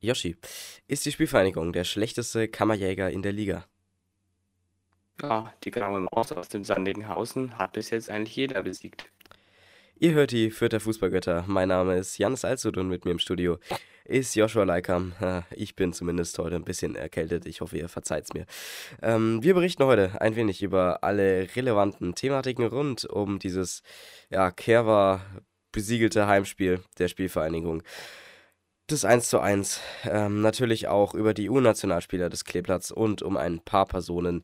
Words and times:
Yoshi, 0.00 0.36
ist 0.86 1.04
die 1.06 1.12
Spielvereinigung 1.12 1.72
der 1.72 1.84
schlechteste 1.84 2.46
Kammerjäger 2.48 3.10
in 3.10 3.22
der 3.22 3.32
Liga? 3.32 3.64
Ja, 5.20 5.52
die 5.64 5.72
graue 5.72 6.00
Maus 6.00 6.30
aus 6.30 6.48
dem 6.48 6.62
Sandinghausen 6.62 7.58
hat 7.58 7.72
bis 7.72 7.90
jetzt 7.90 8.08
eigentlich 8.08 8.36
jeder 8.36 8.62
besiegt. 8.62 9.10
Ihr 9.98 10.12
hört 10.12 10.30
die 10.30 10.52
Fürther 10.52 10.78
Fußballgötter. 10.78 11.44
Mein 11.48 11.68
Name 11.68 11.96
ist 11.96 12.18
Janis 12.18 12.44
Alsud 12.44 12.76
und 12.76 12.88
mit 12.88 13.04
mir 13.04 13.10
im 13.10 13.18
Studio 13.18 13.58
ist 14.04 14.36
Joshua 14.36 14.62
Leikam. 14.62 15.14
Ich 15.50 15.74
bin 15.74 15.92
zumindest 15.92 16.38
heute 16.38 16.54
ein 16.54 16.64
bisschen 16.64 16.94
erkältet. 16.94 17.46
Ich 17.46 17.60
hoffe, 17.60 17.76
ihr 17.78 17.88
verzeiht's 17.88 18.32
mir. 18.32 18.46
Ähm, 19.02 19.42
wir 19.42 19.54
berichten 19.54 19.84
heute 19.84 20.20
ein 20.20 20.36
wenig 20.36 20.62
über 20.62 21.02
alle 21.02 21.48
relevanten 21.56 22.14
Thematiken 22.14 22.64
rund 22.66 23.04
um 23.04 23.40
dieses 23.40 23.82
ja, 24.30 24.52
Kerwa 24.52 25.20
besiegelte 25.72 26.28
Heimspiel 26.28 26.80
der 26.98 27.08
Spielvereinigung. 27.08 27.82
Das 28.90 29.04
1 29.04 29.28
zu 29.28 29.38
1. 29.38 29.82
Ähm, 30.04 30.40
natürlich 30.40 30.88
auch 30.88 31.12
über 31.12 31.34
die 31.34 31.50
U-Nationalspieler 31.50 32.30
des 32.30 32.46
Kleeplatz 32.46 32.90
und 32.90 33.20
um 33.20 33.36
ein 33.36 33.60
paar 33.60 33.84
Personen, 33.84 34.42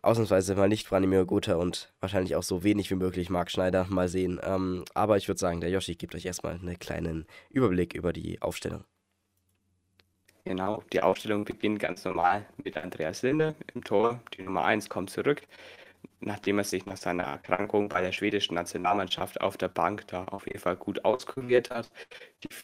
ausnahmsweise 0.00 0.54
mal 0.54 0.68
nicht 0.68 0.88
Branimir 0.88 1.24
Gotha 1.24 1.56
und 1.56 1.92
wahrscheinlich 1.98 2.36
auch 2.36 2.44
so 2.44 2.62
wenig 2.62 2.88
wie 2.92 2.94
möglich 2.94 3.30
Marc 3.30 3.50
Schneider. 3.50 3.86
Mal 3.88 4.06
sehen. 4.06 4.40
Ähm, 4.44 4.84
aber 4.94 5.16
ich 5.16 5.26
würde 5.26 5.40
sagen, 5.40 5.60
der 5.60 5.70
Yoshi 5.70 5.96
gibt 5.96 6.14
euch 6.14 6.24
erstmal 6.24 6.54
einen 6.54 6.78
kleinen 6.78 7.26
Überblick 7.50 7.94
über 7.94 8.12
die 8.12 8.40
Aufstellung. 8.40 8.84
Genau, 10.44 10.84
die 10.92 11.02
Aufstellung 11.02 11.44
beginnt 11.44 11.80
ganz 11.80 12.04
normal 12.04 12.46
mit 12.62 12.76
Andreas 12.76 13.22
Linde 13.22 13.56
im 13.74 13.82
Tor. 13.82 14.20
Die 14.38 14.42
Nummer 14.42 14.64
1 14.64 14.88
kommt 14.88 15.10
zurück, 15.10 15.42
nachdem 16.20 16.58
er 16.58 16.64
sich 16.64 16.86
nach 16.86 16.96
seiner 16.96 17.24
Erkrankung 17.24 17.88
bei 17.88 18.02
der 18.02 18.12
schwedischen 18.12 18.54
Nationalmannschaft 18.54 19.40
auf 19.40 19.56
der 19.56 19.68
Bank 19.68 20.06
da 20.06 20.26
auf 20.26 20.46
jeden 20.46 20.60
Fall 20.60 20.76
gut 20.76 21.04
auskuriert 21.04 21.70
hat. 21.70 21.90
Die 22.44 22.54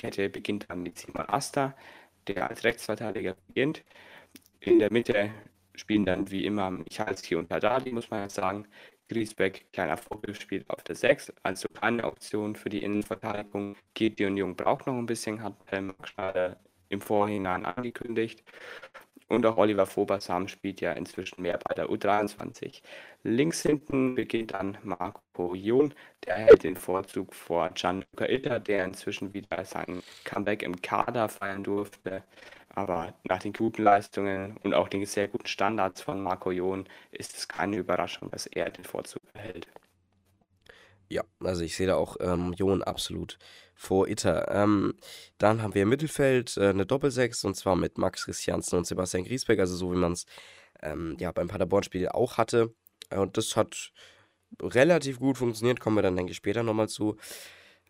Viererkette 0.00 0.30
beginnt 0.30 0.66
dann 0.68 0.82
mit 0.82 0.98
Simon 0.98 1.28
Asta, 1.28 1.76
der 2.26 2.48
als 2.48 2.64
Rechtsverteidiger 2.64 3.36
beginnt. 3.48 3.84
In 4.60 4.78
der 4.78 4.92
Mitte 4.92 5.30
spielen 5.74 6.04
dann 6.04 6.30
wie 6.30 6.44
immer 6.44 6.70
Michalski 6.70 7.34
und 7.34 7.50
Haddadi, 7.50 7.92
muss 7.92 8.10
man 8.10 8.20
ja 8.20 8.28
sagen. 8.28 8.66
Griesbeck, 9.08 9.66
kleiner 9.72 9.96
Vogel, 9.96 10.34
spielt 10.34 10.68
auf 10.70 10.82
der 10.84 10.94
6, 10.94 11.32
also 11.42 11.68
keine 11.68 12.04
Option 12.04 12.54
für 12.54 12.68
die 12.68 12.82
Innenverteidigung. 12.82 13.76
Gideon 13.94 14.36
Jung 14.36 14.56
braucht 14.56 14.86
noch 14.86 14.94
ein 14.94 15.06
bisschen, 15.06 15.42
hat 15.42 15.56
Helmut 15.66 16.08
Schneider 16.08 16.60
im 16.88 17.00
Vorhinein 17.00 17.64
angekündigt. 17.66 18.44
Und 19.30 19.46
auch 19.46 19.58
Oliver 19.58 19.86
Fobersam 19.86 20.48
spielt 20.48 20.80
ja 20.80 20.90
inzwischen 20.92 21.40
mehr 21.40 21.58
bei 21.58 21.72
der 21.74 21.86
U23. 21.88 22.82
Links 23.22 23.62
hinten 23.62 24.16
beginnt 24.16 24.54
dann 24.54 24.76
Marco 24.82 25.54
Jon, 25.54 25.94
der 26.26 26.34
hält 26.34 26.64
den 26.64 26.74
Vorzug 26.74 27.32
vor 27.32 27.70
Gianluca 27.70 28.26
Itter, 28.28 28.58
der 28.58 28.84
inzwischen 28.84 29.32
wieder 29.32 29.64
sein 29.64 30.02
Comeback 30.24 30.64
im 30.64 30.82
Kader 30.82 31.28
feiern 31.28 31.62
durfte. 31.62 32.24
Aber 32.70 33.14
nach 33.22 33.38
den 33.38 33.52
guten 33.52 33.84
Leistungen 33.84 34.56
und 34.64 34.74
auch 34.74 34.88
den 34.88 35.06
sehr 35.06 35.28
guten 35.28 35.46
Standards 35.46 36.02
von 36.02 36.20
Marco 36.20 36.50
Jon 36.50 36.88
ist 37.12 37.36
es 37.36 37.46
keine 37.46 37.76
Überraschung, 37.76 38.32
dass 38.32 38.46
er 38.46 38.70
den 38.70 38.84
Vorzug 38.84 39.22
erhält. 39.34 39.68
Ja, 41.10 41.24
also 41.40 41.64
ich 41.64 41.76
sehe 41.76 41.88
da 41.88 41.96
auch 41.96 42.16
ähm, 42.20 42.52
Jon 42.56 42.84
absolut 42.84 43.36
vor 43.74 44.06
Itter. 44.06 44.48
Ähm, 44.54 44.94
dann 45.38 45.60
haben 45.60 45.74
wir 45.74 45.82
im 45.82 45.88
Mittelfeld 45.88 46.56
äh, 46.56 46.68
eine 46.68 46.86
Doppelsechs 46.86 47.44
und 47.44 47.56
zwar 47.56 47.74
mit 47.74 47.98
Max 47.98 48.26
Christiansen 48.26 48.78
und 48.78 48.86
Sebastian 48.86 49.24
Griesbeck, 49.24 49.58
also 49.58 49.74
so 49.74 49.92
wie 49.92 49.96
man 49.96 50.12
es 50.12 50.26
ähm, 50.82 51.16
ja, 51.18 51.32
beim 51.32 51.48
Paderborn-Spiel 51.48 52.08
auch 52.10 52.38
hatte. 52.38 52.72
Und 53.10 53.36
das 53.36 53.56
hat 53.56 53.92
relativ 54.62 55.18
gut 55.18 55.36
funktioniert, 55.38 55.80
kommen 55.80 55.96
wir 55.96 56.02
dann, 56.02 56.14
denke 56.14 56.30
ich, 56.30 56.36
später 56.36 56.62
nochmal 56.62 56.88
zu 56.88 57.16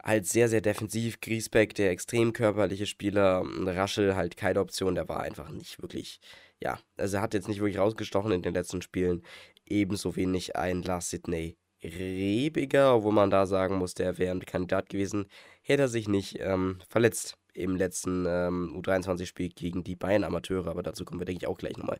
halt 0.02 0.26
sehr, 0.26 0.48
sehr 0.48 0.62
defensiv. 0.62 1.20
Griesbeck, 1.20 1.74
der 1.74 1.90
extrem 1.90 2.32
körperliche 2.32 2.86
Spieler, 2.86 3.44
Raschel 3.44 4.16
halt 4.16 4.38
keine 4.38 4.60
Option, 4.60 4.94
der 4.94 5.08
war 5.10 5.20
einfach 5.20 5.50
nicht 5.50 5.82
wirklich, 5.82 6.20
ja, 6.58 6.78
also 6.96 7.18
er 7.18 7.22
hat 7.22 7.34
jetzt 7.34 7.48
nicht 7.48 7.60
wirklich 7.60 7.78
rausgestochen 7.78 8.32
in 8.32 8.40
den 8.40 8.54
letzten 8.54 8.80
Spielen. 8.80 9.22
Ebenso 9.66 10.16
wenig 10.16 10.56
ein 10.56 10.82
Lars 10.82 11.10
Sidney 11.10 11.59
Rebiger, 11.82 13.02
wo 13.02 13.10
man 13.10 13.30
da 13.30 13.46
sagen 13.46 13.76
muss, 13.76 13.94
der 13.94 14.18
wäre 14.18 14.32
ein 14.32 14.44
Kandidat 14.44 14.88
gewesen, 14.88 15.26
hätte 15.62 15.82
er 15.82 15.88
sich 15.88 16.08
nicht 16.08 16.38
ähm, 16.40 16.78
verletzt 16.88 17.36
im 17.54 17.76
letzten 17.76 18.26
ähm, 18.26 18.80
U23-Spiel 18.80 19.50
gegen 19.50 19.84
die 19.84 19.96
Bayern-Amateure, 19.96 20.68
aber 20.68 20.82
dazu 20.82 21.04
kommen 21.04 21.20
wir, 21.20 21.26
denke 21.26 21.44
ich, 21.44 21.48
auch 21.48 21.58
gleich 21.58 21.76
nochmal. 21.76 21.98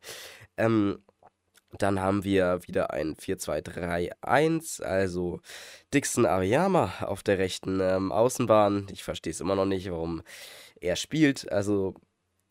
Ähm, 0.57 1.03
dann 1.79 2.01
haben 2.01 2.25
wir 2.25 2.61
wieder 2.67 2.91
ein 2.91 3.15
4-2-3-1, 3.15 4.83
also 4.83 5.41
Dixon 5.95 6.27
Ariyama 6.27 6.93
auf 7.03 7.23
der 7.23 7.39
rechten 7.39 7.81
ähm, 7.81 8.11
Außenbahn. 8.11 8.89
Ich 8.91 9.05
verstehe 9.05 9.31
es 9.31 9.41
immer 9.41 9.55
noch 9.55 9.67
nicht, 9.67 9.91
warum 9.91 10.23
er 10.81 10.97
spielt. 10.97 11.51
Also 11.53 11.95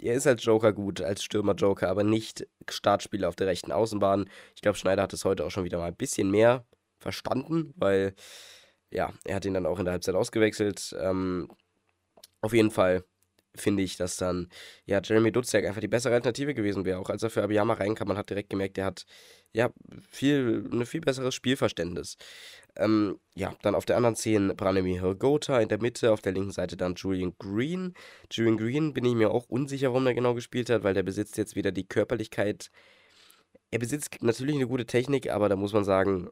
er 0.01 0.13
ist 0.13 0.25
als 0.25 0.45
Joker 0.45 0.71
gut, 0.71 1.01
als 1.01 1.23
Stürmer-Joker, 1.23 1.89
aber 1.89 2.03
nicht 2.03 2.47
Startspieler 2.69 3.27
auf 3.27 3.35
der 3.35 3.47
rechten 3.47 3.73
Außenbahn. 3.73 4.29
Ich 4.55 4.61
glaube, 4.61 4.77
Schneider 4.77 5.03
hat 5.03 5.13
es 5.13 5.25
heute 5.25 5.45
auch 5.45 5.51
schon 5.51 5.65
wieder 5.65 5.79
mal 5.79 5.87
ein 5.87 5.95
bisschen 5.95 6.31
mehr 6.31 6.63
verstanden, 6.99 7.73
weil 7.75 8.13
ja, 8.91 9.13
er 9.25 9.35
hat 9.35 9.45
ihn 9.45 9.53
dann 9.53 9.65
auch 9.65 9.79
in 9.79 9.85
der 9.85 9.93
Halbzeit 9.93 10.15
ausgewechselt. 10.15 10.95
Ähm, 10.99 11.49
auf 12.41 12.53
jeden 12.53 12.71
Fall 12.71 13.03
finde 13.55 13.83
ich, 13.83 13.97
dass 13.97 14.17
dann 14.17 14.47
ja 14.85 15.01
Jeremy 15.03 15.31
Dutzjak 15.31 15.65
einfach 15.65 15.81
die 15.81 15.87
bessere 15.87 16.13
Alternative 16.13 16.53
gewesen 16.53 16.85
wäre. 16.85 16.99
Auch 16.99 17.09
als 17.09 17.23
er 17.23 17.29
für 17.29 17.43
Abiyama 17.43 17.73
reinkam, 17.73 18.07
man 18.07 18.17
hat 18.17 18.29
direkt 18.29 18.49
gemerkt, 18.49 18.77
er 18.77 18.85
hat 18.85 19.05
ja 19.53 19.71
viel, 20.09 20.67
ein 20.71 20.85
viel 20.85 21.01
besseres 21.01 21.35
Spielverständnis. 21.35 22.17
Ähm, 22.75 23.19
ja, 23.35 23.55
dann 23.61 23.75
auf 23.75 23.85
der 23.85 23.97
anderen 23.97 24.15
10 24.15 24.55
Branimir 24.55 25.15
Gotha, 25.15 25.59
in 25.59 25.69
der 25.69 25.81
Mitte, 25.81 26.11
auf 26.11 26.21
der 26.21 26.33
linken 26.33 26.51
Seite 26.51 26.77
dann 26.77 26.95
Julian 26.95 27.33
Green. 27.39 27.93
Julian 28.31 28.57
Green 28.57 28.93
bin 28.93 29.05
ich 29.05 29.15
mir 29.15 29.31
auch 29.31 29.45
unsicher, 29.49 29.89
warum 29.89 30.07
er 30.07 30.13
genau 30.13 30.33
gespielt 30.35 30.69
hat, 30.69 30.83
weil 30.83 30.93
der 30.93 31.03
besitzt 31.03 31.37
jetzt 31.37 31.55
wieder 31.55 31.71
die 31.71 31.87
Körperlichkeit. 31.87 32.69
Er 33.71 33.79
besitzt 33.79 34.21
natürlich 34.21 34.55
eine 34.55 34.67
gute 34.67 34.85
Technik, 34.85 35.29
aber 35.29 35.49
da 35.49 35.55
muss 35.55 35.73
man 35.73 35.83
sagen, 35.83 36.29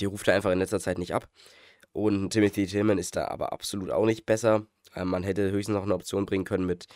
die 0.00 0.06
ruft 0.06 0.28
er 0.28 0.34
einfach 0.34 0.50
in 0.52 0.58
letzter 0.58 0.80
Zeit 0.80 0.98
nicht 0.98 1.14
ab. 1.14 1.28
Und 1.92 2.30
Timothy 2.30 2.66
Tillman 2.66 2.98
ist 2.98 3.16
da 3.16 3.28
aber 3.28 3.52
absolut 3.52 3.90
auch 3.90 4.06
nicht 4.06 4.24
besser. 4.24 4.66
Ähm, 4.94 5.08
man 5.08 5.22
hätte 5.22 5.50
höchstens 5.50 5.74
noch 5.74 5.82
eine 5.82 5.94
Option 5.94 6.26
bringen 6.26 6.44
können 6.44 6.66
mit 6.66 6.86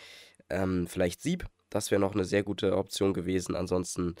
ähm, 0.49 0.87
vielleicht 0.87 1.21
Sieb. 1.21 1.45
Das 1.69 1.91
wäre 1.91 2.01
noch 2.01 2.13
eine 2.13 2.25
sehr 2.25 2.43
gute 2.43 2.75
Option 2.75 3.13
gewesen. 3.13 3.55
Ansonsten 3.55 4.15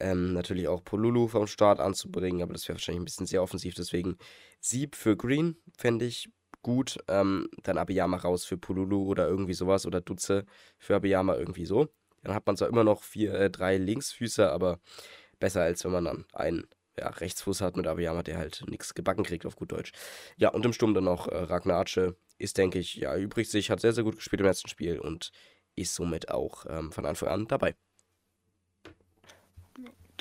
ähm, 0.00 0.32
natürlich 0.32 0.68
auch 0.68 0.82
Polulu 0.84 1.28
vom 1.28 1.46
Start 1.46 1.80
anzubringen, 1.80 2.42
aber 2.42 2.52
das 2.52 2.66
wäre 2.68 2.76
wahrscheinlich 2.76 3.02
ein 3.02 3.04
bisschen 3.04 3.26
sehr 3.26 3.42
offensiv. 3.42 3.74
Deswegen 3.74 4.16
Sieb 4.60 4.96
für 4.96 5.16
Green 5.16 5.56
fände 5.76 6.04
ich 6.04 6.30
gut. 6.62 6.98
Ähm, 7.08 7.48
dann 7.62 7.78
Abiyama 7.78 8.16
raus 8.16 8.44
für 8.44 8.58
Polulu 8.58 9.04
oder 9.04 9.28
irgendwie 9.28 9.54
sowas 9.54 9.86
oder 9.86 10.00
Dutze 10.00 10.44
für 10.78 10.96
Abiyama 10.96 11.36
irgendwie 11.36 11.66
so. 11.66 11.88
Dann 12.22 12.34
hat 12.34 12.46
man 12.46 12.56
zwar 12.56 12.68
immer 12.68 12.84
noch 12.84 13.02
vier, 13.02 13.34
äh, 13.34 13.50
drei 13.50 13.76
Linksfüße, 13.76 14.50
aber 14.50 14.80
besser 15.38 15.62
als 15.62 15.84
wenn 15.84 15.92
man 15.92 16.04
dann 16.04 16.24
einen 16.32 16.66
ja, 16.98 17.08
Rechtsfuß 17.08 17.60
hat 17.60 17.76
mit 17.76 17.86
Abiyama, 17.86 18.22
der 18.22 18.38
halt 18.38 18.64
nichts 18.68 18.94
gebacken 18.94 19.24
kriegt 19.24 19.46
auf 19.46 19.56
gut 19.56 19.72
Deutsch. 19.72 19.92
Ja, 20.36 20.50
und 20.50 20.64
im 20.64 20.72
Sturm 20.72 20.94
dann 20.94 21.04
noch 21.04 21.28
äh, 21.28 21.36
Ragnar 21.36 21.84
ist, 22.38 22.58
denke 22.58 22.78
ich, 22.78 22.96
ja, 22.96 23.16
übrig 23.16 23.50
sich, 23.50 23.70
hat 23.70 23.80
sehr, 23.80 23.92
sehr 23.92 24.04
gut 24.04 24.16
gespielt 24.16 24.40
im 24.40 24.46
letzten 24.46 24.68
Spiel 24.68 24.98
und 24.98 25.32
ist 25.76 25.94
somit 25.94 26.30
auch 26.30 26.66
ähm, 26.68 26.92
von 26.92 27.06
Anfang 27.06 27.28
an 27.28 27.46
dabei. 27.46 27.74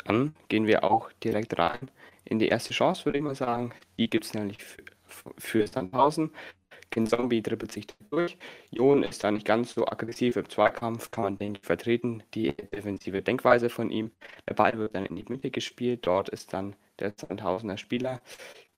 Dann 0.05 0.35
gehen 0.47 0.67
wir 0.67 0.83
auch 0.83 1.11
direkt 1.23 1.57
rein 1.57 1.89
in 2.25 2.39
die 2.39 2.47
erste 2.47 2.73
Chance, 2.73 3.05
würde 3.05 3.17
ich 3.17 3.23
mal 3.23 3.35
sagen. 3.35 3.73
Die 3.97 4.09
gibt 4.09 4.25
es 4.25 4.33
nämlich 4.33 4.57
für, 4.63 4.83
für 5.37 5.67
Sandhausen. 5.67 6.31
Zombie 7.07 7.41
dribbelt 7.41 7.71
sich 7.71 7.87
durch. 8.09 8.37
Jon 8.71 9.03
ist 9.03 9.23
da 9.23 9.31
nicht 9.31 9.45
ganz 9.45 9.73
so 9.73 9.87
aggressiv 9.87 10.35
im 10.35 10.49
Zweikampf, 10.49 11.11
kann 11.11 11.23
man, 11.23 11.37
denke 11.37 11.59
ich, 11.61 11.65
vertreten. 11.65 12.23
Die 12.33 12.53
defensive 12.53 13.21
Denkweise 13.21 13.69
von 13.69 13.89
ihm. 13.89 14.11
Der 14.47 14.53
Ball 14.55 14.77
wird 14.77 14.95
dann 14.95 15.05
in 15.05 15.15
die 15.15 15.25
Mitte 15.27 15.51
gespielt. 15.51 16.07
Dort 16.07 16.29
ist 16.29 16.53
dann 16.53 16.75
der 16.99 17.13
Sandhausener 17.15 17.77
Spieler. 17.77 18.21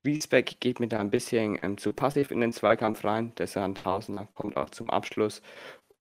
Wiesbeck 0.04 0.60
geht 0.60 0.80
mit 0.80 0.94
da 0.94 1.00
ein 1.00 1.10
bisschen 1.10 1.60
ähm, 1.62 1.78
zu 1.78 1.94
passiv 1.94 2.32
in 2.32 2.40
den 2.40 2.54
Zweikampf 2.54 3.04
rein. 3.04 3.34
Der 3.36 3.48
Sandhausener 3.48 4.28
kommt 4.34 4.56
auch 4.58 4.70
zum 4.70 4.90
Abschluss 4.90 5.42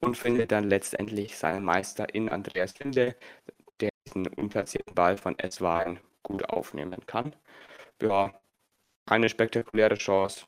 und 0.00 0.16
findet 0.16 0.52
dann 0.52 0.68
letztendlich 0.68 1.36
seinen 1.36 1.64
Meister 1.64 2.14
in 2.14 2.28
Andreas 2.28 2.78
Linde, 2.78 3.16
der 3.80 3.90
diesen 4.06 4.26
unplatzierten 4.28 4.94
Ball 4.94 5.16
von 5.16 5.38
S-Wagen 5.38 6.00
gut 6.22 6.48
aufnehmen 6.48 7.04
kann. 7.06 7.34
Ja, 8.00 8.32
eine 9.06 9.28
spektakuläre 9.28 9.96
Chance, 9.96 10.46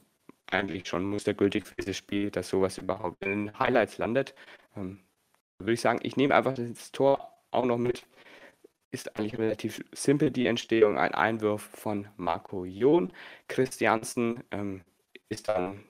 eigentlich 0.50 0.88
schon 0.88 1.04
mustergültig 1.04 1.66
für 1.66 1.74
dieses 1.76 1.96
Spiel, 1.96 2.30
dass 2.30 2.48
sowas 2.48 2.78
überhaupt 2.78 3.24
in 3.24 3.46
den 3.46 3.58
Highlights 3.58 3.98
landet. 3.98 4.34
Ähm, 4.76 5.00
würde 5.58 5.72
ich 5.74 5.80
sagen, 5.80 6.00
ich 6.02 6.16
nehme 6.16 6.34
einfach 6.34 6.54
das 6.54 6.92
Tor 6.92 7.32
auch 7.50 7.64
noch 7.64 7.78
mit. 7.78 8.06
Ist 8.92 9.16
eigentlich 9.16 9.38
relativ 9.38 9.84
simpel 9.92 10.30
die 10.30 10.46
Entstehung. 10.46 10.98
Ein 10.98 11.14
Einwurf 11.14 11.62
von 11.62 12.08
Marco 12.16 12.64
Jon. 12.64 13.12
Christiansen 13.48 14.42
ähm, 14.50 14.82
ist 15.28 15.48
dann 15.48 15.84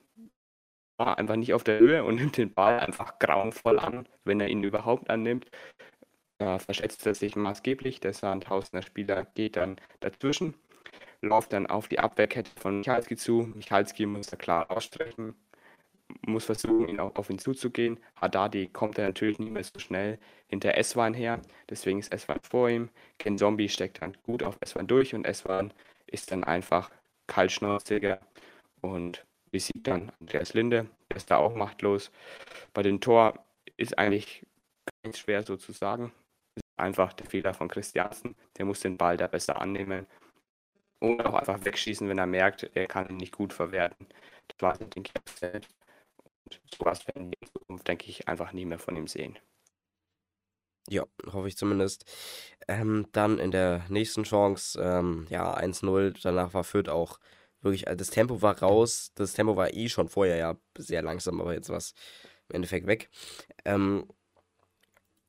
war 0.98 1.16
einfach 1.16 1.36
nicht 1.36 1.54
auf 1.54 1.64
der 1.64 1.78
Höhe 1.78 2.04
und 2.04 2.16
nimmt 2.16 2.36
den 2.36 2.52
Ball 2.52 2.78
einfach 2.78 3.18
grauenvoll 3.18 3.78
an, 3.78 4.06
wenn 4.24 4.38
er 4.38 4.48
ihn 4.48 4.62
überhaupt 4.62 5.08
annimmt. 5.08 5.50
Da 6.38 6.58
verschätzt 6.58 7.06
er 7.06 7.14
sich 7.14 7.36
maßgeblich. 7.36 8.00
Der 8.00 8.12
Sandhausener 8.12 8.82
Spieler 8.82 9.24
geht 9.34 9.56
dann 9.56 9.76
dazwischen 10.00 10.54
läuft 11.22 11.52
dann 11.52 11.66
auf 11.66 11.88
die 11.88 11.98
Abwehrkette 11.98 12.50
von 12.56 12.78
Michalski 12.78 13.16
zu. 13.16 13.52
Michalski 13.54 14.06
muss 14.06 14.28
da 14.28 14.36
klar 14.36 14.70
ausstrecken. 14.70 15.34
muss 16.26 16.46
versuchen, 16.46 16.88
ihn 16.88 16.98
auch 16.98 17.14
auf 17.16 17.30
ihn 17.30 17.38
zuzugehen. 17.38 18.00
Haddadi 18.16 18.68
kommt 18.68 18.98
er 18.98 19.06
natürlich 19.06 19.38
nicht 19.38 19.52
mehr 19.52 19.62
so 19.62 19.78
schnell 19.78 20.18
hinter 20.48 20.76
S1 20.76 21.14
her, 21.14 21.40
deswegen 21.68 22.00
ist 22.00 22.12
S1 22.12 22.38
vor 22.48 22.68
ihm. 22.68 22.88
Ken 23.18 23.38
Zombie 23.38 23.68
steckt 23.68 24.02
dann 24.02 24.16
gut 24.24 24.42
auf 24.42 24.58
S1 24.60 24.84
durch 24.84 25.14
und 25.14 25.26
S1 25.28 25.70
ist 26.06 26.32
dann 26.32 26.42
einfach 26.42 26.90
kaltschnauziger 27.28 28.18
und 28.80 29.24
besiegt 29.52 29.86
dann 29.86 30.10
Andreas 30.20 30.54
Linde, 30.54 30.88
der 31.08 31.16
ist 31.16 31.30
da 31.30 31.36
auch 31.36 31.54
machtlos. 31.54 32.10
Bei 32.74 32.82
den 32.82 33.00
Tor 33.00 33.44
ist 33.76 33.96
eigentlich 33.98 34.44
nicht 35.04 35.18
schwer 35.18 35.44
sozusagen. 35.44 36.12
Ist 36.56 36.64
einfach 36.76 37.12
der 37.12 37.26
Fehler 37.26 37.54
von 37.54 37.68
Christiansen, 37.68 38.34
der 38.58 38.64
muss 38.64 38.80
den 38.80 38.96
Ball 38.96 39.16
da 39.16 39.28
besser 39.28 39.60
annehmen 39.60 40.06
und 41.00 41.24
auch 41.26 41.34
einfach 41.34 41.64
wegschießen, 41.64 42.08
wenn 42.08 42.18
er 42.18 42.26
merkt, 42.26 42.70
er 42.74 42.86
kann 42.86 43.08
ihn 43.08 43.16
nicht 43.16 43.36
gut 43.36 43.52
verwerten. 43.52 44.06
Das 44.48 44.62
war 44.62 44.78
den 44.78 45.02
Kehrfeld. 45.02 45.68
Und 46.44 46.60
sowas 46.78 47.06
werden 47.08 47.30
wir 47.30 47.38
in 47.40 47.48
Zukunft, 47.52 47.88
denke 47.88 48.08
ich, 48.10 48.28
einfach 48.28 48.52
nie 48.52 48.66
mehr 48.66 48.78
von 48.78 48.96
ihm 48.96 49.06
sehen. 49.08 49.38
Ja, 50.88 51.04
hoffe 51.32 51.48
ich 51.48 51.56
zumindest. 51.56 52.04
Ähm, 52.68 53.06
dann 53.12 53.38
in 53.38 53.50
der 53.52 53.84
nächsten 53.88 54.24
Chance, 54.24 54.80
ähm, 54.82 55.26
ja, 55.30 55.52
1-0. 55.54 56.12
Danach 56.22 56.52
war 56.54 56.64
Fürth 56.64 56.88
auch 56.88 57.20
wirklich, 57.60 57.86
also 57.88 57.98
das 57.98 58.10
Tempo 58.10 58.42
war 58.42 58.58
raus. 58.60 59.12
Das 59.14 59.34
Tempo 59.34 59.56
war 59.56 59.72
eh 59.72 59.88
schon 59.88 60.08
vorher 60.08 60.36
ja 60.36 60.56
sehr 60.76 61.02
langsam, 61.02 61.40
aber 61.40 61.54
jetzt 61.54 61.68
war 61.68 61.76
es 61.76 61.94
im 62.48 62.56
Endeffekt 62.56 62.86
weg. 62.86 63.10
Ähm, 63.64 64.08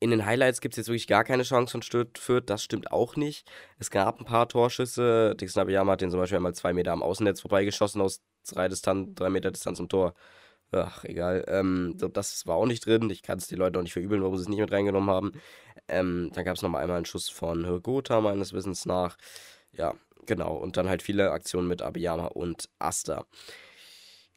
in 0.01 0.09
den 0.09 0.25
Highlights 0.25 0.61
gibt 0.61 0.73
es 0.73 0.77
jetzt 0.77 0.87
wirklich 0.87 1.05
gar 1.07 1.23
keine 1.23 1.43
Chance 1.43 1.71
von 1.71 2.07
Fürth. 2.17 2.43
Das 2.47 2.63
stimmt 2.63 2.91
auch 2.91 3.15
nicht. 3.15 3.47
Es 3.77 3.91
gab 3.91 4.19
ein 4.19 4.25
paar 4.25 4.49
Torschüsse. 4.49 5.35
Dixon 5.35 5.61
Abiyama 5.61 5.91
hat 5.91 6.01
den 6.01 6.09
zum 6.09 6.19
Beispiel 6.19 6.37
einmal 6.37 6.55
zwei 6.55 6.73
Meter 6.73 6.91
am 6.91 7.03
Außennetz 7.03 7.41
vorbeigeschossen 7.41 8.01
aus 8.01 8.21
drei, 8.49 8.67
Distan 8.67 9.13
drei 9.13 9.29
Meter 9.29 9.51
Distanz 9.51 9.77
zum 9.77 9.89
Tor. 9.89 10.15
Ach, 10.71 11.03
egal. 11.03 11.45
Ähm, 11.47 11.95
das 12.13 12.47
war 12.47 12.55
auch 12.55 12.65
nicht 12.65 12.83
drin. 12.85 13.11
Ich 13.11 13.21
kann 13.21 13.37
es 13.37 13.47
die 13.47 13.55
Leute 13.55 13.77
auch 13.77 13.83
nicht 13.83 13.93
verübeln, 13.93 14.23
warum 14.23 14.37
sie 14.37 14.43
es 14.43 14.49
nicht 14.49 14.59
mit 14.59 14.71
reingenommen 14.71 15.11
haben. 15.11 15.33
Ähm, 15.87 16.31
dann 16.33 16.45
gab 16.45 16.55
es 16.55 16.63
nochmal 16.63 16.81
einmal 16.81 16.97
einen 16.97 17.05
Schuss 17.05 17.29
von 17.29 17.83
Gotha, 17.83 18.21
meines 18.21 18.53
Wissens 18.53 18.87
nach. 18.87 19.17
Ja, 19.73 19.93
genau. 20.25 20.55
Und 20.55 20.77
dann 20.77 20.89
halt 20.89 21.03
viele 21.03 21.31
Aktionen 21.31 21.67
mit 21.67 21.83
Abiyama 21.83 22.25
und 22.25 22.69
Asta. 22.79 23.27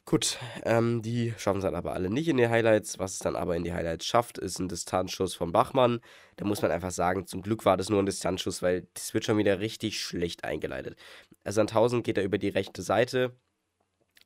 Gut, 0.07 0.39
ähm, 0.65 1.01
die 1.01 1.33
schaffen 1.39 1.59
es 1.59 1.65
dann 1.65 1.75
aber 1.75 1.95
alle 1.95 2.11
nicht 2.11 2.29
in 2.29 2.37
die 2.37 2.49
Highlights. 2.49 2.99
Was 2.99 3.15
es 3.15 3.19
dann 3.21 3.37
aber 3.37 3.57
in 3.57 3.65
die 3.65 3.73
Highlights 3.73 4.05
schafft, 4.05 4.37
ist 4.37 4.59
ein 4.59 4.69
Distanzschuss 4.69 5.35
von 5.35 5.51
Bachmann. 5.51 6.01
Da 6.37 6.45
muss 6.45 6.61
man 6.61 6.71
einfach 6.71 6.91
sagen, 6.91 7.27
zum 7.27 7.41
Glück 7.41 7.65
war 7.65 7.79
das 7.79 7.89
nur 7.89 8.03
ein 8.03 8.07
Distanzschuss, 8.07 8.61
weil 8.61 8.87
das 8.93 9.15
wird 9.15 9.25
schon 9.25 9.39
wieder 9.39 9.61
richtig 9.61 10.01
schlecht 10.03 10.45
eingeleitet. 10.45 10.99
Also 11.43 11.63
an 11.63 11.69
1000 11.69 12.05
geht 12.05 12.19
er 12.19 12.25
über 12.25 12.37
die 12.37 12.51
rechte 12.51 12.83
Seite 12.83 13.35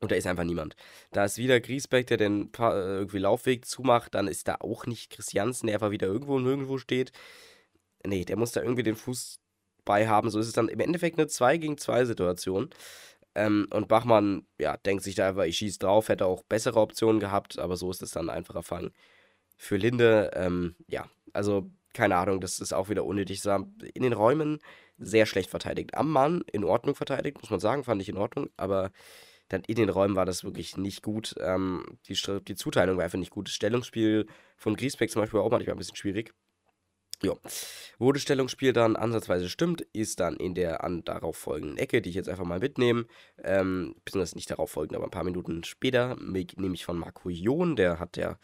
und 0.00 0.10
da 0.10 0.16
ist 0.16 0.26
einfach 0.26 0.44
niemand. 0.44 0.74
Da 1.12 1.24
ist 1.24 1.38
wieder 1.38 1.60
Griesbeck, 1.60 2.08
der 2.08 2.16
den 2.16 2.50
äh, 2.58 2.62
irgendwie 2.62 3.18
Laufweg 3.18 3.64
zumacht. 3.64 4.14
Dann 4.14 4.26
ist 4.26 4.48
da 4.48 4.56
auch 4.60 4.86
nicht 4.86 5.10
Christiansen, 5.10 5.66
der 5.66 5.76
einfach 5.76 5.90
wieder 5.90 6.08
irgendwo 6.08 6.36
und 6.36 6.44
nirgendwo 6.44 6.78
steht. 6.78 7.12
Nee, 8.04 8.24
der 8.24 8.36
muss 8.36 8.52
da 8.52 8.62
irgendwie 8.62 8.82
den 8.84 8.96
Fuß 8.96 9.40
bei 9.84 10.08
haben. 10.08 10.30
So 10.30 10.38
ist 10.38 10.48
es 10.48 10.52
dann 10.52 10.68
im 10.68 10.80
Endeffekt 10.80 11.18
eine 11.18 11.28
2 11.28 11.56
gegen 11.58 11.78
2 11.78 12.04
Situation. 12.04 12.70
Ähm, 13.38 13.68
und 13.72 13.88
Bachmann, 13.88 14.46
ja, 14.58 14.76
denkt 14.76 15.04
sich 15.04 15.14
da 15.14 15.28
einfach, 15.28 15.44
ich 15.44 15.58
schieße 15.58 15.78
drauf, 15.78 16.08
hätte 16.08 16.26
auch 16.26 16.42
bessere 16.42 16.80
Optionen 16.80 17.20
gehabt, 17.20 17.58
aber 17.58 17.76
so 17.76 17.90
ist 17.90 18.02
es 18.02 18.10
dann 18.12 18.28
ein 18.28 18.36
einfacher 18.36 18.62
Fang. 18.62 18.90
Für 19.56 19.76
Linde, 19.76 20.30
ähm, 20.34 20.76
ja, 20.88 21.06
also 21.32 21.70
keine 21.94 22.16
Ahnung, 22.16 22.40
das 22.40 22.60
ist 22.60 22.72
auch 22.72 22.88
wieder 22.88 23.04
unnötig. 23.04 23.42
In 23.44 24.02
den 24.02 24.12
Räumen 24.12 24.58
sehr 24.98 25.26
schlecht 25.26 25.50
verteidigt. 25.50 25.94
Am 25.94 26.10
Mann 26.10 26.42
in 26.52 26.64
Ordnung 26.64 26.94
verteidigt, 26.94 27.38
muss 27.40 27.50
man 27.50 27.60
sagen, 27.60 27.84
fand 27.84 28.02
ich 28.02 28.08
in 28.08 28.16
Ordnung, 28.16 28.50
aber 28.56 28.90
dann 29.48 29.62
in 29.66 29.76
den 29.76 29.88
Räumen 29.88 30.16
war 30.16 30.26
das 30.26 30.44
wirklich 30.44 30.76
nicht 30.76 31.02
gut. 31.02 31.34
Ähm, 31.40 31.98
die, 32.06 32.16
die 32.46 32.54
Zuteilung 32.56 32.96
war 32.96 33.04
einfach 33.04 33.18
nicht 33.18 33.30
gut. 33.30 33.48
Das 33.48 33.54
Stellungsspiel 33.54 34.26
von 34.56 34.76
Griesbeck 34.76 35.10
zum 35.10 35.22
Beispiel 35.22 35.38
war 35.38 35.46
auch 35.46 35.50
manchmal 35.50 35.74
ein 35.74 35.78
bisschen 35.78 35.96
schwierig. 35.96 36.34
Ja. 37.22 37.34
Wo 37.98 38.12
das 38.12 38.22
Stellungsspiel 38.22 38.72
dann 38.72 38.94
ansatzweise 38.94 39.48
stimmt, 39.48 39.80
ist 39.92 40.20
dann 40.20 40.36
in 40.36 40.54
der 40.54 40.84
an 40.84 41.04
darauf 41.04 41.36
folgenden 41.36 41.76
Ecke, 41.76 42.00
die 42.00 42.10
ich 42.10 42.14
jetzt 42.14 42.28
einfach 42.28 42.44
mal 42.44 42.60
mitnehme. 42.60 43.06
Ähm, 43.42 43.96
beziehungsweise 44.04 44.36
nicht 44.36 44.50
darauf 44.50 44.70
folgend, 44.70 44.94
aber 44.96 45.06
ein 45.06 45.10
paar 45.10 45.24
Minuten 45.24 45.64
später, 45.64 46.16
nämlich 46.16 46.84
von 46.84 46.98
Marco 46.98 47.28
Jon, 47.28 47.74
der 47.74 47.98
hat 47.98 48.16
ja 48.16 48.38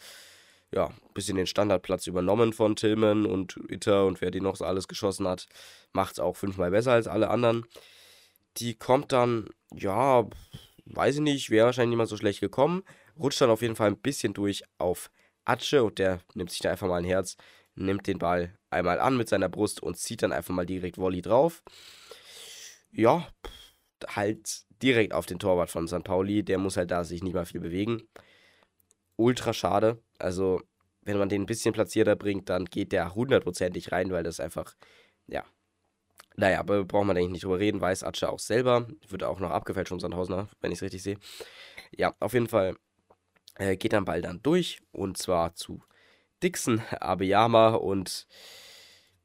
ja, 0.75 0.87
ein 0.87 1.15
bisschen 1.15 1.37
den 1.37 1.47
Standardplatz 1.47 2.07
übernommen 2.07 2.53
von 2.53 2.75
Tillman 2.75 3.27
und 3.27 3.59
Itter 3.69 4.07
und 4.07 4.21
wer 4.21 4.33
die 4.33 4.41
noch 4.41 4.57
so 4.57 4.65
alles 4.65 4.89
geschossen 4.89 5.27
hat, 5.29 5.47
macht 5.93 6.15
es 6.15 6.19
auch 6.19 6.37
fünfmal 6.37 6.73
besser 6.73 6.93
als 6.93 7.07
alle 7.07 7.31
anderen. 7.31 7.65
Die 8.57 8.75
kommt 8.75 9.13
dann, 9.13 9.49
ja, 9.73 10.29
weiß 10.87 11.17
ich 11.17 11.21
nicht, 11.21 11.51
wäre 11.51 11.67
wahrscheinlich 11.67 11.97
mal 11.97 12.07
so 12.07 12.17
schlecht 12.17 12.41
gekommen. 12.41 12.83
Rutscht 13.19 13.41
dann 13.41 13.51
auf 13.51 13.63
jeden 13.63 13.77
Fall 13.77 13.89
ein 13.89 13.99
bisschen 13.99 14.35
durch 14.35 14.65
auf 14.79 15.11
Atsche 15.45 15.85
und 15.85 15.99
der 15.99 16.21
nimmt 16.35 16.51
sich 16.51 16.61
da 16.61 16.71
einfach 16.73 16.89
mal 16.89 16.99
ein 16.99 17.05
Herz, 17.05 17.37
nimmt 17.77 18.07
den 18.07 18.19
Ball 18.19 18.59
einmal 18.75 19.01
an 19.01 19.17
mit 19.17 19.29
seiner 19.29 19.49
Brust 19.49 19.83
und 19.83 19.97
zieht 19.97 20.23
dann 20.23 20.33
einfach 20.33 20.55
mal 20.55 20.67
direkt 20.67 20.99
Volley 20.99 21.23
drauf. 21.23 21.63
Ja, 22.93 23.27
halt 24.07 24.65
direkt 24.83 25.15
auf 25.15 25.27
den 25.27 25.39
Torwart 25.39 25.71
von 25.71 25.89
St. 25.89 26.05
Pauli. 26.05 26.43
Der 26.43 26.59
muss 26.59 26.77
halt 26.77 26.91
da 26.91 27.05
sich 27.05 27.23
nicht 27.23 27.35
mal 27.35 27.47
viel 27.47 27.61
bewegen. 27.61 28.03
Ultra 29.17 29.53
schade. 29.53 30.03
Also, 30.19 30.61
wenn 31.03 31.19
man 31.19 31.29
den 31.29 31.43
ein 31.43 31.47
bisschen 31.47 31.73
platzierter 31.73 32.17
bringt, 32.17 32.49
dann 32.51 32.67
geht 32.67 32.93
der 32.93 33.15
hundertprozentig 33.15 33.93
rein, 33.93 34.11
weil 34.11 34.23
das 34.23 34.41
einfach, 34.41 34.75
ja. 35.27 35.45
Naja, 36.37 36.59
aber 36.59 36.85
braucht 36.85 37.07
man 37.07 37.17
eigentlich 37.17 37.31
nicht 37.31 37.45
drüber 37.45 37.61
reden. 37.61 37.81
Weiß 37.81 38.03
Atsche 38.03 38.29
auch 38.29 38.41
selber. 38.41 38.89
Wird 39.09 39.23
auch 39.23 39.39
noch 39.39 39.51
abgefälscht 39.51 39.91
von 39.91 40.01
Sandhausener, 40.01 40.49
wenn 40.61 40.73
ich 40.73 40.79
es 40.79 40.83
richtig 40.83 41.03
sehe. 41.03 41.19
Ja, 41.97 42.13
auf 42.19 42.33
jeden 42.35 42.49
Fall 42.49 42.77
äh, 43.57 43.77
geht 43.77 43.93
der 43.93 44.01
Ball 44.01 44.21
dann 44.21 44.43
durch. 44.43 44.81
Und 44.91 45.17
zwar 45.17 45.55
zu 45.55 45.83
Dixon 46.43 46.81
Abiyama 46.91 47.75
und 47.75 48.27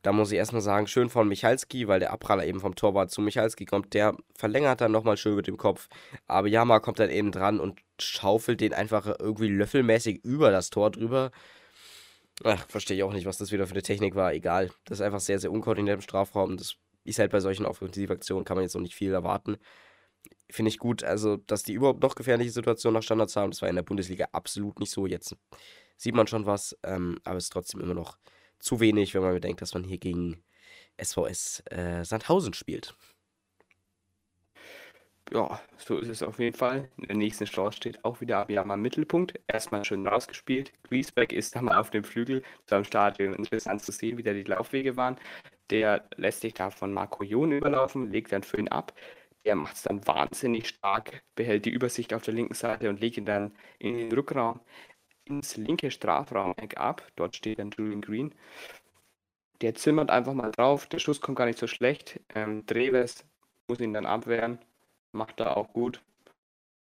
da 0.02 0.14
muss 0.14 0.32
ich 0.32 0.38
erstmal 0.38 0.62
sagen, 0.62 0.88
schön 0.88 1.10
von 1.10 1.28
Michalski, 1.28 1.88
weil 1.88 2.00
der 2.00 2.14
Abpraller 2.14 2.46
eben 2.46 2.62
vom 2.62 2.76
Torwart 2.76 3.12
zu 3.12 3.22
Michalski 3.22 3.66
kommt. 3.66 3.94
Der 3.94 4.16
verlängert 4.34 4.80
dann 4.82 4.92
nochmal 4.92 5.18
schön 5.18 5.36
mit 5.36 5.48
dem 5.48 5.58
Kopf. 5.58 5.90
Abiyama 6.28 6.80
kommt 6.80 7.00
dann 7.00 7.10
eben 7.10 7.32
dran 7.32 7.60
und 7.60 7.80
schaufelt 8.00 8.62
den 8.62 8.74
einfach 8.74 9.08
irgendwie 9.20 9.50
löffelmäßig 9.50 10.24
über 10.24 10.52
das 10.52 10.70
Tor 10.70 10.92
drüber. 10.92 11.32
Ach, 12.46 12.66
verstehe 12.70 12.96
ich 12.96 13.04
auch 13.04 13.12
nicht, 13.12 13.26
was 13.26 13.38
das 13.38 13.52
wieder 13.52 13.68
für 13.68 13.74
eine 13.74 13.82
Technik 13.82 14.16
war. 14.16 14.34
Egal. 14.34 14.72
Das 14.86 15.00
ist 15.00 15.06
einfach 15.06 15.20
sehr, 15.20 15.40
sehr 15.40 15.52
unkoordiniert 15.52 15.96
im 15.96 16.02
Strafraum. 16.02 16.56
Das 16.56 16.76
ist 17.04 17.20
halt 17.20 17.32
bei 17.32 17.42
solchen 17.42 17.66
Offensivaktionen, 17.66 18.46
kann 18.46 18.56
man 18.56 18.64
jetzt 18.64 18.76
noch 18.76 18.82
nicht 18.82 18.96
viel 18.96 19.12
erwarten. 19.12 19.58
Finde 20.50 20.70
ich 20.70 20.80
gut, 20.80 21.04
also, 21.04 21.38
dass 21.38 21.64
die 21.64 21.74
überhaupt 21.74 22.02
noch 22.02 22.16
gefährliche 22.16 22.52
Situationen 22.52 22.96
nach 22.96 23.04
Standards 23.04 23.36
haben. 23.36 23.52
Das 23.52 23.62
war 23.62 23.70
in 23.70 23.76
der 23.76 23.84
Bundesliga 23.84 24.30
absolut 24.32 24.80
nicht 24.80 24.92
so. 24.92 25.06
Jetzt 25.06 25.36
sieht 25.98 26.16
man 26.16 26.28
schon 26.28 26.46
was, 26.46 26.78
ähm, 26.84 27.20
aber 27.26 27.38
es 27.38 27.46
ist 27.46 27.54
trotzdem 27.54 27.82
immer 27.82 27.94
noch 27.94 28.18
zu 28.60 28.80
wenig, 28.80 29.14
wenn 29.14 29.22
man 29.22 29.34
bedenkt, 29.34 29.62
dass 29.62 29.74
man 29.74 29.84
hier 29.84 29.98
gegen 29.98 30.44
SVS 31.02 31.64
äh, 31.72 32.04
Sandhausen 32.04 32.54
spielt. 32.54 32.96
Ja, 35.32 35.62
so 35.78 36.00
ist 36.00 36.08
es 36.10 36.24
auf 36.24 36.40
jeden 36.40 36.56
Fall. 36.58 36.90
In 36.98 37.08
der 37.08 37.16
nächsten 37.16 37.46
Chance 37.46 37.78
steht 37.78 38.04
auch 38.04 38.20
wieder 38.20 38.40
Abiyama 38.40 38.74
im 38.74 38.82
Mittelpunkt. 38.82 39.40
Erstmal 39.48 39.86
schön 39.86 40.08
rausgespielt. 40.08 40.74
Griesbeck 40.84 41.34
ist 41.34 41.56
dann 41.56 41.66
mal 41.66 41.78
auf 41.78 41.92
dem 41.92 42.04
Flügel 42.04 42.42
zu 42.66 42.76
einem 42.76 42.84
Stadion 42.84 43.34
interessant 43.36 43.84
zu 43.84 43.92
sehen, 43.92 44.18
wie 44.18 44.24
da 44.24 44.34
die 44.34 44.44
Laufwege 44.44 44.98
waren. 44.98 45.18
Der 45.70 46.10
lässt 46.16 46.42
sich 46.42 46.56
da 46.56 46.72
von 46.72 46.92
Marco 46.94 47.24
Jon 47.24 47.52
überlaufen, 47.52 48.12
legt 48.12 48.32
dann 48.32 48.42
für 48.42 48.58
ihn 48.58 48.70
ab. 48.70 48.94
Der 49.46 49.56
macht 49.56 49.76
es 49.76 49.84
dann 49.84 50.06
wahnsinnig 50.08 50.68
stark, 50.68 51.24
behält 51.36 51.66
die 51.66 51.70
Übersicht 51.70 52.14
auf 52.14 52.24
der 52.24 52.34
linken 52.34 52.56
Seite 52.56 52.90
und 52.90 53.00
legt 53.00 53.18
ihn 53.18 53.26
dann 53.26 53.56
in 53.78 53.98
den 53.98 54.12
Rückraum 54.12 54.62
ins 55.30 55.58
linke 55.58 55.92
Strafraumeck 55.92 56.78
ab. 56.78 57.06
Dort 57.16 57.36
steht 57.36 57.60
dann 57.60 57.72
Julian 57.72 58.02
Green. 58.02 58.36
Der 59.62 59.76
zimmert 59.76 60.10
einfach 60.10 60.34
mal 60.34 60.52
drauf. 60.52 60.88
Der 60.88 61.00
Schuss 61.00 61.22
kommt 61.22 61.38
gar 61.38 61.46
nicht 61.46 61.60
so 61.60 61.68
schlecht. 61.68 62.20
Ähm, 62.34 62.66
Dreves 62.66 63.26
muss 63.68 63.80
ihn 63.80 63.94
dann 63.94 64.06
abwehren. 64.06 64.60
Macht 65.12 65.40
er 65.40 65.58
auch 65.58 65.74
gut. 65.74 66.02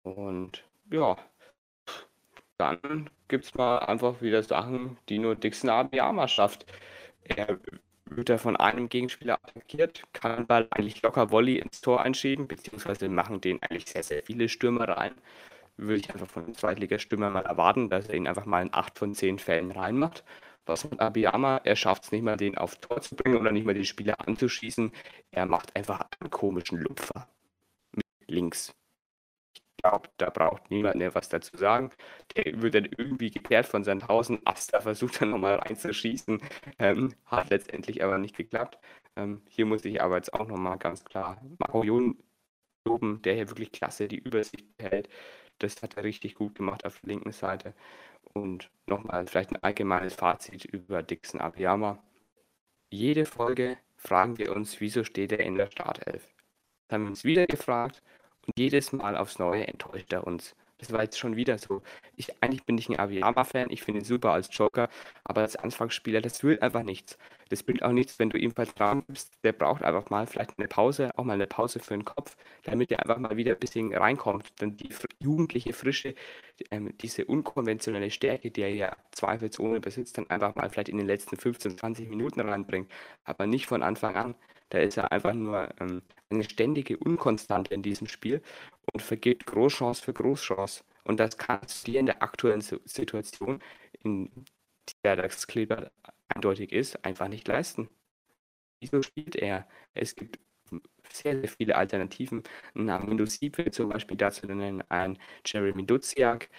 Und 0.03 0.63
ja, 0.91 1.17
dann 2.57 3.09
gibt 3.27 3.45
es 3.45 3.55
mal 3.55 3.79
einfach 3.79 4.21
wieder 4.21 4.43
Sachen, 4.43 4.97
die 5.09 5.19
nur 5.19 5.35
Dixon 5.35 5.69
Abiyama 5.69 6.27
schafft. 6.27 6.65
Er 7.23 7.59
wird 8.05 8.29
er 8.29 8.39
von 8.39 8.57
einem 8.57 8.89
Gegenspieler 8.89 9.39
attackiert, 9.43 10.03
kann 10.13 10.47
Ball 10.47 10.67
eigentlich 10.71 11.01
locker 11.01 11.31
Volley 11.31 11.59
ins 11.59 11.81
Tor 11.81 12.01
einschieben, 12.01 12.47
beziehungsweise 12.47 13.09
machen 13.09 13.41
den 13.41 13.61
eigentlich 13.63 13.87
sehr, 13.87 14.03
sehr 14.03 14.23
viele 14.23 14.49
Stürmer 14.49 14.87
rein 14.89 15.13
würde 15.81 15.97
ich 15.97 16.11
einfach 16.13 16.27
von 16.27 16.45
einem 16.45 16.53
Zweitligastürmer 16.53 17.29
mal 17.29 17.45
erwarten, 17.45 17.89
dass 17.89 18.07
er 18.07 18.15
ihn 18.15 18.27
einfach 18.27 18.45
mal 18.45 18.61
in 18.61 18.73
8 18.73 18.97
von 18.97 19.13
10 19.13 19.39
Fällen 19.39 19.71
reinmacht. 19.71 20.23
Was 20.65 20.89
mit 20.89 20.99
Abiyama, 20.99 21.57
er 21.63 21.75
schafft 21.75 22.03
es 22.05 22.11
nicht 22.11 22.21
mal, 22.23 22.37
den 22.37 22.57
aufs 22.57 22.79
Tor 22.79 23.01
zu 23.01 23.15
bringen 23.15 23.37
oder 23.37 23.51
nicht 23.51 23.65
mal 23.65 23.73
die 23.73 23.85
Spieler 23.85 24.15
anzuschießen. 24.19 24.91
Er 25.31 25.45
macht 25.47 25.75
einfach 25.75 26.01
einen 26.19 26.29
komischen 26.29 26.77
Lupfer 26.79 27.27
mit 27.95 28.05
links. 28.27 28.73
Ich 29.55 29.61
glaube, 29.83 30.09
da 30.17 30.29
braucht 30.29 30.69
niemand 30.69 30.97
mehr 30.97 31.15
was 31.15 31.29
dazu 31.29 31.57
sagen. 31.57 31.89
Der 32.35 32.61
wird 32.61 32.75
dann 32.75 32.85
irgendwie 32.85 33.31
geklärt 33.31 33.65
von 33.65 33.83
Sandhausen. 33.83 34.39
Asta 34.45 34.81
versucht 34.81 35.21
dann 35.21 35.31
nochmal 35.31 35.55
reinzuschießen. 35.55 36.41
Ähm, 36.79 37.15
hat 37.25 37.49
letztendlich 37.49 38.03
aber 38.03 38.19
nicht 38.19 38.37
geklappt. 38.37 38.77
Ähm, 39.15 39.41
hier 39.49 39.65
muss 39.65 39.83
ich 39.85 40.01
aber 40.01 40.17
jetzt 40.17 40.33
auch 40.33 40.47
nochmal 40.47 40.77
ganz 40.77 41.03
klar 41.03 41.41
Marco 41.59 41.83
Jon 41.83 42.17
loben, 42.85 43.21
der 43.23 43.35
hier 43.35 43.49
wirklich 43.49 43.71
klasse 43.71 44.07
die 44.07 44.19
Übersicht 44.19 44.77
behält 44.77 45.09
Das 45.63 45.81
hat 45.81 45.95
er 45.97 46.03
richtig 46.03 46.35
gut 46.35 46.55
gemacht 46.55 46.85
auf 46.85 46.99
der 46.99 47.09
linken 47.09 47.31
Seite. 47.31 47.73
Und 48.33 48.69
nochmal 48.87 49.27
vielleicht 49.27 49.51
ein 49.51 49.63
allgemeines 49.63 50.15
Fazit 50.15 50.65
über 50.65 51.03
Dixon 51.03 51.41
Abiyama. 51.41 52.01
Jede 52.89 53.25
Folge 53.25 53.77
fragen 53.95 54.37
wir 54.37 54.55
uns, 54.55 54.81
wieso 54.81 55.03
steht 55.03 55.31
er 55.31 55.41
in 55.41 55.55
der 55.55 55.69
Startelf? 55.69 56.33
Das 56.87 56.95
haben 56.95 57.03
wir 57.03 57.09
uns 57.09 57.23
wieder 57.23 57.45
gefragt 57.45 58.01
und 58.45 58.57
jedes 58.57 58.91
Mal 58.91 59.15
aufs 59.15 59.39
Neue 59.39 59.67
enttäuscht 59.67 60.11
er 60.11 60.25
uns. 60.25 60.55
Das 60.79 60.91
war 60.91 61.03
jetzt 61.03 61.19
schon 61.19 61.35
wieder 61.35 61.59
so. 61.59 61.83
Ich, 62.15 62.41
eigentlich 62.41 62.65
bin 62.65 62.77
ich 62.77 62.89
ein 62.89 62.99
Aviyama-Fan, 62.99 63.69
ich 63.69 63.83
finde 63.83 64.01
ihn 64.01 64.05
super 64.05 64.31
als 64.31 64.49
Joker, 64.51 64.89
aber 65.23 65.41
als 65.41 65.55
Anfangsspieler, 65.55 66.21
das 66.21 66.43
will 66.43 66.59
einfach 66.59 66.83
nichts. 66.83 67.19
Das 67.51 67.63
bringt 67.63 67.83
auch 67.83 67.91
nichts, 67.91 68.17
wenn 68.17 68.29
du 68.29 68.37
ihm 68.37 68.51
Vertrauen 68.51 69.03
gibst. 69.07 69.33
Der 69.43 69.51
braucht 69.51 69.83
einfach 69.83 70.09
mal 70.09 70.25
vielleicht 70.25 70.57
eine 70.57 70.69
Pause, 70.69 71.11
auch 71.17 71.25
mal 71.25 71.33
eine 71.33 71.47
Pause 71.47 71.79
für 71.79 71.93
den 71.93 72.05
Kopf, 72.05 72.37
damit 72.63 72.91
er 72.91 73.01
einfach 73.01 73.17
mal 73.17 73.35
wieder 73.35 73.51
ein 73.51 73.59
bisschen 73.59 73.93
reinkommt. 73.93 74.53
Dann 74.61 74.77
die 74.77 74.87
jugendliche 75.19 75.73
Frische, 75.73 76.15
ähm, 76.71 76.97
diese 76.99 77.25
unkonventionelle 77.25 78.09
Stärke, 78.09 78.51
die 78.51 78.61
er 78.61 78.73
ja 78.73 78.95
zweifelsohne 79.11 79.81
besitzt, 79.81 80.17
dann 80.17 80.29
einfach 80.29 80.55
mal 80.55 80.69
vielleicht 80.69 80.87
in 80.87 80.97
den 80.97 81.07
letzten 81.07 81.35
15, 81.35 81.77
20 81.77 82.09
Minuten 82.09 82.39
reinbringt, 82.39 82.89
aber 83.25 83.47
nicht 83.47 83.65
von 83.65 83.83
Anfang 83.83 84.15
an. 84.15 84.35
Da 84.69 84.79
ist 84.79 84.95
er 84.95 85.11
einfach 85.11 85.33
nur 85.33 85.67
ähm, 85.81 86.03
eine 86.29 86.45
ständige 86.45 86.97
Unkonstante 86.99 87.73
in 87.73 87.83
diesem 87.83 88.07
Spiel 88.07 88.41
und 88.93 89.01
vergibt 89.01 89.45
Großchance 89.45 90.01
für 90.01 90.13
Großchance. 90.13 90.85
Und 91.03 91.19
das 91.19 91.37
kannst 91.37 91.85
du 91.85 91.91
dir 91.91 91.99
in 91.99 92.05
der 92.05 92.23
aktuellen 92.23 92.61
Situation, 92.61 93.59
in 94.03 94.45
der 95.03 95.17
das 95.17 95.47
Kleber 95.47 95.91
eindeutig 96.35 96.71
ist, 96.71 97.03
einfach 97.05 97.27
nicht 97.27 97.47
leisten. 97.47 97.89
Wieso 98.79 99.01
spielt 99.01 99.35
er? 99.35 99.67
Es 99.93 100.15
gibt 100.15 100.39
sehr, 101.11 101.39
sehr 101.39 101.49
viele 101.49 101.75
Alternativen. 101.75 102.43
Ein 102.73 103.07
Windows 103.07 103.35
7 103.35 103.71
zum 103.71 103.89
Beispiel 103.89 104.17
dazu 104.17 104.47
nennen, 104.47 104.83
ein 104.89 105.17
Jeremy 105.45 105.85
Duziak 105.85 106.49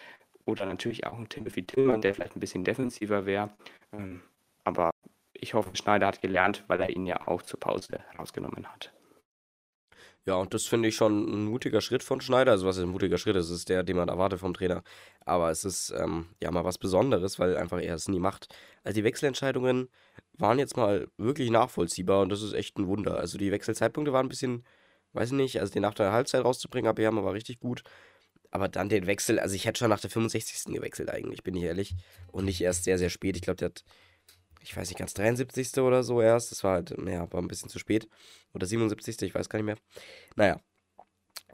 oder 0.45 0.67
natürlich 0.67 1.07
auch 1.07 1.19
ein 1.19 1.29
Timothy 1.29 1.65
Tillman, 1.65 2.01
der 2.01 2.15
vielleicht 2.15 2.37
ein 2.37 2.41
bisschen 2.41 2.65
defensiver 2.65 3.27
wäre. 3.27 3.51
Ähm, 3.93 4.23
aber 4.65 4.91
ich 5.35 5.55
hoffe, 5.55 5.75
Schneider 5.75 6.07
hat 6.07 6.21
gelernt, 6.21 6.65
weil 6.69 6.81
er 6.81 6.91
ihn 6.91 7.07
ja 7.07 7.27
auch 7.27 7.43
zur 7.43 7.59
Pause 7.61 8.01
rausgenommen 8.19 8.67
hat. 8.71 8.93
Ja, 10.25 10.37
und 10.37 10.55
das 10.55 10.67
finde 10.67 10.89
ich 10.89 10.95
schon 10.95 11.25
ein 11.27 11.45
mutiger 11.47 11.81
Schritt 11.81 12.05
von 12.05 12.21
Schneider. 12.21 12.53
Also, 12.53 12.65
was 12.67 12.77
ist 12.77 12.85
ein 12.85 12.91
mutiger 12.91 13.19
Schritt? 13.19 13.35
Das 13.35 13.51
ist 13.51 13.69
der, 13.69 13.83
den 13.83 13.97
man 13.97 14.09
erwartet 14.09 14.39
vom 14.39 14.55
Trainer. 14.55 14.85
Aber 15.25 15.51
es 15.51 15.65
ist 15.65 15.93
ähm, 15.97 16.27
ja 16.41 16.51
mal 16.53 16.65
was 16.65 16.79
Besonderes, 16.79 17.41
weil 17.41 17.57
einfach 17.57 17.81
er 17.81 17.97
es 17.97 18.09
nie 18.09 18.21
macht. 18.21 18.47
Also, 18.85 18.95
die 18.97 19.05
Wechselentscheidungen 19.05 19.89
waren 20.35 20.61
jetzt 20.61 20.77
mal 20.77 21.09
wirklich 21.17 21.51
nachvollziehbar 21.51 22.23
und 22.23 22.29
das 22.31 22.43
ist 22.43 22.53
echt 22.53 22.79
ein 22.79 22.87
Wunder. 22.87 23.19
Also, 23.19 23.37
die 23.37 23.51
Wechselzeitpunkte 23.51 24.13
waren 24.13 24.27
ein 24.27 24.29
bisschen, 24.29 24.65
weiß 25.13 25.31
ich 25.31 25.37
nicht, 25.37 25.61
also 25.61 25.73
den 25.73 25.83
nach 25.83 25.95
der 25.95 26.13
Halbzeit 26.13 26.45
rauszubringen, 26.45 26.89
aber 26.89 27.03
ja, 27.03 27.13
war 27.15 27.33
richtig 27.35 27.59
gut. 27.59 27.83
Aber 28.53 28.69
dann 28.69 28.89
den 28.91 29.07
Wechsel, 29.07 29.41
also 29.41 29.55
ich 29.57 29.65
hätte 29.67 29.79
schon 29.79 29.89
nach 29.91 30.01
der 30.01 30.11
65. 30.11 30.75
gewechselt 30.75 31.11
eigentlich, 31.11 31.43
bin 31.43 31.57
ich 31.57 31.65
ehrlich. 31.65 31.97
Und 32.31 32.45
nicht 32.45 32.61
erst 32.61 32.85
sehr, 32.85 32.99
sehr 32.99 33.11
spät. 33.11 33.35
Ich 33.37 33.43
glaube, 33.43 33.57
der 33.57 33.71
hat 33.71 33.83
ich 34.63 34.77
weiß 34.77 34.89
nicht, 34.89 34.99
ganz 34.99 35.15
73. 35.15 35.79
oder 35.79 36.03
so 36.03 36.21
erst. 36.21 36.51
Das 36.53 36.65
war 36.65 36.75
halt, 36.75 36.97
naja, 36.99 37.31
war 37.33 37.41
ein 37.41 37.49
bisschen 37.49 37.69
zu 37.69 37.79
spät. 37.79 38.09
Oder 38.55 38.67
77. 38.67 39.21
Ich 39.23 39.35
weiß 39.35 39.49
gar 39.49 39.59
nicht 39.59 39.67
mehr. 39.67 39.79
Naja. 40.37 40.61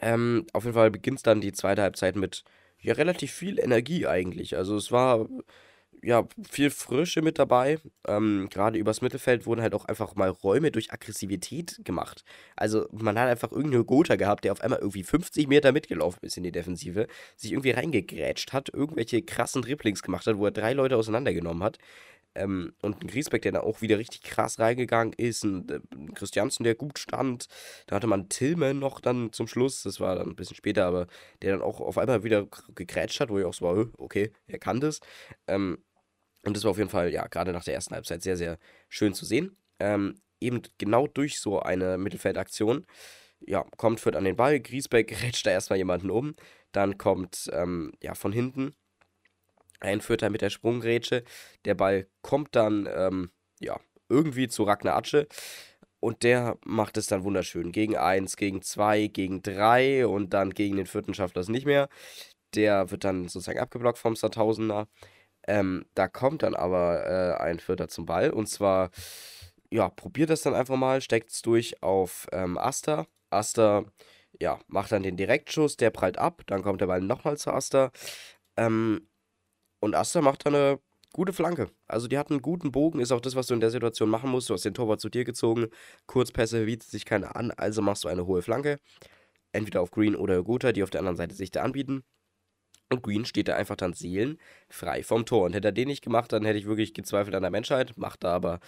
Ähm, 0.01 0.47
auf 0.53 0.65
jeden 0.65 0.75
Fall 0.75 0.91
beginnt 0.91 1.27
dann 1.27 1.41
die 1.41 1.53
zweite 1.53 1.83
Halbzeit 1.83 2.17
mit 2.17 2.45
ja 2.81 2.95
relativ 2.95 3.33
viel 3.33 3.59
Energie 3.59 4.07
eigentlich. 4.07 4.57
Also 4.57 4.77
es 4.77 4.93
war 4.93 5.29
ja 6.03 6.27
viel 6.49 6.71
Frische 6.71 7.23
mit 7.23 7.39
dabei. 7.39 7.79
Ähm, 8.07 8.49
Gerade 8.51 8.79
übers 8.79 9.01
Mittelfeld 9.01 9.47
wurden 9.47 9.63
halt 9.63 9.75
auch 9.75 9.85
einfach 9.87 10.15
mal 10.15 10.29
Räume 10.29 10.71
durch 10.71 10.93
Aggressivität 10.93 11.81
gemacht. 11.85 12.25
Also 12.57 12.87
man 12.93 13.19
hat 13.19 13.29
einfach 13.29 13.53
irgendeinen 13.53 13.87
Gotha 13.87 14.17
gehabt, 14.17 14.45
der 14.45 14.53
auf 14.53 14.61
einmal 14.61 14.79
irgendwie 14.79 15.03
50 15.03 15.49
Meter 15.49 15.73
mitgelaufen 15.73 16.21
ist 16.23 16.37
in 16.37 16.45
die 16.45 16.53
Defensive, 16.53 17.07
sich 17.37 17.53
irgendwie 17.53 17.73
reingegrätscht 17.73 18.53
hat, 18.53 18.69
irgendwelche 18.73 19.23
krassen 19.23 19.63
Dribblings 19.63 20.03
gemacht 20.03 20.27
hat, 20.27 20.39
wo 20.39 20.45
er 20.47 20.53
drei 20.53 20.73
Leute 20.73 20.97
auseinandergenommen 20.97 21.63
hat. 21.63 21.79
Ähm, 22.39 22.73
und 22.83 23.03
ein 23.03 23.09
Griesbeck, 23.09 23.43
der 23.43 23.53
da 23.53 23.61
auch 23.61 23.83
wieder 23.83 23.99
richtig 23.99 24.23
krass 24.23 24.59
reingegangen 24.59 25.13
ist. 25.15 25.45
Ein, 25.45 25.69
äh, 25.69 25.81
Christiansen, 26.15 26.65
der 26.65 26.75
gut 26.75 26.99
stand. 26.99 27.47
Da 27.87 27.97
hatte 27.97 28.07
man 28.07 28.29
Tillman 28.29 28.79
noch 28.79 29.01
dann 29.01 29.33
zum 29.33 29.47
Schluss. 29.49 29.83
Das 29.83 30.01
war 30.01 30.17
dann 30.17 30.29
ein 30.31 30.37
bisschen 30.37 30.57
später, 30.57 30.87
aber 30.87 31.07
der 31.43 31.53
dann 31.53 31.63
auch 31.63 31.81
auf 31.81 31.99
einmal 31.99 32.25
wieder 32.25 32.47
gegrätscht 32.75 33.21
hat, 33.21 33.31
wo 33.31 33.39
ich 33.39 33.45
auch 33.45 33.55
so 33.55 33.65
war, 33.67 33.87
okay, 33.99 34.33
er 34.47 34.59
kann 34.59 34.81
das. 34.81 35.01
Ähm, 35.47 35.79
und 36.45 36.57
das 36.57 36.65
war 36.65 36.71
auf 36.71 36.79
jeden 36.79 36.91
Fall, 36.91 37.13
ja, 37.13 37.27
gerade 37.27 37.53
nach 37.53 37.65
der 37.65 37.75
ersten 37.75 37.95
Halbzeit 37.95 38.23
sehr, 38.23 38.37
sehr 38.37 38.59
schön 38.89 39.15
zu 39.15 39.25
sehen. 39.25 39.57
Ähm, 39.81 40.21
eben 40.41 40.63
genau 40.79 41.07
durch 41.07 41.41
so 41.41 41.61
eine 41.61 41.99
Mittelfeldaktion, 41.99 42.87
ja, 43.41 43.65
kommt 43.77 44.01
Fürth 44.01 44.17
an 44.17 44.25
den 44.25 44.37
Ball. 44.37 44.61
Griesbeck 44.61 45.09
grätscht 45.19 45.47
da 45.47 45.51
erstmal 45.51 45.79
jemanden 45.79 46.11
um. 46.11 46.35
Dann 46.73 46.99
kommt, 46.99 47.51
ähm, 47.53 47.93
ja, 48.03 48.15
von 48.15 48.33
hinten 48.33 48.75
ein 49.81 50.01
Vierter 50.01 50.31
mit 50.31 50.43
der 50.43 50.51
Sprunggrätsche. 50.51 51.25
Der 51.65 51.75
Ball 51.75 52.07
kommt 52.23 52.55
dann, 52.57 52.89
ähm, 52.93 53.31
ja, 53.61 53.79
irgendwie 54.09 54.49
zu 54.49 54.65
Ragnar 54.65 54.97
Atsche. 54.97 55.29
Und 56.01 56.23
der 56.23 56.59
macht 56.65 56.97
es 56.97 57.07
dann 57.09 57.25
wunderschön. 57.25 57.73
Gegen 57.73 57.97
1, 57.97 58.37
gegen 58.37 58.63
2, 58.63 59.09
gegen 59.09 59.43
3 59.43 60.07
und 60.07 60.33
dann 60.33 60.51
gegen 60.51 60.77
den 60.77 60.87
vierten 60.87 61.15
schafft 61.15 61.37
es 61.37 61.49
nicht 61.49 61.67
mehr. 61.67 61.89
Der 62.55 62.91
wird 62.91 63.05
dann 63.05 63.29
sozusagen 63.29 63.59
abgeblockt 63.59 63.99
vom 63.99 64.17
Sandhausener. 64.17 64.89
Ähm, 65.47 65.87
da 65.95 66.09
kommt 66.09 66.43
dann 66.43 66.55
aber 66.55 67.07
äh, 67.07 67.43
ein 67.43 67.59
Vierter 67.61 67.89
zum 67.89 68.07
Ball. 68.07 68.31
Und 68.31 68.49
zwar, 68.49 68.91
ja, 69.71 69.89
probiert 69.91 70.31
das 70.31 70.43
dann 70.43 70.55
einfach 70.55 70.77
mal, 70.77 71.01
steckt 71.01 71.31
es 71.31 71.43
durch 71.43 71.83
auf 71.83 72.27
ähm, 72.33 72.59
Asta. 72.59 73.07
Asta, 73.31 73.85
ja, 74.41 74.61
macht 74.69 74.93
dann 74.93 75.03
den 75.03 75.17
Direktschuss, 75.17 75.77
der 75.77 75.91
prallt 75.91 76.19
ab. 76.19 76.43
Dann 76.47 76.63
kommt 76.63 76.81
der 76.81 76.87
Ball 76.87 77.01
nochmal 77.01 77.39
zu 77.39 77.53
Asta. 77.53 77.91
Ähm, 78.57 79.08
und 79.81 79.95
Asta 79.95 80.21
macht 80.21 80.47
da 80.47 80.51
eine 80.51 80.81
gute 81.13 81.33
Flanke. 81.33 81.71
Also 81.87 82.09
die 82.09 82.19
hat 82.19 82.31
einen 82.31 82.43
guten 82.43 82.73
Bogen, 82.73 83.01
ist 83.01 83.13
auch 83.13 83.21
das, 83.21 83.37
was 83.37 83.47
du 83.47 83.55
in 83.55 83.61
der 83.61 83.71
Situation 83.71 84.09
machen 84.11 84.31
musst. 84.31 84.51
Du 84.51 84.55
hast 84.55 84.65
den 84.65 84.75
Torwart 84.75 85.01
zu 85.01 85.09
dir 85.09 85.25
gezogen, 85.25 85.69
Kurzpässe 86.07 86.65
bietet 86.65 86.89
sich 86.91 87.05
keiner 87.05 87.37
an, 87.37 87.51
also 87.53 87.83
machst 87.83 88.05
du 88.05 88.09
eine 88.09 88.27
hohe 88.27 88.43
Flanke. 88.43 88.79
Entweder 89.53 89.81
auf 89.81 89.91
Green 89.91 90.15
oder 90.15 90.43
Gotha, 90.43 90.73
die 90.73 90.83
auf 90.83 90.91
der 90.91 91.01
anderen 91.01 91.17
Seite 91.17 91.35
sich 91.35 91.51
da 91.51 91.63
anbieten. 91.63 92.05
Und 92.91 93.03
Green 93.03 93.27
steht 93.27 93.49
da 93.49 93.55
einfach 93.55 93.77
dann 93.77 93.93
seelenfrei 93.93 95.03
vom 95.03 95.27
Tor. 95.27 95.45
Und 95.45 95.53
hätte 95.53 95.69
er 95.69 95.73
den 95.73 95.89
nicht 95.89 96.03
gemacht, 96.03 96.33
dann 96.33 96.45
hätte 96.47 96.59
ich 96.59 96.67
wirklich 96.67 96.95
gezweifelt 96.95 97.35
an 97.35 97.43
der 97.43 97.51
Menschheit. 97.51 97.99
Macht 97.99 98.25
er 98.25 98.31
aber, 98.31 98.61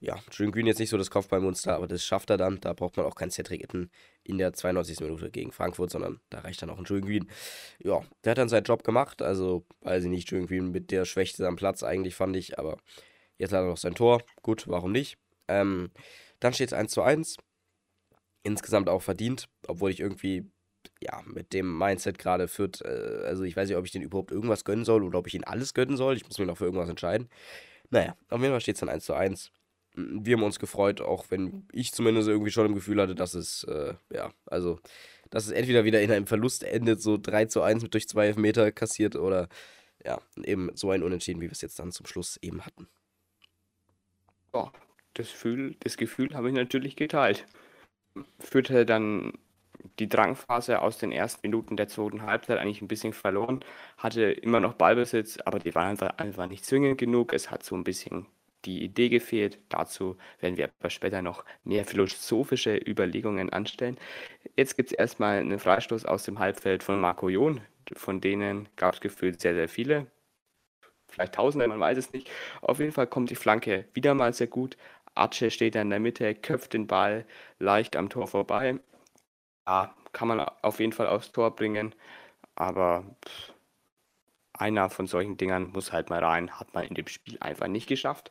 ja, 0.00 0.18
Julian 0.32 0.52
Green 0.52 0.66
jetzt 0.66 0.80
nicht 0.80 0.90
so 0.90 0.98
das 0.98 1.10
Kopfballmonster, 1.10 1.76
aber 1.76 1.86
das 1.86 2.04
schafft 2.04 2.30
er 2.30 2.36
dann. 2.36 2.60
Da 2.60 2.72
braucht 2.72 2.96
man 2.96 3.06
auch 3.06 3.14
keinen 3.14 3.30
Cedric 3.30 3.62
Itten 3.62 3.90
in 4.24 4.38
der 4.38 4.52
92. 4.52 5.00
Minute 5.00 5.30
gegen 5.30 5.52
Frankfurt, 5.52 5.90
sondern 5.90 6.20
da 6.28 6.40
reicht 6.40 6.60
dann 6.60 6.70
auch 6.70 6.78
ein 6.78 6.84
Julian 6.84 7.06
Green. 7.06 7.30
Ja, 7.78 8.02
der 8.24 8.32
hat 8.32 8.38
dann 8.38 8.48
seinen 8.48 8.64
Job 8.64 8.82
gemacht. 8.82 9.22
Also, 9.22 9.64
weiß 9.82 10.02
ich 10.02 10.10
nicht, 10.10 10.28
Julian 10.28 10.48
Green 10.48 10.70
mit 10.72 10.90
der 10.90 11.04
Schwächste 11.04 11.46
am 11.46 11.54
Platz 11.54 11.84
eigentlich, 11.84 12.16
fand 12.16 12.34
ich. 12.34 12.58
Aber 12.58 12.78
jetzt 13.36 13.52
hat 13.52 13.60
er 13.60 13.68
noch 13.68 13.76
sein 13.76 13.94
Tor. 13.94 14.22
Gut, 14.42 14.66
warum 14.66 14.90
nicht? 14.90 15.18
Ähm, 15.46 15.92
dann 16.40 16.52
steht 16.52 16.68
es 16.68 16.72
1 16.72 16.90
zu 16.90 17.02
1. 17.02 17.36
Insgesamt 18.42 18.88
auch 18.88 19.02
verdient, 19.02 19.48
obwohl 19.68 19.90
ich 19.90 20.00
irgendwie 20.00 20.50
ja, 21.00 21.22
mit 21.26 21.52
dem 21.52 21.78
Mindset 21.78 22.18
gerade 22.18 22.48
führt, 22.48 22.82
äh, 22.82 23.22
also 23.24 23.44
ich 23.44 23.56
weiß 23.56 23.68
nicht, 23.68 23.76
ob 23.76 23.84
ich 23.84 23.92
den 23.92 24.02
überhaupt 24.02 24.32
irgendwas 24.32 24.64
gönnen 24.64 24.84
soll 24.84 25.02
oder 25.04 25.18
ob 25.18 25.26
ich 25.26 25.34
ihn 25.34 25.44
alles 25.44 25.74
gönnen 25.74 25.96
soll. 25.96 26.16
Ich 26.16 26.24
muss 26.26 26.38
mich 26.38 26.48
noch 26.48 26.58
für 26.58 26.64
irgendwas 26.64 26.88
entscheiden. 26.88 27.28
Naja, 27.90 28.16
auf 28.28 28.40
jeden 28.40 28.52
Fall 28.52 28.60
steht 28.60 28.76
es 28.76 28.80
dann 28.80 28.88
1 28.88 29.04
zu 29.04 29.14
1. 29.14 29.52
Wir 29.94 30.36
haben 30.36 30.44
uns 30.44 30.58
gefreut, 30.58 31.00
auch 31.00 31.26
wenn 31.30 31.66
ich 31.72 31.92
zumindest 31.92 32.28
irgendwie 32.28 32.50
schon 32.50 32.66
im 32.66 32.74
Gefühl 32.74 33.00
hatte, 33.00 33.14
dass 33.14 33.34
es, 33.34 33.64
äh, 33.64 33.94
ja, 34.12 34.32
also, 34.46 34.78
dass 35.30 35.46
es 35.46 35.52
entweder 35.52 35.84
wieder 35.84 36.00
in 36.00 36.12
einem 36.12 36.26
Verlust 36.26 36.62
endet, 36.64 37.00
so 37.00 37.18
3 37.18 37.46
zu 37.46 37.62
1 37.62 37.82
mit 37.82 37.94
durch 37.94 38.08
2 38.08 38.34
Meter 38.34 38.70
kassiert 38.70 39.16
oder 39.16 39.48
ja, 40.04 40.20
eben 40.44 40.70
so 40.74 40.90
ein 40.90 41.02
Unentschieden, 41.02 41.40
wie 41.40 41.46
wir 41.46 41.52
es 41.52 41.62
jetzt 41.62 41.78
dann 41.78 41.92
zum 41.92 42.06
Schluss 42.06 42.36
eben 42.42 42.64
hatten. 42.64 42.88
Ja, 44.54 44.72
das 45.14 45.32
Gefühl, 45.32 45.76
das 45.80 45.96
Gefühl 45.96 46.34
habe 46.34 46.48
ich 46.48 46.54
natürlich 46.54 46.94
geteilt. 46.94 47.46
Führte 48.38 48.86
dann 48.86 49.32
die 49.98 50.08
Drangphase 50.08 50.80
aus 50.80 50.98
den 50.98 51.12
ersten 51.12 51.40
Minuten 51.42 51.76
der 51.76 51.88
zweiten 51.88 52.22
Halbzeit 52.22 52.58
eigentlich 52.58 52.82
ein 52.82 52.88
bisschen 52.88 53.12
verloren, 53.12 53.64
hatte 53.96 54.22
immer 54.22 54.60
noch 54.60 54.74
Ballbesitz, 54.74 55.38
aber 55.44 55.58
die 55.58 55.74
waren 55.74 55.98
einfach, 56.16 56.48
nicht 56.48 56.64
zwingend 56.64 56.98
genug. 56.98 57.32
Es 57.32 57.50
hat 57.50 57.64
so 57.64 57.74
ein 57.74 57.84
bisschen 57.84 58.26
die 58.64 58.82
Idee 58.82 59.08
gefehlt. 59.08 59.58
Dazu 59.68 60.16
werden 60.40 60.56
wir 60.56 60.70
aber 60.80 60.90
später 60.90 61.22
noch 61.22 61.44
mehr 61.64 61.84
philosophische 61.84 62.76
Überlegungen 62.76 63.50
anstellen. 63.50 63.98
Jetzt 64.56 64.76
gibt 64.76 64.90
es 64.90 64.98
erstmal 64.98 65.38
einen 65.38 65.58
Freistoß 65.58 66.04
aus 66.04 66.24
dem 66.24 66.38
Halbfeld 66.38 66.82
von 66.82 67.00
Marco 67.00 67.28
Jon. 67.28 67.60
Von 67.94 68.20
denen 68.20 68.68
gab 68.76 68.94
es 68.94 69.00
gefühlt 69.00 69.40
sehr, 69.40 69.54
sehr 69.54 69.68
viele. 69.68 70.06
Vielleicht 71.06 71.34
Tausende, 71.36 71.66
man 71.68 71.80
weiß 71.80 71.96
es 71.96 72.12
nicht. 72.12 72.30
Auf 72.60 72.80
jeden 72.80 72.92
Fall 72.92 73.06
kommt 73.06 73.30
die 73.30 73.34
Flanke 73.34 73.86
wieder 73.94 74.14
mal 74.14 74.34
sehr 74.34 74.46
gut. 74.46 74.76
Arce 75.14 75.50
steht 75.50 75.74
da 75.74 75.82
in 75.82 75.90
der 75.90 76.00
Mitte, 76.00 76.34
köpft 76.34 76.74
den 76.74 76.86
Ball 76.86 77.24
leicht 77.58 77.96
am 77.96 78.10
Tor 78.10 78.26
vorbei 78.26 78.78
ja, 79.68 79.94
kann 80.12 80.28
man 80.28 80.40
auf 80.40 80.80
jeden 80.80 80.92
Fall 80.92 81.06
aufs 81.06 81.30
Tor 81.32 81.54
bringen, 81.54 81.94
aber 82.54 83.04
einer 84.54 84.90
von 84.90 85.06
solchen 85.06 85.36
Dingern 85.36 85.70
muss 85.70 85.92
halt 85.92 86.10
mal 86.10 86.24
rein, 86.24 86.58
hat 86.58 86.74
man 86.74 86.84
in 86.84 86.94
dem 86.94 87.06
Spiel 87.06 87.36
einfach 87.40 87.68
nicht 87.68 87.86
geschafft. 87.86 88.30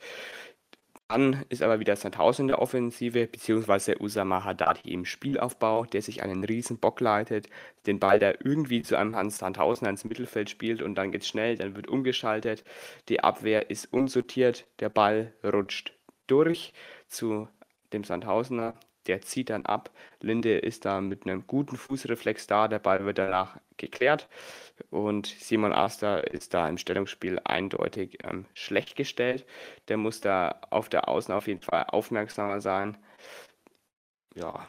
Dann 1.10 1.46
ist 1.48 1.64
aber 1.64 1.80
wieder 1.80 1.96
Sandhausen 1.96 2.44
in 2.44 2.48
der 2.50 2.62
Offensive, 2.62 3.28
beziehungsweise 3.28 4.02
Usama 4.02 4.44
Haddadi 4.44 4.92
im 4.92 5.06
Spielaufbau, 5.06 5.86
der 5.86 6.02
sich 6.02 6.22
einen 6.22 6.44
riesen 6.44 6.80
Bock 6.80 7.00
leitet, 7.00 7.50
den 7.86 8.00
Ball 8.00 8.20
da 8.20 8.32
irgendwie 8.44 8.82
zu 8.82 8.98
einem 8.98 9.16
Hans 9.16 9.38
Sandhausen 9.38 9.88
ins 9.88 10.04
Mittelfeld 10.04 10.50
spielt 10.50 10.82
und 10.82 10.96
dann 10.96 11.12
geht's 11.12 11.28
schnell, 11.30 11.56
dann 11.56 11.76
wird 11.78 11.88
umgeschaltet, 11.88 12.66
die 13.08 13.24
Abwehr 13.24 13.70
ist 13.70 13.94
unsortiert, 13.94 14.66
der 14.80 14.90
Ball 14.90 15.34
rutscht 15.46 15.94
durch 16.26 16.74
zu 17.08 17.48
dem 17.94 18.04
Sandhausener, 18.04 18.74
der 19.08 19.22
zieht 19.22 19.50
dann 19.50 19.66
ab. 19.66 19.90
Linde 20.22 20.58
ist 20.58 20.86
da 20.86 21.02
mit 21.02 21.26
einem 21.26 21.46
guten 21.48 21.78
Fußreflex 21.78 22.48
da, 22.48 22.68
der 22.68 22.80
Ball 22.80 23.06
wird 23.06 23.18
danach 23.18 23.58
geklärt 23.78 24.28
und 24.90 25.28
Simon 25.28 25.74
Aster 25.74 26.32
ist 26.34 26.54
da 26.54 26.68
im 26.68 26.78
Stellungsspiel 26.78 27.40
eindeutig 27.44 28.20
ähm, 28.24 28.46
schlecht 28.54 28.96
gestellt. 28.96 29.46
Der 29.88 29.98
muss 29.98 30.22
da 30.22 30.60
auf 30.70 30.90
der 30.90 31.08
Außen 31.08 31.34
auf 31.34 31.48
jeden 31.48 31.62
Fall 31.62 31.86
aufmerksamer 31.86 32.62
sein. 32.62 32.98
Ja, 34.36 34.68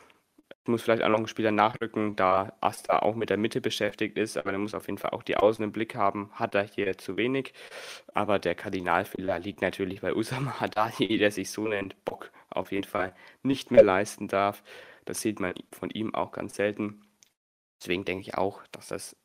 muss 0.68 0.82
vielleicht 0.82 1.02
auch 1.02 1.08
noch 1.08 1.18
ein 1.18 1.26
Spieler 1.26 1.50
nachrücken, 1.50 2.14
da 2.16 2.52
Asta 2.60 2.98
auch 3.00 3.14
mit 3.14 3.30
der 3.30 3.38
Mitte 3.38 3.60
beschäftigt 3.60 4.18
ist, 4.18 4.36
aber 4.36 4.52
er 4.52 4.58
muss 4.58 4.74
auf 4.74 4.86
jeden 4.86 4.98
Fall 4.98 5.10
auch 5.10 5.22
die 5.22 5.36
Außen 5.36 5.64
im 5.64 5.72
Blick 5.72 5.94
haben. 5.94 6.30
Hat 6.34 6.54
er 6.54 6.64
hier 6.64 6.96
zu 6.98 7.16
wenig. 7.16 7.54
Aber 8.14 8.38
der 8.38 8.54
Kardinalfehler 8.54 9.38
liegt 9.38 9.62
natürlich 9.62 10.00
bei 10.02 10.14
Usama 10.14 10.60
Haddadi, 10.60 11.18
der 11.18 11.30
sich 11.30 11.50
so 11.50 11.66
nennt, 11.66 12.04
Bock 12.04 12.30
auf 12.50 12.72
jeden 12.72 12.88
Fall 12.88 13.14
nicht 13.42 13.70
mehr 13.70 13.82
leisten 13.82 14.28
darf. 14.28 14.62
Das 15.04 15.20
sieht 15.20 15.40
man 15.40 15.54
von 15.72 15.90
ihm 15.90 16.14
auch 16.14 16.32
ganz 16.32 16.54
selten. 16.54 17.02
Deswegen 17.80 18.04
denke 18.04 18.22
ich 18.22 18.36
auch, 18.36 18.66
dass 18.72 18.88
das 18.88 19.16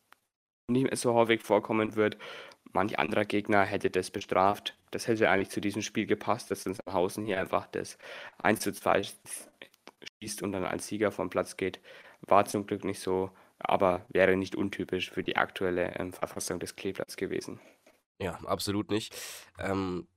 nicht 0.70 0.84
mehr 0.84 0.96
so 0.96 1.14
häufig 1.14 1.42
vorkommen 1.42 1.96
wird. 1.96 2.18
Manch 2.72 2.98
anderer 2.98 3.26
Gegner 3.26 3.64
hätte 3.64 3.90
das 3.90 4.12
bestraft. 4.12 4.78
Das 4.92 5.08
hätte 5.08 5.30
eigentlich 5.30 5.50
zu 5.50 5.62
diesem 5.62 5.82
Spiel 5.82 6.06
gepasst, 6.06 6.52
dass 6.52 6.66
Hausen 6.92 7.26
hier 7.26 7.40
einfach 7.40 7.68
das 7.68 7.98
1 8.42 8.60
zu 8.62 8.72
2 8.72 9.02
schießt 10.22 10.42
und 10.42 10.52
dann 10.52 10.66
als 10.66 10.88
Sieger 10.88 11.12
vom 11.12 11.30
Platz 11.30 11.58
geht. 11.58 11.80
War 12.22 12.46
zum 12.46 12.66
Glück 12.66 12.86
nicht 12.86 13.00
so, 13.00 13.32
aber 13.60 14.06
wäre 14.10 14.36
nicht 14.36 14.56
untypisch 14.56 15.12
für 15.12 15.24
die 15.24 15.36
aktuelle 15.36 15.96
ähm, 15.96 16.14
Verfassung 16.14 16.60
des 16.60 16.76
Kleeblatts 16.76 17.18
gewesen. 17.18 17.60
Ja, 18.20 18.36
absolut 18.46 18.90
nicht. 18.90 19.16
Ähm, 19.60 20.08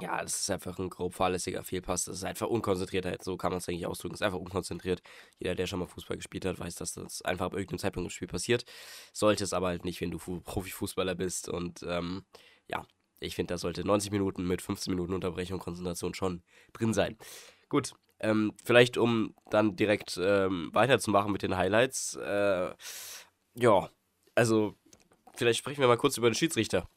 ja, 0.00 0.20
das 0.22 0.40
ist 0.40 0.50
einfach 0.50 0.78
ein 0.78 0.90
grob 0.90 1.14
fahrlässiger 1.14 1.62
Fehlpass. 1.62 2.06
Das 2.06 2.16
ist 2.16 2.24
einfach 2.24 2.48
Unkonzentriertheit. 2.48 3.22
So 3.22 3.36
kann 3.36 3.52
man 3.52 3.58
es 3.58 3.68
eigentlich 3.68 3.86
ausdrücken. 3.86 4.14
Es 4.14 4.20
ist 4.20 4.26
einfach 4.26 4.40
unkonzentriert. 4.40 5.02
Jeder, 5.38 5.54
der 5.54 5.66
schon 5.66 5.78
mal 5.78 5.86
Fußball 5.86 6.16
gespielt 6.16 6.44
hat, 6.46 6.58
weiß, 6.58 6.74
dass 6.74 6.94
das 6.94 7.22
einfach 7.22 7.46
ab 7.46 7.54
irgendeinem 7.54 7.78
Zeitpunkt 7.78 8.06
im 8.08 8.10
Spiel 8.10 8.26
passiert. 8.26 8.64
Sollte 9.12 9.44
es 9.44 9.52
aber 9.52 9.68
halt 9.68 9.84
nicht, 9.84 10.00
wenn 10.00 10.10
du 10.10 10.18
Profifußballer 10.18 11.14
bist. 11.14 11.48
Und 11.48 11.84
ähm, 11.88 12.24
ja, 12.66 12.84
ich 13.20 13.36
finde, 13.36 13.54
da 13.54 13.58
sollte 13.58 13.84
90 13.84 14.10
Minuten 14.10 14.46
mit 14.46 14.62
15 14.62 14.92
Minuten 14.92 15.14
Unterbrechung 15.14 15.54
und 15.54 15.64
Konzentration 15.64 16.14
schon 16.14 16.42
drin 16.72 16.92
sein. 16.92 17.16
Gut, 17.68 17.92
ähm, 18.18 18.52
vielleicht 18.64 18.96
um 18.98 19.34
dann 19.50 19.76
direkt 19.76 20.18
ähm, 20.20 20.70
weiterzumachen 20.72 21.30
mit 21.30 21.42
den 21.42 21.56
Highlights. 21.56 22.16
Äh, 22.16 22.72
ja, 23.54 23.90
also 24.34 24.74
vielleicht 25.34 25.60
sprechen 25.60 25.80
wir 25.80 25.88
mal 25.88 25.96
kurz 25.96 26.16
über 26.16 26.28
den 26.28 26.34
Schiedsrichter. 26.34 26.88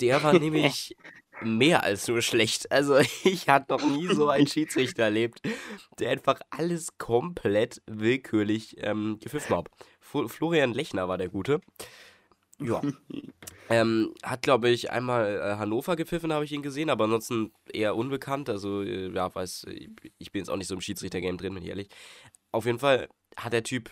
Der 0.00 0.22
war 0.22 0.32
nämlich 0.38 0.96
mehr 1.42 1.82
als 1.82 2.06
nur 2.08 2.22
schlecht. 2.22 2.70
Also 2.70 2.98
ich 3.24 3.48
hatte 3.48 3.72
noch 3.72 3.82
nie 3.82 4.06
so 4.08 4.28
einen 4.28 4.46
Schiedsrichter 4.48 5.04
erlebt, 5.04 5.40
der 5.98 6.10
einfach 6.10 6.40
alles 6.50 6.98
komplett 6.98 7.82
willkürlich 7.86 8.76
ähm, 8.78 9.18
gepfiffen 9.20 9.56
hat. 9.56 9.68
Florian 10.00 10.72
Lechner 10.72 11.08
war 11.08 11.18
der 11.18 11.28
Gute. 11.28 11.60
Ja. 12.60 12.80
ähm, 13.70 14.14
hat, 14.22 14.42
glaube 14.42 14.70
ich, 14.70 14.90
einmal 14.90 15.36
äh, 15.36 15.56
Hannover 15.56 15.96
gepfiffen, 15.96 16.32
habe 16.32 16.44
ich 16.44 16.52
ihn 16.52 16.62
gesehen, 16.62 16.90
aber 16.90 17.04
ansonsten 17.04 17.52
eher 17.72 17.96
unbekannt. 17.96 18.48
Also, 18.48 18.82
äh, 18.82 19.10
ja, 19.12 19.34
weiß, 19.34 19.66
ich 20.18 20.32
bin 20.32 20.40
jetzt 20.40 20.50
auch 20.50 20.56
nicht 20.56 20.68
so 20.68 20.74
im 20.74 20.80
Schiedsrichter-Game 20.80 21.38
drin, 21.38 21.54
bin 21.54 21.62
ich 21.62 21.70
ehrlich. 21.70 21.88
Auf 22.52 22.66
jeden 22.66 22.78
Fall 22.78 23.08
hat 23.36 23.52
der 23.52 23.62
Typ 23.62 23.90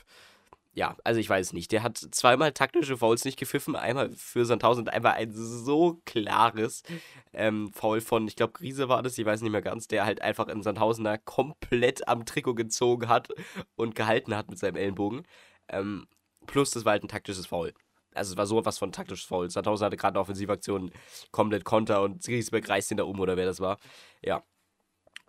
ja, 0.79 0.97
also 1.03 1.19
ich 1.19 1.29
weiß 1.29 1.55
nicht. 1.55 1.73
Der 1.73 1.83
hat 1.83 1.99
zweimal 1.99 2.53
taktische 2.53 2.97
Fouls 2.97 3.25
nicht 3.25 3.37
gepfiffen. 3.37 3.75
Einmal 3.75 4.11
für 4.15 4.45
Sandhausen 4.45 4.85
und 4.85 4.89
einmal 4.89 5.15
ein 5.15 5.33
so 5.33 6.01
klares 6.05 6.85
ähm, 7.33 7.73
Foul 7.73 8.01
von, 8.01 8.29
ich 8.29 8.37
glaube, 8.37 8.53
Grise 8.53 8.89
war 8.89 9.03
das, 9.03 9.19
ich 9.19 9.27
weiß 9.27 9.43
nicht 9.43 9.51
mehr 9.51 9.61
ganz, 9.61 9.89
der 9.89 10.07
halt 10.07 10.23
einfach 10.23 10.47
in 10.47 10.63
Sandhausener 10.63 11.19
komplett 11.19 12.07
am 12.07 12.25
Trikot 12.25 12.55
gezogen 12.55 13.09
hat 13.09 13.29
und 13.75 13.97
gehalten 13.97 14.37
hat 14.37 14.51
mit 14.51 14.61
seinem 14.61 14.77
Ellenbogen. 14.77 15.25
Ähm, 15.69 16.07
plus, 16.47 16.71
das 16.71 16.85
war 16.85 16.93
halt 16.93 17.03
ein 17.03 17.09
taktisches 17.09 17.47
Foul. 17.47 17.75
Also 18.15 18.33
es 18.35 18.37
war 18.37 18.47
so 18.47 18.65
was 18.65 18.79
von 18.79 18.93
taktisches 18.93 19.27
Foul. 19.27 19.51
Sandhausen 19.51 19.85
hatte 19.85 19.97
gerade 19.97 20.15
eine 20.15 20.21
Offensivaktion, 20.21 20.93
komplett 21.33 21.65
Konter 21.65 22.03
und 22.03 22.23
Griesbeck 22.23 22.69
reißt 22.69 22.93
ihn 22.93 22.99
da 22.99 23.05
um 23.05 23.19
oder 23.19 23.37
wer 23.37 23.47
das 23.47 23.59
war. 23.59 23.79
Ja, 24.23 24.45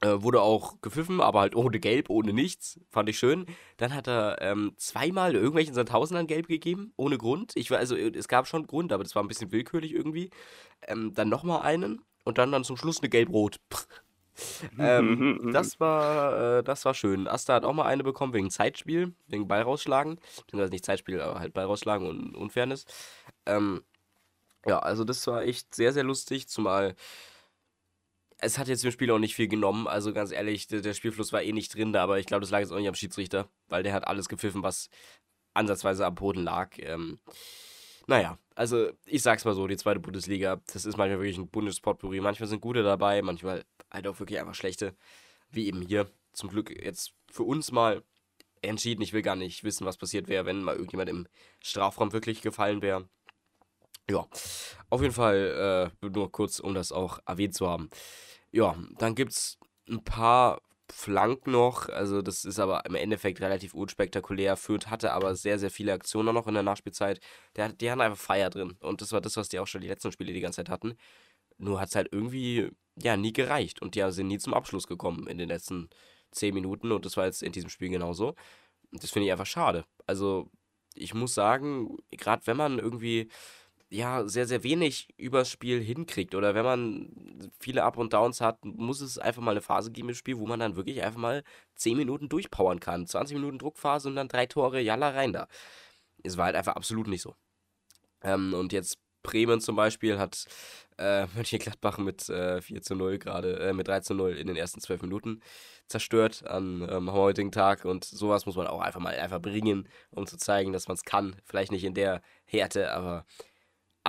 äh, 0.02 0.22
wurde 0.22 0.42
auch 0.42 0.82
gepfiffen, 0.82 1.22
aber 1.22 1.42
halt 1.42 1.56
ohne 1.56 1.80
Gelb, 1.80 2.10
ohne 2.10 2.34
nichts. 2.34 2.80
Fand 2.90 3.10
ich 3.10 3.20
schön. 3.20 3.46
Dann 3.78 3.94
hat 3.94 4.08
er 4.08 4.42
ähm, 4.42 4.74
zweimal 4.78 5.34
irgendwelchen 5.36 5.74
Sandhausendern 5.74 6.28
Gelb 6.28 6.48
gegeben, 6.48 6.94
ohne 6.96 7.18
Grund. 7.18 7.52
Ich 7.56 7.70
war, 7.72 7.80
also 7.80 7.96
es 7.96 8.28
gab 8.28 8.48
schon 8.48 8.68
Grund, 8.68 8.94
aber 8.94 9.04
das 9.04 9.16
war 9.16 9.24
ein 9.24 9.28
bisschen 9.28 9.52
willkürlich 9.52 9.94
irgendwie. 9.94 10.30
Ähm, 10.88 11.14
dann 11.14 11.30
nochmal 11.30 11.62
einen 11.64 12.02
und 12.24 12.38
dann, 12.38 12.52
dann 12.52 12.64
zum 12.64 12.78
Schluss 12.78 13.00
eine 13.00 13.10
Gelb-Rot. 13.10 13.58
ähm, 14.80 15.50
das 15.52 15.80
war, 15.80 16.60
äh, 16.60 16.64
das 16.64 16.86
war 16.86 16.94
schön. 16.94 17.28
Asta 17.28 17.56
hat 17.56 17.66
auch 17.66 17.74
mal 17.74 17.86
eine 17.86 18.04
bekommen 18.04 18.34
wegen 18.34 18.50
Zeitspiel, 18.50 19.14
wegen 19.28 19.48
Ball 19.48 19.64
rausschlagen. 19.64 20.20
Beziehungsweise 20.46 20.72
nicht 20.72 20.86
Zeitspiel, 20.86 21.20
aber 21.20 21.40
halt 21.40 21.54
Ball 21.54 21.66
rausschlagen 21.66 22.08
und 22.08 22.36
Unfairness. 22.36 22.86
Ähm, 23.46 23.84
ja, 24.66 24.80
also 24.80 25.04
das 25.04 25.26
war 25.28 25.44
echt 25.44 25.76
sehr, 25.76 25.94
sehr 25.94 26.04
lustig, 26.04 26.48
zumal 26.48 26.96
es 28.40 28.58
hat 28.58 28.68
jetzt 28.68 28.84
dem 28.84 28.92
Spiel 28.92 29.12
auch 29.12 29.20
nicht 29.20 29.36
viel 29.36 29.48
genommen. 29.48 29.88
Also 29.88 30.14
ganz 30.14 30.32
ehrlich, 30.32 30.68
der, 30.68 30.82
der 30.82 30.94
Spielfluss 30.94 31.34
war 31.34 31.44
eh 31.44 31.52
nicht 31.52 31.74
drin 31.76 31.94
da, 31.94 32.04
aber 32.04 32.20
ich 32.20 32.26
glaube, 32.26 32.42
das 32.42 32.52
lag 32.52 32.60
jetzt 32.60 32.72
auch 32.72 32.78
nicht 32.78 32.88
am 32.88 32.96
Schiedsrichter, 32.96 33.50
weil 33.68 33.84
der 33.84 33.94
hat 33.94 34.08
alles 34.08 34.30
gepfiffen, 34.30 34.64
was 34.64 34.90
ansatzweise 35.54 36.06
am 36.06 36.16
Boden 36.16 36.44
lag. 36.44 36.78
Ähm, 36.80 37.20
naja, 38.08 38.38
also 38.56 38.90
ich 39.06 39.22
sag's 39.22 39.46
mal 39.46 39.54
so, 39.54 39.68
die 39.68 39.78
zweite 39.78 40.00
Bundesliga, 40.00 40.62
das 40.74 40.86
ist 40.86 40.98
manchmal 40.98 41.20
wirklich 41.20 41.38
ein 41.38 41.50
Bundespotpourri. 41.50 42.22
Manchmal 42.22 42.48
sind 42.48 42.62
gute 42.62 42.82
dabei, 42.82 43.22
manchmal 43.22 43.66
halt 43.92 44.08
auch 44.08 44.20
wirklich 44.20 44.40
einfach 44.40 44.56
schlechte, 44.56 44.96
wie 45.52 45.68
eben 45.68 45.82
hier. 45.82 46.10
Zum 46.32 46.50
Glück 46.50 46.70
jetzt 46.70 47.14
für 47.32 47.44
uns 47.44 47.72
mal 47.72 48.04
entschieden. 48.62 49.02
Ich 49.02 49.14
will 49.14 49.24
gar 49.24 49.36
nicht 49.36 49.64
wissen, 49.64 49.86
was 49.86 49.98
passiert 49.98 50.28
wäre, 50.28 50.46
wenn 50.46 50.64
mal 50.64 50.76
irgendjemand 50.76 51.10
im 51.10 51.28
Strafraum 51.62 52.14
wirklich 52.14 52.42
gefallen 52.42 52.82
wäre. 52.82 53.10
Ja, 54.10 54.28
auf 54.90 55.02
jeden 55.02 55.14
Fall 55.14 55.92
äh, 56.02 56.08
nur 56.08 56.32
kurz, 56.32 56.60
um 56.60 56.74
das 56.74 56.92
auch 56.92 57.20
erwähnt 57.26 57.54
zu 57.54 57.68
haben. 57.68 57.90
Ja, 58.52 58.76
dann 58.98 59.16
gibt 59.16 59.32
es 59.32 59.58
ein 59.88 60.04
paar 60.04 60.62
Flanken 60.92 61.52
noch. 61.52 61.88
Also, 61.90 62.22
das 62.22 62.46
ist 62.46 62.60
aber 62.60 62.86
im 62.86 62.96
Endeffekt 62.96 63.42
relativ 63.42 63.74
unspektakulär. 63.74 64.58
Fürth 64.58 64.88
hatte 64.88 65.14
aber 65.14 65.36
sehr, 65.36 65.60
sehr 65.60 65.72
viele 65.72 65.94
Aktionen 65.94 66.34
noch 66.34 66.48
in 66.48 66.56
der 66.56 66.64
Nachspielzeit. 66.64 67.20
Der, 67.56 67.70
die 67.70 67.92
hatten 67.92 68.02
einfach 68.02 68.18
Feier 68.18 68.50
drin. 68.50 68.76
Und 68.80 69.02
das 69.02 69.12
war 69.12 69.22
das, 69.22 69.38
was 69.38 69.50
die 69.50 69.60
auch 69.60 69.68
schon 69.68 69.82
die 69.82 69.88
letzten 69.88 70.12
Spiele 70.12 70.34
die 70.34 70.40
ganze 70.42 70.58
Zeit 70.58 70.70
hatten. 70.70 70.96
Nur 71.58 71.80
hat 71.80 71.90
es 71.90 71.96
halt 71.96 72.10
irgendwie, 72.12 72.72
ja, 72.96 73.18
nie 73.18 73.34
gereicht. 73.34 73.82
Und 73.82 73.96
die 73.96 74.12
sind 74.12 74.28
nie 74.28 74.40
zum 74.40 74.54
Abschluss 74.54 74.88
gekommen 74.88 75.28
in 75.28 75.38
den 75.38 75.50
letzten 75.50 75.90
10 76.32 76.54
Minuten. 76.54 76.92
Und 76.92 77.06
das 77.06 77.18
war 77.18 77.26
jetzt 77.26 77.44
in 77.44 77.52
diesem 77.52 77.70
Spiel 77.70 77.90
genauso. 77.90 78.36
Das 78.92 79.12
finde 79.12 79.28
ich 79.28 79.32
einfach 79.32 79.46
schade. 79.46 79.86
Also, 80.08 80.50
ich 80.96 81.14
muss 81.14 81.34
sagen, 81.36 81.98
gerade 82.12 82.46
wenn 82.48 82.58
man 82.58 82.80
irgendwie 82.80 83.30
ja, 83.90 84.28
sehr, 84.28 84.46
sehr 84.46 84.64
wenig 84.64 85.10
übers 85.18 85.50
Spiel 85.50 85.82
hinkriegt. 85.82 86.36
Oder 86.36 86.54
wenn 86.54 86.66
man 86.66 87.52
viele 87.60 87.84
Up 87.84 87.98
und 87.98 88.14
Downs 88.14 88.40
hat, 88.42 88.64
muss 88.64 89.02
es 89.02 89.18
einfach 89.18 89.42
mal 89.42 89.52
eine 89.52 89.62
Phase 89.62 89.92
geben 89.92 90.10
im 90.10 90.16
Spiel, 90.16 90.38
wo 90.38 90.46
man 90.46 90.60
dann 90.60 90.76
wirklich 90.76 91.04
einfach 91.04 91.20
mal 91.20 91.44
10 91.76 91.98
Minuten 91.98 92.30
durchpowern 92.30 92.80
kann. 92.80 93.08
20 93.08 93.36
Minuten 93.36 93.58
Druckphase 93.58 94.10
und 94.10 94.16
dann 94.16 94.28
drei 94.28 94.46
Tore, 94.46 94.80
jalla 94.80 95.10
rein 95.10 95.34
da. 95.34 95.48
Es 96.24 96.38
war 96.38 96.46
halt 96.46 96.56
einfach 96.56 96.76
absolut 96.76 97.08
nicht 97.08 97.22
so. 97.22 97.36
Ähm, 98.22 98.54
und 98.54 98.74
jetzt 98.74 99.00
Bremen 99.24 99.60
zum 99.60 99.76
Beispiel 99.76 100.18
hat 100.20 100.46
äh, 100.98 101.26
Mönchengladbach 101.36 101.98
mit 101.98 102.30
äh, 102.30 102.62
4 102.62 102.82
zu 102.82 102.96
0 102.96 103.20
gerade, 103.20 103.60
äh, 103.60 103.74
mit 103.74 103.88
3 103.88 104.02
zu 104.02 104.14
0 104.14 104.38
in 104.38 104.48
den 104.48 104.56
ersten 104.56 104.82
12 104.82 105.02
Minuten 105.04 105.42
zerstört 105.88 106.46
an, 106.46 106.82
ähm, 106.84 106.90
am 106.90 107.12
heutigen 107.12 107.52
Tag. 107.52 107.86
Und 107.86 108.06
sowas 108.06 108.46
muss 108.46 108.56
man 108.56 108.68
auch 108.68 108.82
einfach 108.82 109.00
mal 109.00 109.16
einfach 109.16 109.42
bringen, 109.42 109.88
um 110.12 110.28
zu 110.28 110.38
zeigen, 110.38 110.74
dass 110.74 110.88
man 110.88 110.96
es 110.96 111.04
kann. 111.04 111.36
Vielleicht 111.46 111.72
nicht 111.72 111.84
in 111.84 111.94
der 111.94 112.22
Härte, 112.46 112.92
aber 112.94 113.26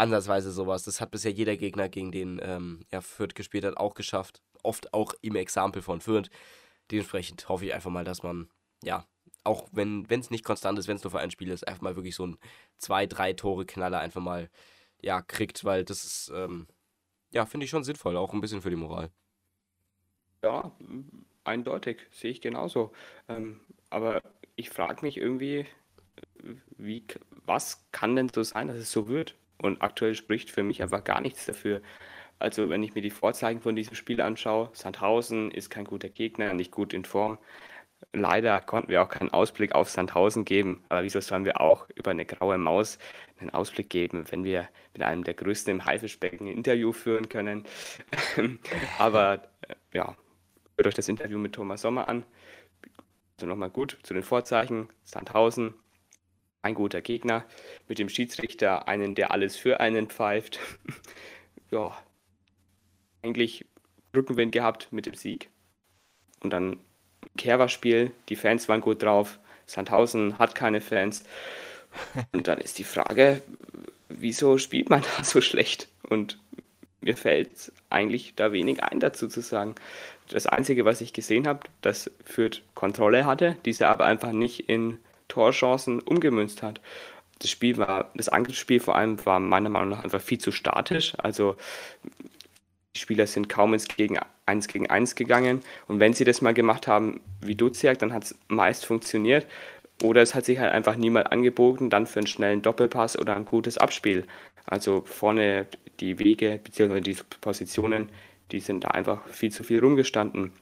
ansatzweise 0.01 0.51
sowas. 0.51 0.83
Das 0.85 1.01
hat 1.01 1.11
bisher 1.11 1.31
jeder 1.31 1.57
Gegner, 1.57 1.89
gegen 1.89 2.11
den 2.11 2.41
ähm, 2.43 2.85
ja, 2.91 3.01
Fürth 3.01 3.35
gespielt 3.35 3.65
hat, 3.65 3.77
auch 3.77 3.95
geschafft. 3.95 4.43
Oft 4.63 4.93
auch 4.93 5.15
im 5.21 5.37
Exempel 5.37 5.83
von 5.83 6.01
Fürth. 6.01 6.31
Dementsprechend 6.91 7.49
hoffe 7.49 7.67
ich 7.67 7.75
einfach 7.75 7.91
mal, 7.91 8.05
dass 8.05 8.23
man, 8.23 8.51
ja, 8.83 9.07
auch 9.45 9.69
wenn 9.73 10.07
es 10.09 10.31
nicht 10.31 10.45
konstant 10.45 10.79
ist, 10.79 10.89
wenn 10.89 10.97
es 10.97 11.05
nur 11.05 11.11
für 11.11 11.21
ein 11.21 11.31
Spiel 11.31 11.51
ist, 11.51 11.67
einfach 11.67 11.83
mal 11.83 11.97
wirklich 11.97 12.15
so 12.15 12.27
ein 12.27 12.39
zwei, 12.79 13.07
drei 13.07 13.33
Tore 13.33 13.65
Knaller 13.65 14.01
einfach 14.01 14.21
mal, 14.21 14.51
ja, 15.01 15.23
kriegt, 15.23 15.65
weil 15.65 15.85
das 15.85 16.05
ist, 16.05 16.33
ähm, 16.35 16.67
ja, 17.31 17.47
finde 17.47 17.65
ich 17.65 17.71
schon 17.71 17.85
sinnvoll, 17.85 18.17
auch 18.17 18.33
ein 18.33 18.41
bisschen 18.41 18.61
für 18.61 18.71
die 18.71 18.77
Moral. 18.77 19.11
Ja, 20.43 20.73
eindeutig, 21.45 22.07
sehe 22.11 22.31
ich 22.31 22.41
genauso. 22.41 22.93
Ähm, 23.29 23.61
aber 23.89 24.23
ich 24.57 24.71
frage 24.71 25.03
mich 25.03 25.17
irgendwie, 25.17 25.67
wie, 26.77 27.05
was 27.45 27.87
kann 27.93 28.17
denn 28.17 28.29
so 28.29 28.43
sein, 28.43 28.69
dass 28.69 28.77
es 28.77 28.91
so 28.91 29.09
wird? 29.09 29.37
Und 29.61 29.83
aktuell 29.83 30.15
spricht 30.15 30.51
für 30.51 30.63
mich 30.63 30.83
einfach 30.83 31.05
gar 31.05 31.21
nichts 31.21 31.47
dafür. 31.47 31.83
Also 32.39 32.71
wenn 32.71 32.83
ich 32.83 32.95
mir 32.95 33.03
die 33.03 33.11
Vorzeichen 33.11 33.61
von 33.61 33.77
diesem 33.77 33.95
Spiel 33.95 34.21
anschaue, 34.23 34.71
Sandhausen 34.73 35.51
ist 35.51 35.69
kein 35.69 35.85
guter 35.85 36.09
Gegner, 36.09 36.55
nicht 36.55 36.71
gut 36.73 36.95
in 36.95 37.05
Form. 37.05 37.39
Leider 38.15 38.61
konnten 38.63 38.89
wir 38.89 39.03
auch 39.03 39.11
keinen 39.11 39.31
Ausblick 39.31 39.75
auf 39.75 39.91
Sandhausen 39.91 40.47
geben. 40.47 40.83
Aber 40.89 41.03
wieso 41.03 41.21
sollen 41.21 41.45
wir 41.45 41.61
auch 41.61 41.87
über 41.95 42.11
eine 42.13 42.25
graue 42.25 42.57
Maus 42.57 42.99
einen 43.39 43.51
Ausblick 43.51 43.91
geben, 43.91 44.25
wenn 44.31 44.43
wir 44.43 44.69
mit 44.95 45.03
einem 45.03 45.23
der 45.23 45.35
größten 45.35 45.71
im 45.71 45.85
Haifischbecken 45.85 46.47
ein 46.47 46.57
Interview 46.57 46.93
führen 46.93 47.29
können? 47.29 47.65
Aber 48.99 49.51
äh, 49.69 49.75
ja, 49.93 50.17
hört 50.77 50.87
euch 50.87 50.95
das 50.95 51.09
Interview 51.09 51.39
mit 51.39 51.55
Thomas 51.55 51.83
Sommer 51.83 52.09
an. 52.09 52.25
Also 53.37 53.47
nochmal 53.47 53.71
gut 53.71 53.99
zu 54.03 54.15
den 54.15 54.23
Vorzeichen. 54.23 54.89
Sandhausen, 55.05 55.75
ein 56.63 56.75
guter 56.75 57.01
Gegner. 57.01 57.45
Mit 57.89 57.99
dem 57.99 58.09
Schiedsrichter 58.09 58.89
einen, 58.89 59.15
der 59.15 59.31
alles 59.31 59.57
für 59.57 59.81
einen 59.81 60.09
pfeift. 60.09 60.59
ja, 61.71 61.97
eigentlich 63.23 63.65
Rückenwind 64.15 64.53
gehabt 64.53 64.89
mit 64.93 65.07
dem 65.07 65.15
Sieg. 65.15 65.49
Und 66.41 66.51
dann 66.51 66.81
Kerwa-Spiel, 67.37 68.13
die 68.29 68.37
Fans 68.37 68.69
waren 68.69 68.81
gut 68.81 69.03
drauf, 69.03 69.39
Sandhausen 69.67 70.39
hat 70.39 70.55
keine 70.55 70.81
Fans. 70.81 71.25
Und 72.33 72.49
dann 72.49 72.59
ist 72.59 72.79
die 72.79 72.85
Frage, 72.85 73.43
wieso 74.09 74.59
spielt 74.59 74.91
man 74.91 75.03
da 75.03 75.25
so 75.25 75.41
schlecht? 75.41 75.89
Und 76.09 76.39
mir 77.01 77.17
fällt 77.17 77.73
eigentlich 77.89 78.35
da 78.37 78.53
wenig 78.53 78.83
ein 78.83 79.01
dazu 79.01 79.29
zu 79.29 79.41
sagen. 79.41 79.75
Das 80.29 80.47
Einzige, 80.47 80.85
was 80.85 81.01
ich 81.01 81.13
gesehen 81.13 81.47
habe, 81.47 81.61
dass 81.81 82.11
Fürth 82.25 82.63
Kontrolle 82.75 83.25
hatte, 83.25 83.57
diese 83.65 83.89
aber 83.89 84.05
einfach 84.05 84.33
nicht 84.33 84.69
in 84.69 84.99
Torchancen 85.31 86.01
umgemünzt 86.01 86.63
hat. 86.63 86.81
Das 87.39 87.51
Spiel 87.51 87.79
war, 87.79 88.11
das 88.15 88.29
Angriffsspiel 88.29 88.81
vor 88.81 88.97
allem 88.97 89.25
war 89.25 89.41
meiner 89.41 89.71
Meinung 89.71 89.89
nach 89.89 90.05
einfach 90.05 90.21
viel 90.21 90.39
zu 90.39 90.53
statisch. 90.53 91.15
Also 91.17 91.57
die 92.95 93.01
Spieler 93.01 93.27
sind 93.27 93.49
kaum 93.49 93.73
ins 93.73 93.89
gegen 93.89 94.19
1 94.47 94.69
gegen 94.69 94.91
1 94.91 95.15
gegangen. 95.15 95.63
Und 95.87 96.01
wenn 96.01 96.13
sie 96.13 96.25
das 96.25 96.43
mal 96.43 96.53
gemacht 96.53 96.87
haben, 96.87 97.21
wie 97.41 97.55
Duziak, 97.55 97.99
dann 97.99 98.13
hat 98.13 98.25
es 98.25 98.39
meist 98.49 98.85
funktioniert. 98.85 99.47
Oder 100.03 100.23
es 100.23 100.35
hat 100.35 100.45
sich 100.45 100.59
halt 100.59 100.73
einfach 100.73 100.97
niemand 100.97 101.31
angeboten, 101.31 101.91
dann 101.91 102.07
für 102.07 102.21
einen 102.21 102.27
schnellen 102.27 102.63
Doppelpass 102.63 103.19
oder 103.19 103.37
ein 103.37 103.45
gutes 103.45 103.79
Abspiel. 103.79 104.27
Also 104.67 105.03
vorne 105.07 105.67
die 106.01 106.19
Wege 106.19 106.61
bzw. 106.63 107.01
die 107.01 107.17
Positionen, 107.41 108.11
die 108.51 108.61
sind 108.61 108.85
da 108.85 108.89
einfach 108.89 109.27
viel 109.29 109.53
zu 109.53 109.63
viel 109.63 109.81
rumgestanden. 109.81 110.53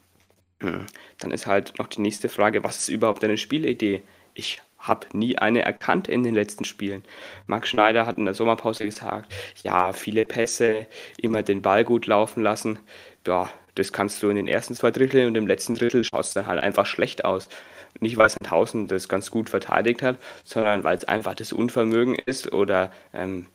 Dann 0.61 1.31
ist 1.31 1.47
halt 1.47 1.79
noch 1.79 1.87
die 1.87 2.01
nächste 2.01 2.29
Frage, 2.29 2.65
was 2.65 2.79
ist 2.79 2.89
überhaupt 2.89 3.23
eine 3.23 3.37
Spielidee? 3.37 4.03
Ich 4.39 4.63
habe 4.79 5.09
nie 5.13 5.37
eine 5.37 5.63
erkannt 5.63 6.07
in 6.07 6.23
den 6.23 6.35
letzten 6.35 6.65
Spielen. 6.65 7.03
Marc 7.49 7.67
Schneider 7.67 8.07
hat 8.07 8.19
in 8.19 8.25
der 8.25 8.35
Sommerpause 8.35 8.85
gesagt, 8.85 9.33
ja, 9.65 9.93
viele 9.93 10.25
Pässe, 10.25 10.87
immer 11.21 11.43
den 11.43 11.61
Ball 11.61 11.85
gut 11.85 12.07
laufen 12.07 12.45
lassen. 12.45 12.79
Ja, 13.27 13.51
das 13.75 13.93
kannst 13.93 14.23
du 14.23 14.29
in 14.31 14.37
den 14.37 14.47
ersten 14.47 14.77
zwei 14.77 14.93
Dritteln 14.93 15.27
und 15.27 15.37
im 15.37 15.49
letzten 15.49 15.75
Drittel 15.75 16.05
schaust 16.05 16.37
dann 16.37 16.47
halt 16.47 16.63
einfach 16.63 16.87
schlecht 16.87 17.25
aus. 17.25 17.49
Nicht, 17.99 18.17
weil 18.17 18.29
Sandhausen 18.29 18.87
das 18.87 19.09
ganz 19.09 19.33
gut 19.33 19.51
verteidigt 19.51 20.03
hat, 20.03 20.19
sondern 20.45 20.85
weil 20.85 20.97
es 20.97 21.05
einfach 21.05 21.35
das 21.35 21.53
Unvermögen 21.53 22.15
ist 22.15 22.53
oder 22.53 22.93
ähm, 23.13 23.47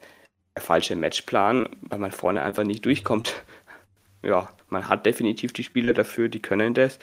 der 0.56 0.64
falsche 0.64 0.98
Matchplan, 0.98 1.70
weil 1.84 2.00
man 2.00 2.12
vorne 2.12 2.44
einfach 2.44 2.64
nicht 2.64 2.86
durchkommt. 2.86 3.44
Ja, 4.22 4.50
man 4.70 4.90
hat 4.90 5.06
definitiv 5.06 5.54
die 5.54 5.64
Spieler 5.64 5.94
dafür, 5.94 6.30
die 6.30 6.42
können 6.42 6.74
das. 6.74 7.00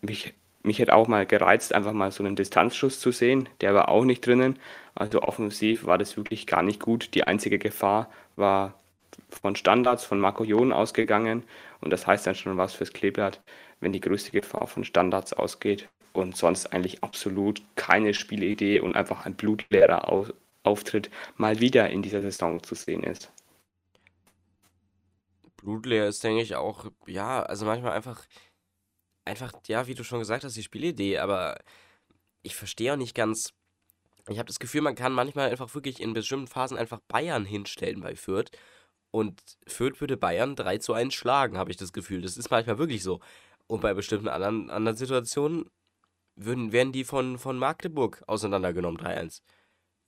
Mich 0.00 0.34
mich 0.68 0.78
hätte 0.78 0.94
auch 0.94 1.08
mal 1.08 1.26
gereizt, 1.26 1.74
einfach 1.74 1.92
mal 1.92 2.12
so 2.12 2.22
einen 2.22 2.36
Distanzschuss 2.36 3.00
zu 3.00 3.10
sehen. 3.10 3.48
Der 3.60 3.74
war 3.74 3.88
auch 3.88 4.04
nicht 4.04 4.24
drinnen. 4.24 4.58
Also 4.94 5.22
offensiv 5.22 5.86
war 5.86 5.98
das 5.98 6.16
wirklich 6.16 6.46
gar 6.46 6.62
nicht 6.62 6.80
gut. 6.80 7.14
Die 7.14 7.24
einzige 7.24 7.58
Gefahr 7.58 8.08
war 8.36 8.74
von 9.28 9.56
Standards 9.56 10.04
von 10.04 10.20
Marco 10.20 10.44
Jon 10.44 10.72
ausgegangen. 10.72 11.42
Und 11.80 11.90
das 11.90 12.06
heißt 12.06 12.26
dann 12.26 12.36
schon 12.36 12.56
was 12.56 12.74
fürs 12.74 12.92
Kleeblatt, 12.92 13.42
wenn 13.80 13.92
die 13.92 14.00
größte 14.00 14.30
Gefahr 14.30 14.66
von 14.68 14.84
Standards 14.84 15.32
ausgeht 15.32 15.88
und 16.12 16.36
sonst 16.36 16.72
eigentlich 16.72 17.02
absolut 17.02 17.62
keine 17.74 18.14
Spielidee 18.14 18.80
und 18.80 18.96
einfach 18.96 19.26
ein 19.26 19.34
blutleerer 19.34 20.08
Auftritt 20.62 21.10
mal 21.36 21.60
wieder 21.60 21.90
in 21.90 22.02
dieser 22.02 22.22
Saison 22.22 22.62
zu 22.62 22.74
sehen 22.74 23.02
ist. 23.02 23.32
Blutleer 25.56 26.06
ist, 26.06 26.22
denke 26.22 26.42
ich, 26.42 26.54
auch, 26.54 26.86
ja, 27.06 27.42
also 27.42 27.66
manchmal 27.66 27.92
einfach 27.92 28.24
einfach, 29.28 29.52
ja, 29.66 29.86
wie 29.86 29.94
du 29.94 30.04
schon 30.04 30.18
gesagt 30.18 30.44
hast, 30.44 30.56
die 30.56 30.62
Spielidee, 30.62 31.18
aber 31.18 31.58
ich 32.42 32.56
verstehe 32.56 32.92
auch 32.92 32.96
nicht 32.96 33.14
ganz. 33.14 33.52
Ich 34.28 34.38
habe 34.38 34.46
das 34.46 34.58
Gefühl, 34.58 34.82
man 34.82 34.94
kann 34.94 35.12
manchmal 35.12 35.50
einfach 35.50 35.74
wirklich 35.74 36.00
in 36.00 36.12
bestimmten 36.12 36.46
Phasen 36.46 36.76
einfach 36.76 37.00
Bayern 37.08 37.44
hinstellen 37.44 38.00
bei 38.00 38.16
Fürth. 38.16 38.50
Und 39.10 39.40
Fürth 39.66 40.00
würde 40.00 40.16
Bayern 40.16 40.54
3 40.56 40.78
zu 40.78 40.92
1 40.92 41.14
schlagen, 41.14 41.56
habe 41.56 41.70
ich 41.70 41.76
das 41.76 41.92
Gefühl. 41.92 42.22
Das 42.22 42.36
ist 42.36 42.50
manchmal 42.50 42.78
wirklich 42.78 43.02
so. 43.02 43.20
Und 43.66 43.80
bei 43.80 43.94
bestimmten 43.94 44.28
anderen, 44.28 44.70
anderen 44.70 44.96
Situationen 44.96 45.70
würden, 46.36 46.72
werden 46.72 46.92
die 46.92 47.04
von, 47.04 47.38
von 47.38 47.58
Magdeburg 47.58 48.22
auseinandergenommen, 48.26 49.00
3-1. 49.00 49.42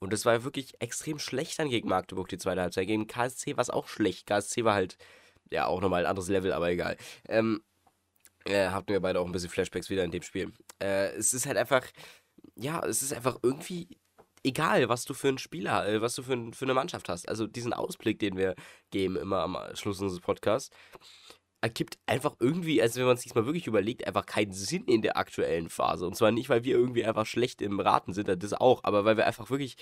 Und 0.00 0.12
das 0.12 0.24
war 0.24 0.44
wirklich 0.44 0.80
extrem 0.80 1.18
schlecht 1.18 1.58
dann 1.58 1.68
gegen 1.68 1.88
Magdeburg, 1.88 2.28
die 2.28 2.38
zweite 2.38 2.62
Halbzeit. 2.62 2.86
Gegen 2.86 3.06
KSC 3.06 3.56
war 3.56 3.62
es 3.62 3.70
auch 3.70 3.88
schlecht. 3.88 4.26
KSC 4.26 4.64
war 4.64 4.74
halt, 4.74 4.96
ja, 5.50 5.66
auch 5.66 5.80
nochmal 5.80 6.04
ein 6.04 6.10
anderes 6.10 6.28
Level, 6.28 6.52
aber 6.52 6.70
egal. 6.70 6.96
Ähm, 7.28 7.62
äh, 8.44 8.70
wir 8.86 9.00
beide 9.00 9.20
auch 9.20 9.26
ein 9.26 9.32
bisschen 9.32 9.50
Flashbacks 9.50 9.90
wieder 9.90 10.04
in 10.04 10.10
dem 10.10 10.22
Spiel. 10.22 10.52
Äh, 10.80 11.12
es 11.12 11.34
ist 11.34 11.46
halt 11.46 11.56
einfach, 11.56 11.86
ja, 12.56 12.80
es 12.86 13.02
ist 13.02 13.12
einfach 13.12 13.38
irgendwie 13.42 13.88
egal, 14.42 14.88
was 14.88 15.04
du 15.04 15.14
für 15.14 15.28
einen 15.28 15.38
Spieler, 15.38 15.86
äh, 15.86 16.00
was 16.00 16.14
du 16.14 16.22
für, 16.22 16.32
ein, 16.32 16.52
für 16.52 16.64
eine 16.64 16.74
Mannschaft 16.74 17.08
hast. 17.08 17.28
Also 17.28 17.46
diesen 17.46 17.72
Ausblick, 17.72 18.18
den 18.18 18.36
wir 18.36 18.54
geben 18.90 19.16
immer 19.16 19.40
am 19.40 19.58
Schluss 19.74 20.00
unseres 20.00 20.20
Podcasts, 20.20 20.70
ergibt 21.62 21.98
einfach 22.06 22.36
irgendwie, 22.40 22.80
also 22.80 23.00
wenn 23.00 23.06
man 23.06 23.16
es 23.16 23.22
sich 23.22 23.34
mal 23.34 23.44
wirklich 23.44 23.66
überlegt, 23.66 24.06
einfach 24.06 24.24
keinen 24.24 24.52
Sinn 24.52 24.84
in 24.86 25.02
der 25.02 25.16
aktuellen 25.18 25.68
Phase. 25.68 26.06
Und 26.06 26.16
zwar 26.16 26.32
nicht, 26.32 26.48
weil 26.48 26.64
wir 26.64 26.74
irgendwie 26.74 27.04
einfach 27.04 27.26
schlecht 27.26 27.60
im 27.60 27.80
Raten 27.80 28.14
sind, 28.14 28.28
das 28.28 28.54
auch, 28.54 28.82
aber 28.84 29.04
weil 29.04 29.16
wir 29.18 29.26
einfach 29.26 29.50
wirklich 29.50 29.76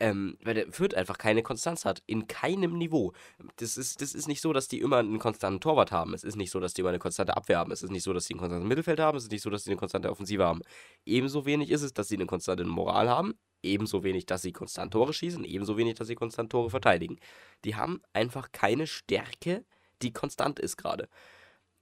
ähm, 0.00 0.36
weil 0.42 0.54
der 0.54 0.72
Fürth 0.72 0.94
einfach 0.94 1.18
keine 1.18 1.42
Konstanz 1.42 1.84
hat. 1.84 2.02
In 2.06 2.26
keinem 2.26 2.78
Niveau. 2.78 3.12
Das 3.56 3.76
ist, 3.76 4.00
das 4.00 4.14
ist 4.14 4.28
nicht 4.28 4.40
so, 4.40 4.52
dass 4.52 4.68
die 4.68 4.80
immer 4.80 4.98
einen 4.98 5.18
konstanten 5.18 5.60
Torwart 5.60 5.92
haben. 5.92 6.14
Es 6.14 6.24
ist 6.24 6.36
nicht 6.36 6.50
so, 6.50 6.60
dass 6.60 6.74
die 6.74 6.82
immer 6.82 6.90
eine 6.90 6.98
konstante 6.98 7.36
Abwehr 7.36 7.58
haben. 7.58 7.72
Es 7.72 7.82
ist 7.82 7.90
nicht 7.90 8.04
so, 8.04 8.12
dass 8.12 8.26
die 8.26 8.34
ein 8.34 8.38
konstantes 8.38 8.68
Mittelfeld 8.68 9.00
haben. 9.00 9.18
Es 9.18 9.24
ist 9.24 9.32
nicht 9.32 9.42
so, 9.42 9.50
dass 9.50 9.64
sie 9.64 9.70
eine 9.70 9.78
konstante 9.78 10.10
Offensive 10.10 10.44
haben. 10.44 10.60
Ebenso 11.04 11.46
wenig 11.46 11.70
ist 11.70 11.82
es, 11.82 11.92
dass 11.92 12.08
sie 12.08 12.16
eine 12.16 12.26
konstante 12.26 12.64
Moral 12.64 13.08
haben. 13.08 13.34
Ebenso 13.62 14.04
wenig, 14.04 14.26
dass 14.26 14.42
sie 14.42 14.52
konstant 14.52 14.92
Tore 14.92 15.12
schießen. 15.12 15.44
Ebenso 15.44 15.76
wenig, 15.76 15.94
dass 15.94 16.06
sie 16.06 16.14
konstant 16.14 16.50
Tore 16.52 16.70
verteidigen. 16.70 17.18
Die 17.64 17.74
haben 17.74 18.00
einfach 18.12 18.52
keine 18.52 18.86
Stärke, 18.86 19.64
die 20.02 20.12
konstant 20.12 20.60
ist 20.60 20.76
gerade. 20.76 21.08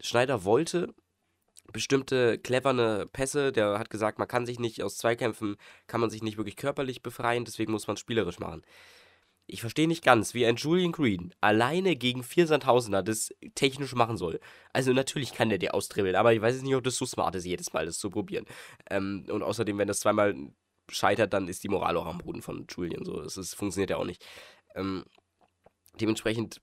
Schneider 0.01 0.45
wollte 0.45 0.95
bestimmte 1.73 2.39
cleverne 2.39 3.07
Pässe. 3.07 3.53
Der 3.53 3.79
hat 3.79 3.91
gesagt, 3.91 4.19
man 4.19 4.29
kann 4.29 4.47
sich 4.47 4.59
nicht 4.59 4.83
aus 4.83 4.99
Zweikämpfen, 4.99 5.57
kann 5.87 6.01
man 6.01 6.11
sich 6.11 6.23
nicht 6.23 6.37
wirklich 6.37 6.57
körperlich 6.57 7.03
befreien, 7.03 7.45
deswegen 7.45 7.73
muss 7.73 7.87
man 7.87 7.95
es 7.95 8.01
spielerisch 8.01 8.39
machen. 8.39 8.63
Ich 9.49 9.61
verstehe 9.61 9.87
nicht 9.87 10.05
ganz, 10.05 10.35
wie 10.35 10.45
ein 10.45 10.57
Julian 10.57 10.91
Green 10.91 11.33
alleine 11.41 11.95
gegen 11.95 12.25
vier 12.25 12.49
Sandhausener 12.49 13.05
das 13.05 13.33
technisch 13.55 13.95
machen 13.95 14.17
soll. 14.17 14.41
Also 14.73 14.93
natürlich 14.93 15.35
kann 15.35 15.51
der 15.51 15.59
dir 15.59 15.75
austribbeln, 15.75 16.17
aber 16.17 16.33
ich 16.33 16.41
weiß 16.41 16.61
nicht, 16.63 16.75
ob 16.75 16.83
das 16.83 16.97
so 16.97 17.07
smart 17.07 17.37
ist, 17.37 17.45
jedes 17.45 17.73
Mal 17.73 17.87
das 17.87 17.99
zu 17.99 18.11
probieren. 18.11 18.45
Ähm, 18.91 19.25
und 19.31 19.43
außerdem, 19.43 19.79
wenn 19.79 19.87
das 19.87 20.01
zweimal 20.01 20.35
scheitert, 20.91 21.33
dann 21.33 21.47
ist 21.47 21.63
die 21.63 21.69
Moral 21.69 21.97
auch 21.97 22.07
am 22.07 22.19
Boden 22.19 22.43
von 22.43 22.67
Julian. 22.69 23.05
So, 23.05 23.23
das 23.23 23.37
ist, 23.37 23.55
funktioniert 23.55 23.91
ja 23.91 23.99
auch 23.99 24.05
nicht. 24.05 24.25
Ähm, 24.75 25.05
dementsprechend, 26.01 26.61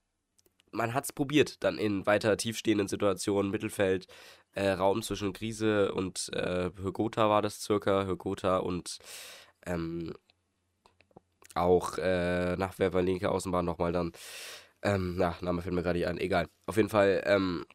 man 0.71 0.93
hat 0.93 1.05
es 1.05 1.13
probiert, 1.13 1.63
dann 1.63 1.77
in 1.77 2.05
weiter 2.05 2.35
tiefstehenden 2.35 2.87
Situationen, 2.87 3.51
Mittelfeld, 3.51 4.07
äh, 4.53 4.69
Raum 4.71 5.01
zwischen 5.01 5.33
Krise 5.33 5.93
und 5.93 6.29
äh, 6.33 6.71
Hürgotha 6.75 7.29
war 7.29 7.41
das 7.41 7.61
circa. 7.61 8.05
Hürgotha 8.05 8.57
und 8.57 8.99
ähm, 9.65 10.13
auch 11.55 11.97
äh, 11.97 12.55
Nachwerfer 12.55 13.01
linke 13.01 13.31
Außenbahn 13.31 13.65
nochmal 13.65 13.91
dann. 13.91 14.11
Ähm, 14.81 15.15
na, 15.17 15.35
Name 15.41 15.61
fällt 15.61 15.75
mir 15.75 15.83
gerade 15.83 15.99
nicht 15.99 16.07
ein. 16.07 16.17
Egal. 16.17 16.47
Auf 16.65 16.77
jeden 16.77 16.89
Fall, 16.89 17.23
ähm, 17.25 17.65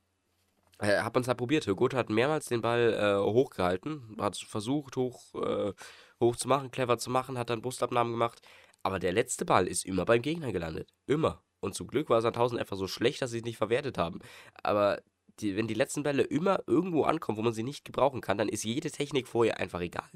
äh, 0.78 1.00
hat 1.00 1.14
man 1.14 1.22
es 1.22 1.28
halt 1.28 1.38
probiert. 1.38 1.66
Hürgotha 1.66 1.96
hat 1.98 2.10
mehrmals 2.10 2.46
den 2.46 2.60
Ball 2.60 2.94
äh, 2.94 3.18
hochgehalten, 3.18 4.16
hat 4.20 4.36
versucht, 4.36 4.96
hoch, 4.96 5.34
äh, 5.34 5.72
hoch 6.20 6.36
zu 6.36 6.48
machen, 6.48 6.70
clever 6.70 6.98
zu 6.98 7.10
machen, 7.10 7.38
hat 7.38 7.50
dann 7.50 7.62
Brustabnahmen 7.62 8.12
gemacht. 8.12 8.40
Aber 8.82 8.98
der 8.98 9.12
letzte 9.12 9.44
Ball 9.44 9.66
ist 9.66 9.84
immer 9.84 10.04
beim 10.04 10.22
Gegner 10.22 10.52
gelandet. 10.52 10.90
Immer. 11.06 11.42
Und 11.60 11.74
zum 11.74 11.88
Glück 11.88 12.08
war 12.10 12.22
Sandhausen 12.22 12.58
einfach 12.58 12.76
so 12.76 12.86
schlecht, 12.86 13.22
dass 13.22 13.30
sie 13.32 13.38
es 13.38 13.44
nicht 13.44 13.58
verwertet 13.58 13.98
haben. 13.98 14.20
Aber 14.62 15.02
die, 15.40 15.56
wenn 15.56 15.66
die 15.66 15.74
letzten 15.74 16.02
Bälle 16.02 16.22
immer 16.22 16.62
irgendwo 16.66 17.04
ankommen, 17.04 17.38
wo 17.38 17.42
man 17.42 17.52
sie 17.52 17.62
nicht 17.62 17.84
gebrauchen 17.84 18.20
kann, 18.20 18.38
dann 18.38 18.48
ist 18.48 18.64
jede 18.64 18.90
Technik 18.90 19.28
vorher 19.28 19.58
einfach 19.58 19.80
egal. 19.80 20.10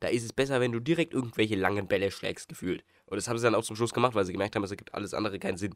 Da 0.00 0.08
ist 0.08 0.24
es 0.24 0.32
besser, 0.32 0.60
wenn 0.60 0.72
du 0.72 0.80
direkt 0.80 1.12
irgendwelche 1.12 1.56
langen 1.56 1.88
Bälle 1.88 2.10
schlägst, 2.10 2.48
gefühlt. 2.48 2.84
Und 3.06 3.16
das 3.16 3.28
haben 3.28 3.38
sie 3.38 3.44
dann 3.44 3.54
auch 3.54 3.64
zum 3.64 3.76
Schluss 3.76 3.92
gemacht, 3.92 4.14
weil 4.14 4.24
sie 4.24 4.32
gemerkt 4.32 4.54
haben, 4.54 4.62
es 4.62 4.70
ergibt 4.70 4.94
alles 4.94 5.14
andere 5.14 5.38
keinen 5.38 5.56
Sinn. 5.56 5.74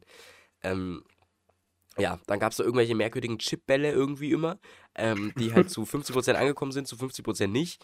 Ähm, 0.61 1.03
ja, 1.97 2.19
dann 2.25 2.39
gab 2.39 2.51
es 2.51 2.57
da 2.57 2.63
irgendwelche 2.63 2.95
merkwürdigen 2.95 3.37
Chipbälle 3.37 3.91
irgendwie 3.91 4.31
immer, 4.31 4.59
ähm, 4.95 5.33
die 5.37 5.53
halt 5.53 5.69
zu 5.69 5.83
50% 5.83 6.33
angekommen 6.33 6.71
sind, 6.71 6.87
zu 6.87 6.95
50% 6.95 7.47
nicht. 7.47 7.83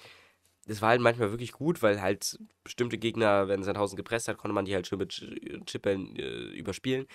Das 0.66 0.82
war 0.82 0.90
halt 0.90 1.02
manchmal 1.02 1.32
wirklich 1.32 1.52
gut, 1.52 1.82
weil 1.82 2.02
halt 2.02 2.40
bestimmte 2.64 2.98
Gegner, 2.98 3.48
wenn 3.48 3.64
Sandhausen 3.64 3.98
gepresst 3.98 4.28
hat, 4.28 4.38
konnte 4.38 4.54
man 4.54 4.66
die 4.66 4.76
halt 4.76 4.88
schön 4.88 5.00
mit 5.00 5.14
Chipbällen 5.66 6.16
äh, 6.16 6.58
überspielen. 6.58 7.08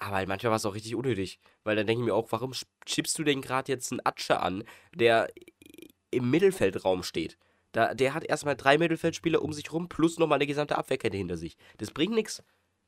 Aber 0.00 0.16
halt 0.16 0.28
manchmal 0.28 0.50
war 0.50 0.56
es 0.56 0.66
auch 0.66 0.74
richtig 0.74 0.94
unnötig. 0.94 1.40
Weil 1.64 1.76
dann 1.76 1.86
denke 1.86 2.02
ich 2.02 2.06
mir 2.06 2.14
auch, 2.14 2.30
warum 2.30 2.52
schiebst 2.86 3.18
du 3.18 3.24
denn 3.24 3.42
gerade 3.42 3.72
jetzt 3.72 3.90
einen 3.92 4.00
Atsche 4.04 4.40
an, 4.40 4.64
der 4.94 5.28
im 6.10 6.30
Mittelfeldraum 6.30 7.02
steht? 7.02 7.36
Da, 7.72 7.94
der 7.94 8.14
hat 8.14 8.24
erstmal 8.24 8.56
drei 8.56 8.78
Mittelfeldspieler 8.78 9.42
um 9.42 9.52
sich 9.52 9.72
rum, 9.72 9.88
plus 9.88 10.18
nochmal 10.18 10.36
eine 10.38 10.46
gesamte 10.46 10.78
Abwehrkette 10.78 11.16
hinter 11.16 11.36
sich. 11.36 11.56
Das 11.78 11.90
bringt 11.90 12.14
nichts. 12.14 12.42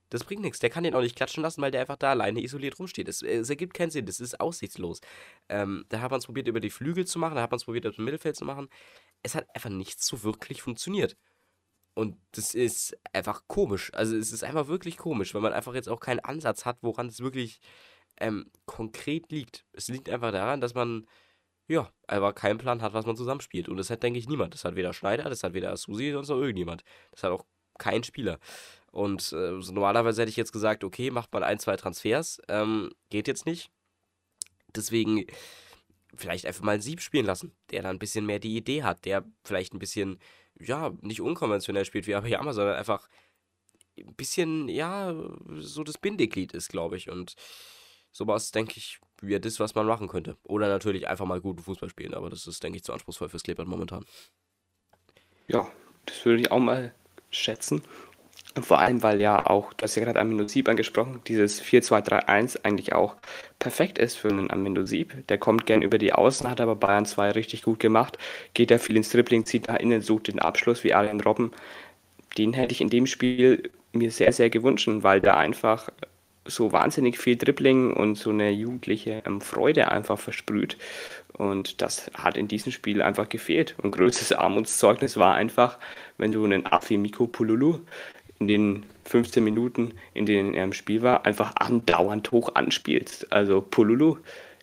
Das 0.09 0.25
bringt 0.25 0.42
nichts. 0.42 0.59
Der 0.59 0.70
kann 0.70 0.85
den 0.85 0.94
auch 0.94 1.03
nicht 1.03 1.16
klatschen 1.16 1.42
lassen, 1.42 1.62
weil 1.62 1.70
der 1.70 1.83
einfach 1.83 1.96
da 1.96 2.11
alleine 2.11 2.42
isoliert 2.42 2.79
rumsteht. 2.79 3.09
Es, 3.09 3.23
es 3.23 3.51
ergibt 3.51 3.75
keinen 3.75 3.90
Sinn. 3.90 4.07
Das 4.07 4.20
ist 4.20 4.40
aussichtslos. 4.40 5.01
Ähm, 5.49 5.85
da 5.88 6.01
hat 6.01 6.11
man 6.11 6.18
es 6.18 6.27
probiert, 6.27 6.49
über 6.49 6.61
die 6.61 6.70
Flügel 6.70 7.07
zu 7.07 7.18
machen, 7.18 7.37
da 7.37 7.42
hat 7.42 7.51
man 7.51 7.59
es 7.59 7.64
probiert, 7.64 7.85
über 7.85 7.92
das 7.92 7.99
Mittelfeld 7.99 8.37
zu 8.37 8.44
machen. 8.44 8.68
Es 9.23 9.35
hat 9.35 9.46
einfach 9.55 9.70
nicht 9.70 10.03
so 10.03 10.23
wirklich 10.23 10.62
funktioniert. 10.62 11.16
Und 12.01 12.17
das 12.33 12.55
ist 12.55 12.97
einfach 13.13 13.43
komisch. 13.47 13.93
Also 13.93 14.17
es 14.17 14.33
ist 14.33 14.43
einfach 14.43 14.69
wirklich 14.69 14.97
komisch, 14.97 15.35
weil 15.35 15.43
man 15.43 15.53
einfach 15.53 15.75
jetzt 15.75 15.91
auch 15.91 16.01
keinen 16.01 16.21
Ansatz 16.21 16.65
hat, 16.65 16.79
woran 16.81 17.09
es 17.09 17.21
wirklich 17.21 17.61
ähm, 18.19 18.51
konkret 18.65 19.31
liegt. 19.31 19.67
Es 19.75 19.89
liegt 19.89 20.09
einfach 20.09 20.33
daran, 20.33 20.63
dass 20.63 20.73
man 20.73 21.07
ja, 21.69 21.93
einfach 22.09 22.35
keinen 22.35 22.57
Plan 22.57 22.81
hat, 22.81 22.95
was 22.95 23.05
man 23.05 23.17
zusammenspielt. 23.17 23.69
Und 23.69 23.77
das 23.77 23.91
hat, 23.91 24.03
denke 24.03 24.19
ich, 24.19 24.27
niemand. 24.27 24.55
Das 24.55 24.65
hat 24.65 24.77
weder 24.77 24.95
Schneider, 24.95 25.25
das 25.29 25.43
hat 25.43 25.53
weder 25.53 25.77
Susi, 25.77 26.11
sonst 26.13 26.31
noch 26.31 26.39
irgendjemand. 26.39 26.85
Das 27.11 27.23
hat 27.23 27.33
auch 27.33 27.45
kein 27.77 28.03
Spieler. 28.03 28.39
Und 28.93 29.33
äh, 29.33 29.51
normalerweise 29.51 30.23
hätte 30.23 30.31
ich 30.31 30.39
jetzt 30.39 30.53
gesagt, 30.53 30.85
okay, 30.85 31.11
macht 31.11 31.31
mal 31.35 31.45
ein, 31.45 31.59
zwei 31.59 31.77
Transfers. 31.77 32.41
Ähm, 32.49 32.93
geht 33.11 33.29
jetzt 33.29 33.45
nicht. 33.45 33.71
Deswegen 34.75 35.27
vielleicht 36.15 36.47
einfach 36.47 36.63
mal 36.63 36.73
einen 36.73 36.81
Sieb 36.81 37.03
spielen 37.03 37.27
lassen, 37.27 37.53
der 37.71 37.83
da 37.83 37.91
ein 37.91 37.99
bisschen 37.99 38.25
mehr 38.25 38.39
die 38.39 38.57
Idee 38.57 38.85
hat, 38.85 39.05
der 39.05 39.27
vielleicht 39.45 39.75
ein 39.75 39.79
bisschen 39.79 40.19
ja, 40.61 40.92
nicht 41.01 41.20
unkonventionell 41.20 41.85
spielt 41.85 42.07
wie 42.07 42.14
Abiyama, 42.14 42.53
sondern 42.53 42.77
einfach 42.77 43.09
ein 43.99 44.14
bisschen, 44.14 44.68
ja, 44.68 45.14
so 45.57 45.85
das 45.85 45.99
Bindeglied 45.99 46.53
ist, 46.53 46.68
glaube 46.68 46.96
ich. 46.96 47.11
Und 47.11 47.35
sowas, 48.12 48.51
denke 48.51 48.75
ich, 48.77 48.99
wäre 49.20 49.40
das, 49.40 49.61
was 49.61 49.75
man 49.75 49.87
machen 49.87 50.09
könnte. 50.09 50.37
Oder 50.44 50.68
natürlich 50.68 51.09
einfach 51.09 51.27
mal 51.27 51.40
guten 51.40 51.62
Fußball 51.62 51.88
spielen, 51.88 52.14
aber 52.14 52.31
das 52.31 52.46
ist, 52.46 52.62
denke 52.62 52.77
ich, 52.77 52.85
zu 52.85 52.92
anspruchsvoll 52.92 53.29
fürs 53.29 53.42
Kleeblatt 53.42 53.68
momentan. 53.68 54.05
Ja, 55.49 55.70
das 56.07 56.25
würde 56.25 56.40
ich 56.40 56.51
auch 56.51 56.61
mal 56.61 56.94
schätzen. 57.31 57.83
Vor 58.61 58.81
allem, 58.81 59.03
weil 59.05 59.21
ja 59.21 59.47
auch, 59.47 59.73
du 59.75 59.85
hast 59.85 59.95
ja 59.95 60.03
gerade 60.03 60.19
Amino 60.19 60.47
Sieb 60.49 60.69
angesprochen, 60.69 61.21
dieses 61.29 61.63
4-2-3-1 61.63 62.65
eigentlich 62.65 62.93
auch 62.93 63.15
perfekt 63.61 63.97
ist 63.99 64.17
für 64.17 64.29
einen 64.29 64.51
Amino 64.51 64.85
Sieb. 64.87 65.15
Der 65.29 65.39
kommt 65.39 65.67
gern 65.67 65.83
über 65.83 65.99
die 65.99 66.13
Außen, 66.13 66.51
hat 66.51 66.61
aber 66.61 66.75
Bayern 66.75 67.07
2 67.07 67.31
richtig 67.31 67.63
gut 67.63 67.79
gemacht. 67.79 68.19
Geht 68.53 68.73
da 68.73 68.79
viel 68.79 68.97
ins 68.97 69.11
Dribbling, 69.11 69.47
zieht 69.47 69.69
nach 69.69 69.79
innen, 69.79 70.03
sucht 70.03 70.27
den 70.27 70.41
Abschluss 70.41 70.83
wie 70.83 70.95
Arjen 70.95 71.21
Robben. 71.21 71.53
Den 72.39 72.53
hätte 72.53 72.73
ich 72.73 72.81
in 72.81 72.91
dem 72.91 73.07
Spiel 73.07 73.71
mir 73.93 74.11
sehr, 74.11 74.33
sehr 74.33 74.51
gewünscht, 74.51 74.89
weil 74.89 75.21
da 75.21 75.37
einfach 75.37 75.89
so 76.45 76.73
wahnsinnig 76.73 77.19
viel 77.19 77.37
Dribbling 77.37 77.93
und 77.93 78.17
so 78.17 78.31
eine 78.31 78.51
jugendliche 78.51 79.23
ähm, 79.27 79.41
Freude 79.41 79.93
einfach 79.93 80.19
versprüht. 80.19 80.77
Und 81.35 81.81
das 81.81 82.11
hat 82.15 82.37
in 82.37 82.49
diesem 82.49 82.73
Spiel 82.73 83.03
einfach 83.03 83.29
gefehlt. 83.29 83.75
Und 83.79 83.93
größtes 83.93 84.33
Armutszeugnis 84.33 85.17
war 85.17 85.35
einfach, 85.35 85.79
wenn 86.19 86.33
du 86.33 86.45
einen 86.45 86.67
Afi 86.67 86.99
Miko 86.99 87.27
Pululu 87.27 87.81
in 88.40 88.48
den 88.48 88.87
15 89.05 89.44
Minuten, 89.44 89.92
in 90.14 90.26
denen 90.26 90.55
er 90.55 90.64
im 90.64 90.72
Spiel 90.72 91.03
war, 91.03 91.26
einfach 91.26 91.55
andauernd 91.57 92.33
hoch 92.33 92.55
anspielst. 92.55 93.33
Also 93.33 93.61
Pululu, 93.61 94.16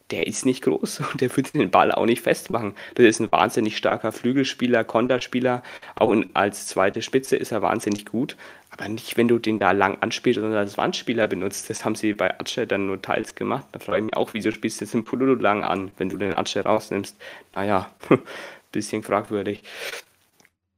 der 0.10 0.26
ist 0.26 0.46
nicht 0.46 0.64
groß 0.64 1.02
und 1.12 1.22
der 1.22 1.36
wird 1.38 1.54
den 1.54 1.70
Ball 1.70 1.92
auch 1.92 2.06
nicht 2.06 2.22
festmachen. 2.22 2.74
Das 2.96 3.06
ist 3.06 3.20
ein 3.20 3.32
wahnsinnig 3.32 3.78
starker 3.78 4.12
Flügelspieler, 4.12 4.84
Konterspieler. 4.84 5.64
Auch 5.96 6.16
als 6.34 6.68
zweite 6.68 7.02
Spitze 7.02 7.36
ist 7.36 7.52
er 7.52 7.62
wahnsinnig 7.62 8.06
gut. 8.06 8.36
Aber 8.70 8.90
nicht, 8.90 9.16
wenn 9.16 9.28
du 9.28 9.38
den 9.38 9.60
da 9.60 9.72
lang 9.72 9.98
anspielst, 10.02 10.40
sondern 10.40 10.60
als 10.60 10.78
Wandspieler 10.78 11.28
benutzt. 11.28 11.70
Das 11.70 11.86
haben 11.86 11.96
sie 11.96 12.14
bei 12.14 12.40
Atsche 12.40 12.68
dann 12.68 12.88
nur 12.88 13.02
teils 13.02 13.36
gemacht. 13.36 13.68
Da 13.72 13.80
freue 13.80 14.00
ich 14.00 14.06
mich 14.06 14.16
auch, 14.16 14.34
wieso 14.34 14.52
spielst 14.52 14.82
du 14.82 14.86
jetzt 14.86 14.94
den 14.94 15.06
Pululu 15.06 15.36
lang 15.36 15.64
an, 15.64 15.92
wenn 15.98 16.10
du 16.10 16.18
den 16.18 16.36
Atsche 16.36 16.62
rausnimmst. 16.62 17.16
Naja, 17.56 17.92
bisschen 18.72 19.04
fragwürdig. 19.04 19.64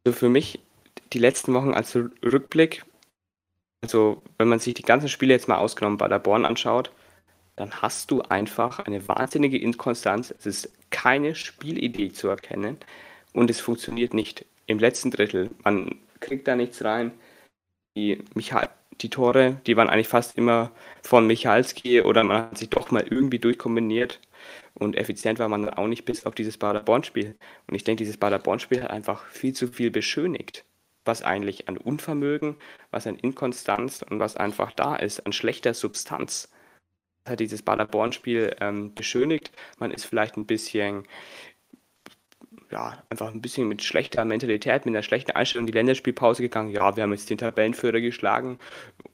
Also 0.06 0.18
für 0.18 0.30
mich 0.30 0.60
die 1.14 1.20
letzten 1.20 1.54
Wochen 1.54 1.74
als 1.74 1.96
Rückblick 1.96 2.84
also, 3.82 4.22
wenn 4.38 4.50
man 4.50 4.60
sich 4.60 4.74
die 4.74 4.84
ganzen 4.84 5.10
Spiele 5.10 5.34
jetzt 5.34 5.48
mal 5.48 5.58
ausgenommen 5.58 5.98
bei 5.98 6.08
der 6.08 6.20
Born 6.20 6.46
anschaut, 6.46 6.92
dann 7.56 7.82
hast 7.82 8.12
du 8.12 8.22
einfach 8.22 8.80
eine 8.80 9.08
wahnsinnige 9.08 9.58
Inkonstanz. 9.58 10.34
Es 10.38 10.46
ist 10.46 10.72
keine 10.92 11.36
Spielidee 11.36 12.10
zu 12.12 12.28
erkennen 12.30 12.78
und 13.34 13.50
es 13.50 13.60
funktioniert 13.60 14.14
nicht. 14.14 14.46
Im 14.68 14.80
letzten 14.80 15.12
Drittel, 15.12 15.50
man 15.64 15.96
kriegt 16.20 16.48
da 16.48 16.56
nichts 16.56 16.84
rein. 16.84 17.12
Die, 17.96 18.24
Michael, 18.36 18.70
die 19.02 19.10
Tore, 19.10 19.62
die 19.66 19.78
waren 19.78 19.90
eigentlich 19.90 20.08
fast 20.08 20.38
immer 20.38 20.72
von 21.04 21.28
Michalski 21.28 22.02
oder 22.02 22.24
man 22.24 22.44
hat 22.44 22.58
sich 22.58 22.70
doch 22.70 22.92
mal 22.92 23.06
irgendwie 23.10 23.40
durchkombiniert. 23.40 24.20
Und 24.76 24.96
effizient 24.96 25.40
war 25.40 25.50
man 25.50 25.64
dann 25.64 25.74
auch 25.74 25.88
nicht 25.88 26.06
bis 26.06 26.26
auf 26.26 26.36
dieses 26.36 26.58
Bader-Born-Spiel. 26.58 27.36
Und 27.68 27.76
ich 27.76 27.84
denke, 27.84 28.04
dieses 28.04 28.18
Bader-Born-Spiel 28.18 28.84
hat 28.84 28.92
einfach 28.92 29.26
viel 29.28 29.54
zu 29.54 29.68
viel 29.68 29.92
beschönigt 29.92 30.64
was 31.10 31.24
eigentlich 31.24 31.68
an 31.68 31.78
Unvermögen, 31.78 32.56
was 32.92 33.08
an 33.08 33.18
Inkonstanz 33.18 34.06
und 34.08 34.20
was 34.20 34.38
einfach 34.38 34.72
da 34.72 34.96
ist, 34.96 35.26
an 35.26 35.34
schlechter 35.34 35.74
Substanz. 35.74 36.52
Das 37.24 37.34
hat 37.34 37.40
dieses 37.40 37.64
Paderborn-Spiel 37.64 38.56
ähm, 38.62 38.94
beschönigt. 38.94 39.52
Man 39.80 39.90
ist 39.90 40.06
vielleicht 40.06 40.38
ein 40.38 40.46
bisschen, 40.46 41.08
ja, 42.72 43.04
einfach 43.10 43.34
ein 43.34 43.42
bisschen 43.42 43.68
mit 43.68 43.82
schlechter 43.82 44.24
Mentalität, 44.24 44.86
mit 44.86 44.94
einer 44.94 45.04
schlechten 45.04 45.32
Einstellung 45.32 45.64
in 45.64 45.72
die 45.72 45.78
Länderspielpause 45.78 46.44
gegangen. 46.44 46.72
Ja, 46.72 46.96
wir 46.96 47.04
haben 47.04 47.12
jetzt 47.12 47.30
den 47.30 47.40
Tabellenführer 47.40 48.02
geschlagen, 48.02 48.60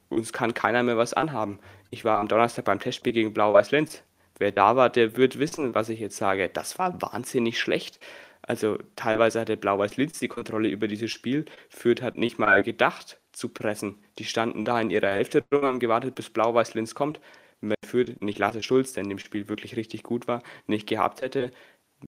uns 0.09 0.33
kann 0.33 0.53
keiner 0.53 0.83
mehr 0.83 0.97
was 0.97 1.13
anhaben. 1.13 1.59
Ich 1.91 2.03
war 2.03 2.19
am 2.19 2.27
Donnerstag 2.27 2.65
beim 2.65 2.79
Testspiel 2.79 3.13
gegen 3.13 3.33
Blau-Weiß-Linz. 3.33 4.03
Wer 4.37 4.51
da 4.51 4.75
war, 4.75 4.89
der 4.89 5.15
wird 5.15 5.39
wissen, 5.39 5.73
was 5.75 5.87
ich 5.87 6.01
jetzt 6.01 6.17
sage. 6.17 6.49
Das 6.49 6.77
war 6.77 7.01
wahnsinnig 7.01 7.57
schlecht. 7.57 7.99
Also 8.47 8.77
teilweise 8.95 9.39
hatte 9.39 9.57
Blau-Weiß-Linz 9.57 10.19
die 10.19 10.27
Kontrolle 10.27 10.69
über 10.69 10.87
dieses 10.87 11.11
Spiel. 11.11 11.45
Fürth 11.69 12.01
hat 12.01 12.15
nicht 12.15 12.37
mal 12.37 12.61
gedacht 12.63 13.19
zu 13.31 13.49
pressen. 13.49 13.97
Die 14.19 14.25
standen 14.25 14.65
da 14.65 14.79
in 14.79 14.91
ihrer 14.91 15.09
Hälfte 15.09 15.43
rum, 15.51 15.63
haben 15.63 15.79
gewartet, 15.79 16.15
bis 16.15 16.29
Blau-Weiß-Linz 16.29 16.93
kommt. 16.93 17.19
Wenn 17.61 17.75
Fürth 17.83 18.21
nicht 18.21 18.37
Lasse 18.37 18.61
Schulz, 18.61 18.93
der 18.93 19.03
in 19.03 19.09
dem 19.09 19.19
Spiel 19.19 19.49
wirklich 19.49 19.75
richtig 19.75 20.03
gut 20.03 20.27
war, 20.27 20.43
nicht 20.67 20.87
gehabt 20.87 21.21
hätte, 21.21 21.51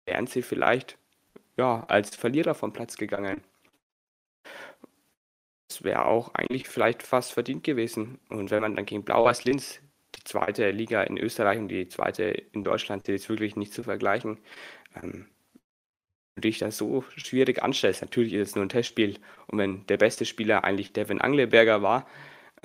wären 0.06 0.28
sie 0.28 0.44
vielleicht 0.44 0.98
ja, 1.58 1.86
als 1.88 2.16
Verlierer 2.16 2.54
vom 2.54 2.72
Platz 2.72 2.98
gegangen. 2.98 3.42
Das 5.70 5.84
wäre 5.84 6.06
auch 6.06 6.34
eigentlich 6.36 6.68
vielleicht 6.68 7.04
fast 7.04 7.34
verdient 7.34 7.64
gewesen. 7.64 8.20
Und 8.30 8.52
wenn 8.52 8.62
man 8.62 8.76
dann 8.76 8.86
gegen 8.86 9.04
Blau-Weiß-Linz 9.04 9.82
die 10.16 10.24
zweite 10.24 10.70
Liga 10.72 11.02
in 11.04 11.18
Österreich 11.18 11.58
und 11.58 11.68
die 11.70 11.90
zweite 11.90 12.24
in 12.26 12.64
Deutschland, 12.64 13.08
die 13.08 13.14
ist 13.14 13.28
wirklich 13.30 13.56
nicht 13.56 13.74
zu 13.74 13.84
vergleichen, 13.84 14.40
ähm, 14.96 15.28
du 16.38 16.42
dich 16.42 16.60
da 16.60 16.72
so 16.72 17.04
schwierig 17.16 17.62
anstellst. 17.64 18.02
Natürlich 18.02 18.34
ist 18.34 18.50
es 18.50 18.56
nur 18.56 18.66
ein 18.66 18.70
Testspiel 18.70 19.20
und 19.48 19.58
wenn 19.58 19.86
der 19.88 19.98
beste 19.98 20.26
Spieler 20.26 20.64
eigentlich 20.64 20.94
Devin 20.94 21.20
Angleberger 21.20 21.82
war, 21.82 22.08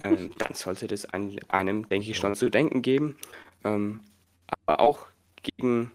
ähm, 0.04 0.30
dann 0.38 0.54
sollte 0.54 0.86
das 0.86 1.06
einem, 1.06 1.38
einem, 1.48 1.88
denke 1.88 2.10
ich, 2.10 2.16
schon 2.16 2.34
zu 2.34 2.50
denken 2.50 2.82
geben. 2.82 3.16
Ähm, 3.64 4.00
aber 4.46 4.80
auch 4.80 5.06
gegen 5.42 5.90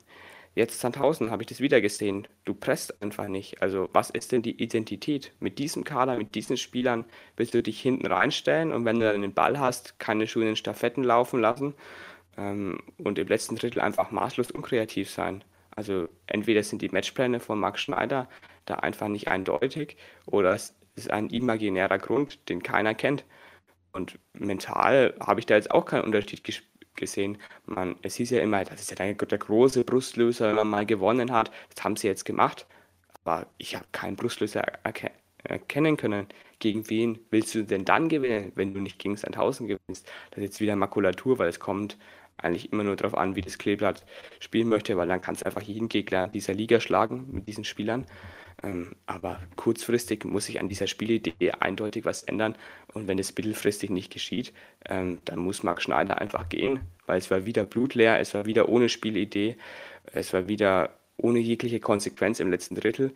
jetzt 0.56 0.80
Sandhausen 0.80 1.30
habe 1.30 1.44
ich 1.44 1.48
das 1.48 1.62
wieder 1.62 1.82
gesehen. 1.82 2.28
Du 2.46 2.54
presst 2.54 3.02
einfach 3.02 3.28
nicht. 3.28 3.62
Also 3.62 3.90
was 3.94 4.10
ist 4.10 4.32
denn 4.32 4.42
die 4.42 4.62
Identität? 4.62 5.32
Mit 5.40 5.60
diesem 5.60 5.84
Kader, 5.84 6.18
mit 6.18 6.36
diesen 6.36 6.58
Spielern 6.58 7.06
willst 7.36 7.54
du 7.54 7.62
dich 7.62 7.80
hinten 7.80 8.08
reinstellen 8.08 8.72
und 8.72 8.84
wenn 8.86 9.00
du 9.00 9.12
dann 9.12 9.22
den 9.22 9.34
Ball 9.34 9.60
hast, 9.60 10.00
keine 10.00 10.28
schönen 10.28 10.56
Stafetten 10.56 11.04
laufen 11.04 11.40
lassen 11.40 11.76
ähm, 12.38 12.80
und 12.98 13.20
im 13.20 13.28
letzten 13.28 13.56
Drittel 13.56 13.82
einfach 13.82 14.12
maßlos 14.12 14.52
unkreativ 14.52 15.10
sein. 15.12 15.44
Also 15.78 16.10
entweder 16.26 16.64
sind 16.64 16.82
die 16.82 16.90
Matchpläne 16.90 17.40
von 17.40 17.60
Max 17.60 17.82
Schneider 17.82 18.28
da 18.66 18.76
einfach 18.76 19.08
nicht 19.08 19.28
eindeutig 19.28 19.96
oder 20.26 20.54
es 20.54 20.76
ist 20.96 21.12
ein 21.12 21.30
imaginärer 21.30 22.00
Grund, 22.00 22.50
den 22.50 22.64
keiner 22.64 22.96
kennt. 22.96 23.24
Und 23.92 24.18
mental 24.34 25.14
habe 25.20 25.40
ich 25.40 25.46
da 25.46 25.56
jetzt 25.56 25.70
auch 25.70 25.86
keinen 25.86 26.04
Unterschied 26.04 26.44
gesehen. 26.96 27.38
Man, 27.66 27.96
es 28.02 28.16
hieß 28.16 28.32
ja 28.32 28.42
immer, 28.42 28.64
das 28.64 28.82
ist 28.82 28.90
ja 28.90 28.96
der, 28.96 29.14
der 29.14 29.38
große 29.38 29.84
Brustlöser, 29.84 30.50
wenn 30.50 30.56
man 30.56 30.68
mal 30.68 30.86
gewonnen 30.88 31.32
hat. 31.32 31.52
Das 31.74 31.84
haben 31.84 31.96
sie 31.96 32.08
jetzt 32.08 32.26
gemacht. 32.26 32.66
Aber 33.24 33.46
ich 33.60 33.76
habe 33.76 33.86
keinen 33.92 34.16
Brustlöser 34.16 34.62
erke 34.84 35.12
erkennen 35.44 35.96
können. 35.96 36.28
Gegen 36.60 36.90
wen 36.90 37.20
willst 37.30 37.54
du 37.54 37.64
denn 37.64 37.86
dann 37.86 38.10
gewinnen, 38.10 38.52
wenn 38.56 38.74
du 38.74 38.82
nicht 38.82 38.98
gegen 38.98 39.16
Sandhausen 39.16 39.68
gewinnst? 39.68 40.12
Das 40.32 40.40
ist 40.40 40.44
jetzt 40.44 40.60
wieder 40.60 40.76
Makulatur, 40.76 41.38
weil 41.38 41.50
es 41.50 41.60
kommt 41.60 41.98
eigentlich 42.38 42.72
immer 42.72 42.84
nur 42.84 42.96
darauf 42.96 43.18
an, 43.18 43.36
wie 43.36 43.42
das 43.42 43.58
Kleeblatt 43.58 44.06
spielen 44.40 44.70
möchte, 44.70 44.96
weil 44.98 45.08
dann 45.08 45.22
kannst 45.22 45.42
du 45.42 45.46
einfach 45.46 45.62
jeden 45.62 45.90
Gegner 45.90 46.28
dieser 46.28 46.54
Liga 46.54 46.80
schlagen 46.80 47.28
mit 47.32 47.48
diesen 47.48 47.64
Spielern. 47.64 48.06
Ähm, 48.64 48.96
aber 49.06 49.40
kurzfristig 49.56 50.26
muss 50.26 50.46
sich 50.46 50.60
an 50.60 50.70
dieser 50.70 50.88
Spielidee 50.88 51.52
eindeutig 51.52 52.06
was 52.06 52.24
ändern. 52.24 52.56
Und 52.94 53.08
wenn 53.08 53.20
es 53.20 53.36
mittelfristig 53.36 53.90
nicht 53.90 54.12
geschieht, 54.12 54.54
ähm, 54.86 55.20
dann 55.26 55.40
muss 55.40 55.64
Marc 55.64 55.82
Schneider 55.82 56.20
einfach 56.20 56.50
gehen, 56.50 56.80
weil 57.06 57.20
es 57.20 57.30
war 57.30 57.46
wieder 57.46 57.66
blutleer, 57.66 58.20
es 58.20 58.34
war 58.34 58.46
wieder 58.46 58.70
ohne 58.70 58.90
Spielidee, 58.90 59.58
es 60.12 60.34
war 60.34 60.48
wieder 60.48 60.98
ohne 61.18 61.40
jegliche 61.40 61.80
Konsequenz 61.80 62.40
im 62.40 62.50
letzten 62.50 62.76
Drittel. 62.76 63.14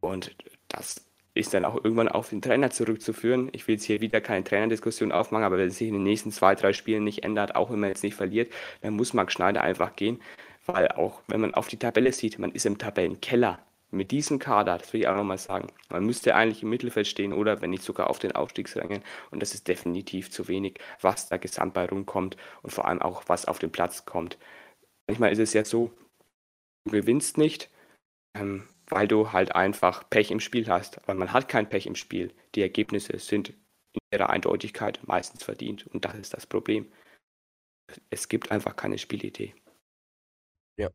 Und 0.00 0.34
das 0.68 1.03
ist 1.34 1.52
dann 1.52 1.64
auch 1.64 1.76
irgendwann 1.76 2.08
auf 2.08 2.30
den 2.30 2.40
Trainer 2.40 2.70
zurückzuführen. 2.70 3.48
Ich 3.52 3.66
will 3.66 3.74
jetzt 3.74 3.84
hier 3.84 4.00
wieder 4.00 4.20
keine 4.20 4.44
Trainerdiskussion 4.44 5.12
aufmachen, 5.12 5.44
aber 5.44 5.58
wenn 5.58 5.68
es 5.68 5.78
sich 5.78 5.88
in 5.88 5.94
den 5.94 6.04
nächsten 6.04 6.30
zwei, 6.30 6.54
drei 6.54 6.72
Spielen 6.72 7.04
nicht 7.04 7.24
ändert, 7.24 7.56
auch 7.56 7.70
wenn 7.70 7.80
man 7.80 7.90
jetzt 7.90 8.04
nicht 8.04 8.14
verliert, 8.14 8.52
dann 8.82 8.94
muss 8.94 9.12
Max 9.14 9.32
Schneider 9.32 9.62
einfach 9.62 9.96
gehen, 9.96 10.20
weil 10.66 10.88
auch 10.88 11.20
wenn 11.26 11.40
man 11.40 11.54
auf 11.54 11.68
die 11.68 11.76
Tabelle 11.76 12.12
sieht, 12.12 12.38
man 12.38 12.52
ist 12.52 12.66
im 12.66 12.78
Tabellenkeller. 12.78 13.58
Mit 13.90 14.10
diesem 14.10 14.40
Kader, 14.40 14.78
das 14.78 14.92
will 14.92 15.02
ich 15.02 15.08
auch 15.08 15.14
nochmal 15.14 15.38
sagen, 15.38 15.68
man 15.88 16.04
müsste 16.04 16.34
eigentlich 16.34 16.64
im 16.64 16.70
Mittelfeld 16.70 17.06
stehen 17.06 17.32
oder 17.32 17.60
wenn 17.60 17.70
nicht 17.70 17.84
sogar 17.84 18.10
auf 18.10 18.18
den 18.18 18.32
Aufstiegsrängen 18.32 19.02
und 19.30 19.40
das 19.40 19.54
ist 19.54 19.68
definitiv 19.68 20.30
zu 20.32 20.48
wenig, 20.48 20.80
was 21.00 21.28
da 21.28 21.36
gesamt 21.36 21.74
bei 21.74 21.86
rumkommt 21.86 22.36
und 22.62 22.70
vor 22.72 22.86
allem 22.88 23.00
auch, 23.02 23.22
was 23.28 23.44
auf 23.44 23.60
den 23.60 23.70
Platz 23.70 24.04
kommt. 24.04 24.36
Manchmal 25.06 25.32
ist 25.32 25.38
es 25.38 25.52
ja 25.52 25.64
so, 25.64 25.92
du 26.84 26.92
gewinnst 26.92 27.38
nicht, 27.38 27.70
ähm, 28.36 28.64
weil 28.88 29.08
du 29.08 29.32
halt 29.32 29.54
einfach 29.54 30.08
Pech 30.10 30.30
im 30.30 30.40
Spiel 30.40 30.68
hast. 30.68 31.02
Aber 31.04 31.14
man 31.14 31.32
hat 31.32 31.48
kein 31.48 31.68
Pech 31.68 31.86
im 31.86 31.94
Spiel. 31.94 32.32
Die 32.54 32.62
Ergebnisse 32.62 33.18
sind 33.18 33.50
in 33.50 34.00
ihrer 34.12 34.30
Eindeutigkeit 34.30 35.00
meistens 35.06 35.42
verdient. 35.42 35.86
Und 35.86 36.04
das 36.04 36.14
ist 36.16 36.34
das 36.34 36.46
Problem. 36.46 36.90
Es 38.10 38.28
gibt 38.28 38.50
einfach 38.50 38.76
keine 38.76 38.98
Spielidee. 38.98 39.54
Ja. 40.76 40.90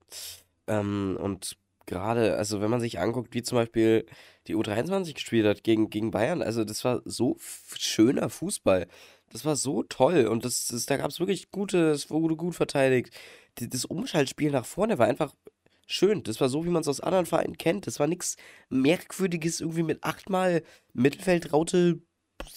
Ähm, 0.67 1.17
und 1.19 1.57
gerade, 1.85 2.37
also 2.37 2.61
wenn 2.61 2.69
man 2.69 2.81
sich 2.81 2.99
anguckt, 2.99 3.33
wie 3.33 3.41
zum 3.41 3.57
Beispiel 3.57 4.05
die 4.47 4.55
U23 4.55 5.13
gespielt 5.13 5.45
hat 5.45 5.63
gegen, 5.63 5.89
gegen 5.89 6.11
Bayern, 6.11 6.41
also 6.41 6.63
das 6.63 6.85
war 6.85 7.01
so 7.05 7.37
schöner 7.75 8.29
Fußball. 8.29 8.87
Das 9.31 9.45
war 9.45 9.55
so 9.55 9.83
toll 9.83 10.27
und 10.27 10.45
das, 10.45 10.67
das 10.67 10.85
da 10.85 10.97
gab 10.97 11.09
es 11.09 11.19
wirklich 11.19 11.51
gute, 11.51 11.91
es 11.91 12.09
wurde 12.09 12.35
gut 12.35 12.55
verteidigt. 12.55 13.13
Das 13.55 13.85
Umschaltspiel 13.85 14.51
nach 14.51 14.65
vorne 14.65 14.97
war 14.97 15.07
einfach 15.07 15.33
schön. 15.89 16.23
Das 16.23 16.39
war 16.39 16.49
so, 16.49 16.65
wie 16.65 16.69
man 16.69 16.81
es 16.81 16.87
aus 16.87 17.01
anderen 17.01 17.25
Vereinen 17.25 17.57
kennt. 17.57 17.87
Das 17.87 17.99
war 17.99 18.07
nichts 18.07 18.37
Merkwürdiges, 18.69 19.61
irgendwie 19.61 19.83
mit 19.83 20.03
achtmal 20.03 20.63
Mittelfeldraute 20.93 22.01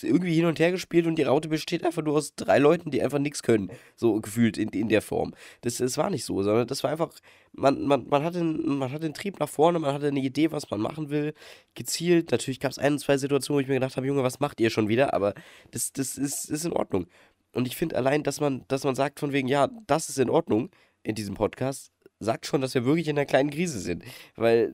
irgendwie 0.00 0.34
hin 0.34 0.44
und 0.46 0.58
her 0.58 0.70
gespielt 0.70 1.06
und 1.06 1.16
die 1.16 1.22
Raute 1.22 1.48
besteht 1.48 1.84
einfach 1.84 2.02
nur 2.02 2.16
aus 2.16 2.34
drei 2.34 2.58
Leuten, 2.58 2.90
die 2.90 3.02
einfach 3.02 3.18
nichts 3.18 3.42
können. 3.42 3.70
So 3.96 4.20
gefühlt 4.20 4.56
in, 4.56 4.68
in 4.70 4.88
der 4.88 5.02
Form. 5.02 5.34
Das, 5.62 5.78
das 5.78 5.98
war 5.98 6.10
nicht 6.10 6.24
so, 6.24 6.42
sondern 6.42 6.66
das 6.66 6.82
war 6.82 6.90
einfach, 6.90 7.10
man, 7.52 7.82
man, 7.82 8.08
man, 8.08 8.22
hatte, 8.22 8.42
man 8.42 8.90
hatte 8.90 9.00
den 9.00 9.14
Trieb 9.14 9.40
nach 9.40 9.48
vorne, 9.48 9.78
man 9.78 9.92
hatte 9.92 10.08
eine 10.08 10.20
Idee, 10.20 10.52
was 10.52 10.70
man 10.70 10.80
machen 10.80 11.10
will, 11.10 11.34
gezielt. 11.74 12.30
Natürlich 12.30 12.60
gab 12.60 12.70
es 12.70 12.78
ein, 12.78 12.98
zwei 12.98 13.18
Situationen, 13.18 13.58
wo 13.58 13.60
ich 13.60 13.68
mir 13.68 13.74
gedacht 13.74 13.96
habe, 13.96 14.06
Junge, 14.06 14.22
was 14.22 14.40
macht 14.40 14.60
ihr 14.60 14.70
schon 14.70 14.88
wieder? 14.88 15.14
Aber 15.14 15.34
das, 15.70 15.92
das 15.92 16.16
ist, 16.16 16.48
ist 16.50 16.64
in 16.64 16.72
Ordnung. 16.72 17.06
Und 17.52 17.66
ich 17.66 17.76
finde 17.76 17.96
allein, 17.96 18.22
dass 18.22 18.40
man, 18.40 18.64
dass 18.68 18.84
man 18.84 18.94
sagt 18.94 19.20
von 19.20 19.32
wegen, 19.32 19.48
ja, 19.48 19.68
das 19.86 20.08
ist 20.08 20.18
in 20.18 20.30
Ordnung 20.30 20.70
in 21.02 21.14
diesem 21.14 21.34
Podcast, 21.34 21.92
sagt 22.22 22.46
schon, 22.46 22.60
dass 22.60 22.74
wir 22.74 22.84
wirklich 22.84 23.08
in 23.08 23.16
einer 23.16 23.26
kleinen 23.26 23.50
Krise 23.50 23.78
sind. 23.80 24.04
Weil 24.36 24.72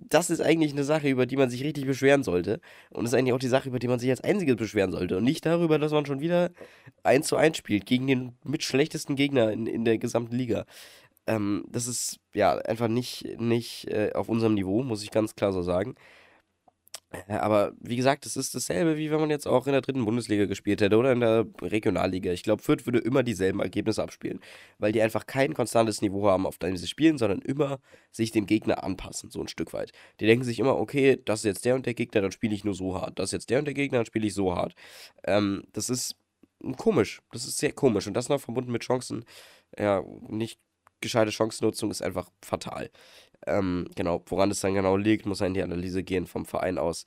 das 0.00 0.30
ist 0.30 0.40
eigentlich 0.40 0.72
eine 0.72 0.84
Sache, 0.84 1.08
über 1.08 1.26
die 1.26 1.36
man 1.36 1.50
sich 1.50 1.62
richtig 1.62 1.86
beschweren 1.86 2.22
sollte. 2.22 2.60
Und 2.90 3.04
das 3.04 3.12
ist 3.12 3.18
eigentlich 3.18 3.32
auch 3.32 3.38
die 3.38 3.48
Sache, 3.48 3.68
über 3.68 3.78
die 3.78 3.88
man 3.88 3.98
sich 3.98 4.10
als 4.10 4.20
einziges 4.20 4.56
beschweren 4.56 4.92
sollte. 4.92 5.16
Und 5.16 5.24
nicht 5.24 5.46
darüber, 5.46 5.78
dass 5.78 5.92
man 5.92 6.06
schon 6.06 6.20
wieder 6.20 6.50
1 7.02 7.26
zu 7.26 7.36
1 7.36 7.56
spielt 7.56 7.86
gegen 7.86 8.06
den 8.06 8.32
mit 8.44 8.62
schlechtesten 8.62 9.16
Gegner 9.16 9.52
in, 9.52 9.66
in 9.66 9.84
der 9.84 9.98
gesamten 9.98 10.34
Liga. 10.34 10.64
Ähm, 11.26 11.64
das 11.68 11.86
ist 11.86 12.18
ja 12.34 12.56
einfach 12.56 12.88
nicht, 12.88 13.38
nicht 13.40 13.88
äh, 13.88 14.12
auf 14.14 14.28
unserem 14.28 14.54
Niveau, 14.54 14.82
muss 14.82 15.02
ich 15.02 15.10
ganz 15.10 15.34
klar 15.34 15.52
so 15.52 15.62
sagen. 15.62 15.94
Aber 17.28 17.72
wie 17.80 17.96
gesagt, 17.96 18.26
es 18.26 18.36
ist 18.36 18.54
dasselbe, 18.54 18.96
wie 18.96 19.10
wenn 19.10 19.20
man 19.20 19.30
jetzt 19.30 19.46
auch 19.46 19.66
in 19.66 19.72
der 19.72 19.80
dritten 19.80 20.04
Bundesliga 20.04 20.46
gespielt 20.46 20.80
hätte 20.80 20.96
oder 20.96 21.12
in 21.12 21.20
der 21.20 21.46
Regionalliga. 21.62 22.32
Ich 22.32 22.42
glaube, 22.42 22.62
Fürth 22.62 22.84
würde 22.84 22.98
immer 22.98 23.22
dieselben 23.22 23.60
Ergebnisse 23.60 24.02
abspielen, 24.02 24.40
weil 24.78 24.92
die 24.92 25.00
einfach 25.00 25.26
kein 25.26 25.54
konstantes 25.54 26.02
Niveau 26.02 26.28
haben, 26.28 26.46
auf 26.46 26.58
dem 26.58 26.76
sie 26.76 26.88
spielen, 26.88 27.16
sondern 27.16 27.40
immer 27.40 27.78
sich 28.10 28.32
dem 28.32 28.46
Gegner 28.46 28.82
anpassen, 28.82 29.30
so 29.30 29.40
ein 29.40 29.48
Stück 29.48 29.72
weit. 29.72 29.92
Die 30.20 30.26
denken 30.26 30.44
sich 30.44 30.58
immer, 30.58 30.76
okay, 30.76 31.20
das 31.24 31.40
ist 31.40 31.44
jetzt 31.44 31.64
der 31.64 31.76
und 31.76 31.86
der 31.86 31.94
Gegner, 31.94 32.22
dann 32.22 32.32
spiele 32.32 32.54
ich 32.54 32.64
nur 32.64 32.74
so 32.74 33.00
hart. 33.00 33.18
Das 33.18 33.26
ist 33.26 33.32
jetzt 33.32 33.50
der 33.50 33.60
und 33.60 33.66
der 33.66 33.74
Gegner, 33.74 33.98
dann 33.98 34.06
spiele 34.06 34.26
ich 34.26 34.34
so 34.34 34.54
hart. 34.54 34.74
Ähm, 35.24 35.64
das 35.72 35.88
ist 35.90 36.16
komisch. 36.76 37.22
Das 37.32 37.46
ist 37.46 37.58
sehr 37.58 37.72
komisch. 37.72 38.06
Und 38.06 38.14
das 38.14 38.28
noch 38.28 38.40
verbunden 38.40 38.72
mit 38.72 38.82
Chancen. 38.82 39.24
Ja, 39.78 40.02
nicht 40.28 40.60
gescheite 41.06 41.32
Chancennutzung 41.32 41.90
ist 41.90 42.02
einfach 42.02 42.28
fatal. 42.42 42.90
Ähm, 43.46 43.88
genau, 43.94 44.22
woran 44.26 44.50
es 44.50 44.60
dann 44.60 44.74
genau 44.74 44.96
liegt, 44.96 45.26
muss 45.26 45.40
er 45.40 45.46
in 45.46 45.54
die 45.54 45.62
Analyse 45.62 46.02
gehen 46.02 46.26
vom 46.26 46.44
Verein 46.44 46.78
aus. 46.78 47.06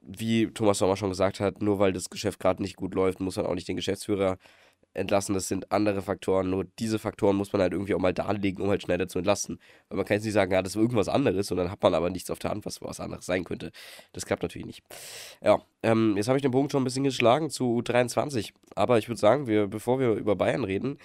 Wie 0.00 0.46
Thomas 0.48 0.78
Sommer 0.78 0.96
schon 0.96 1.10
gesagt 1.10 1.40
hat, 1.40 1.62
nur 1.62 1.78
weil 1.78 1.92
das 1.92 2.10
Geschäft 2.10 2.38
gerade 2.40 2.62
nicht 2.62 2.76
gut 2.76 2.94
läuft, 2.94 3.20
muss 3.20 3.36
man 3.36 3.46
auch 3.46 3.54
nicht 3.54 3.68
den 3.68 3.76
Geschäftsführer 3.76 4.38
entlassen. 4.94 5.34
Das 5.34 5.48
sind 5.48 5.70
andere 5.72 6.02
Faktoren. 6.02 6.50
Nur 6.50 6.64
diese 6.78 6.98
Faktoren 6.98 7.36
muss 7.36 7.52
man 7.52 7.62
halt 7.62 7.72
irgendwie 7.72 7.94
auch 7.94 8.00
mal 8.00 8.14
darlegen, 8.14 8.62
um 8.62 8.70
halt 8.70 8.82
schneller 8.82 9.08
zu 9.08 9.18
entlasten. 9.18 9.58
Weil 9.88 9.98
man 9.98 10.06
kann 10.06 10.16
jetzt 10.16 10.24
nicht 10.24 10.34
sagen, 10.34 10.52
ja, 10.52 10.62
das 10.62 10.76
ist 10.76 10.80
irgendwas 10.80 11.08
anderes 11.08 11.50
und 11.50 11.56
dann 11.58 11.70
hat 11.70 11.82
man 11.82 11.94
aber 11.94 12.10
nichts 12.10 12.30
auf 12.30 12.38
der 12.38 12.50
Hand, 12.50 12.64
was 12.64 12.80
was 12.80 13.00
anderes 13.00 13.26
sein 13.26 13.44
könnte. 13.44 13.72
Das 14.12 14.24
klappt 14.26 14.42
natürlich 14.42 14.66
nicht. 14.66 14.82
Ja, 15.42 15.60
ähm, 15.82 16.16
jetzt 16.16 16.28
habe 16.28 16.38
ich 16.38 16.42
den 16.42 16.52
Punkt 16.52 16.72
schon 16.72 16.82
ein 16.82 16.84
bisschen 16.84 17.04
geschlagen 17.04 17.50
zu 17.50 17.82
23. 17.82 18.54
Aber 18.74 18.98
ich 18.98 19.08
würde 19.08 19.20
sagen, 19.20 19.46
wir, 19.46 19.66
bevor 19.66 19.98
wir 19.98 20.12
über 20.12 20.36
Bayern 20.36 20.64
reden, 20.64 20.98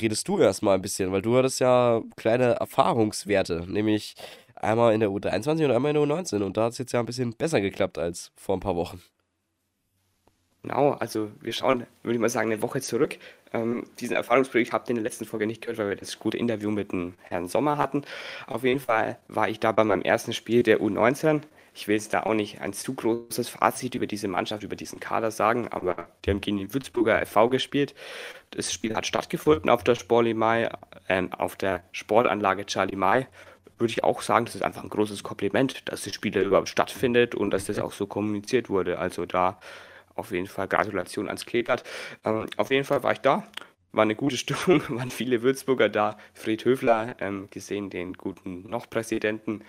redest 0.00 0.28
du 0.28 0.38
erstmal 0.38 0.76
ein 0.76 0.82
bisschen, 0.82 1.12
weil 1.12 1.22
du 1.22 1.36
hattest 1.36 1.60
ja 1.60 2.02
kleine 2.16 2.54
Erfahrungswerte, 2.54 3.64
nämlich 3.66 4.14
einmal 4.54 4.94
in 4.94 5.00
der 5.00 5.10
U23 5.10 5.64
und 5.64 5.70
einmal 5.70 5.94
in 5.94 6.08
der 6.08 6.16
U19 6.16 6.42
und 6.42 6.56
da 6.56 6.64
hat 6.64 6.72
es 6.72 6.78
jetzt 6.78 6.92
ja 6.92 7.00
ein 7.00 7.06
bisschen 7.06 7.34
besser 7.34 7.60
geklappt 7.60 7.98
als 7.98 8.32
vor 8.36 8.56
ein 8.56 8.60
paar 8.60 8.76
Wochen. 8.76 9.02
Genau, 10.62 10.92
also 10.92 11.30
wir 11.42 11.52
schauen, 11.52 11.86
würde 12.02 12.14
ich 12.14 12.20
mal 12.20 12.30
sagen, 12.30 12.50
eine 12.50 12.62
Woche 12.62 12.80
zurück. 12.80 13.18
Ähm, 13.52 13.84
diesen 14.00 14.16
Erfahrungsbericht 14.16 14.72
habt 14.72 14.88
ihr 14.88 14.92
in 14.92 14.96
der 14.96 15.02
letzten 15.02 15.26
Folge 15.26 15.46
nicht 15.46 15.60
gehört, 15.60 15.76
weil 15.76 15.90
wir 15.90 15.96
das 15.96 16.18
gute 16.18 16.38
Interview 16.38 16.70
mit 16.70 16.90
dem 16.90 17.14
Herrn 17.20 17.48
Sommer 17.48 17.76
hatten. 17.76 18.02
Auf 18.46 18.64
jeden 18.64 18.80
Fall 18.80 19.18
war 19.28 19.50
ich 19.50 19.60
da 19.60 19.72
bei 19.72 19.84
meinem 19.84 20.00
ersten 20.00 20.32
Spiel 20.32 20.62
der 20.62 20.80
U19 20.80 21.42
ich 21.74 21.88
will 21.88 21.96
jetzt 21.96 22.14
da 22.14 22.22
auch 22.22 22.34
nicht 22.34 22.60
ein 22.60 22.72
zu 22.72 22.94
großes 22.94 23.48
Fazit 23.48 23.96
über 23.96 24.06
diese 24.06 24.28
Mannschaft, 24.28 24.62
über 24.62 24.76
diesen 24.76 25.00
Kader 25.00 25.32
sagen, 25.32 25.68
aber 25.68 26.08
die 26.24 26.30
haben 26.30 26.40
gegen 26.40 26.58
den 26.58 26.72
Würzburger 26.72 27.24
FV 27.26 27.48
gespielt. 27.48 27.94
Das 28.52 28.72
Spiel 28.72 28.94
hat 28.94 29.06
stattgefunden 29.06 29.68
auf 29.68 29.82
der 29.82 29.96
Sportli 29.96 30.34
Mai, 30.34 30.70
äh, 31.08 31.22
auf 31.36 31.56
der 31.56 31.82
Sportanlage 31.90 32.64
Charlie 32.66 32.96
Mai. 32.96 33.26
Würde 33.76 33.90
ich 33.90 34.04
auch 34.04 34.22
sagen, 34.22 34.44
das 34.46 34.54
ist 34.54 34.62
einfach 34.62 34.84
ein 34.84 34.88
großes 34.88 35.24
Kompliment, 35.24 35.88
dass 35.88 36.04
das 36.04 36.14
Spiel 36.14 36.30
da 36.30 36.40
überhaupt 36.40 36.68
stattfindet 36.68 37.34
und 37.34 37.50
dass 37.50 37.64
das 37.64 37.80
auch 37.80 37.92
so 37.92 38.06
kommuniziert 38.06 38.70
wurde. 38.70 39.00
Also 39.00 39.26
da 39.26 39.58
auf 40.14 40.30
jeden 40.30 40.46
Fall 40.46 40.68
Gratulation 40.68 41.26
ans 41.26 41.44
Kleeblatt. 41.44 41.82
Ähm, 42.24 42.46
auf 42.56 42.70
jeden 42.70 42.84
Fall 42.84 43.02
war 43.02 43.12
ich 43.12 43.20
da, 43.20 43.48
war 43.94 44.02
eine 44.02 44.14
gute 44.14 44.36
Stimmung, 44.36 44.82
waren 44.88 45.10
viele 45.10 45.42
Würzburger 45.42 45.88
da. 45.88 46.18
Fred 46.32 46.64
Höfler 46.64 47.16
ähm, 47.20 47.48
gesehen, 47.50 47.90
den 47.90 48.14
guten 48.14 48.68
Noch-Präsidenten. 48.68 49.62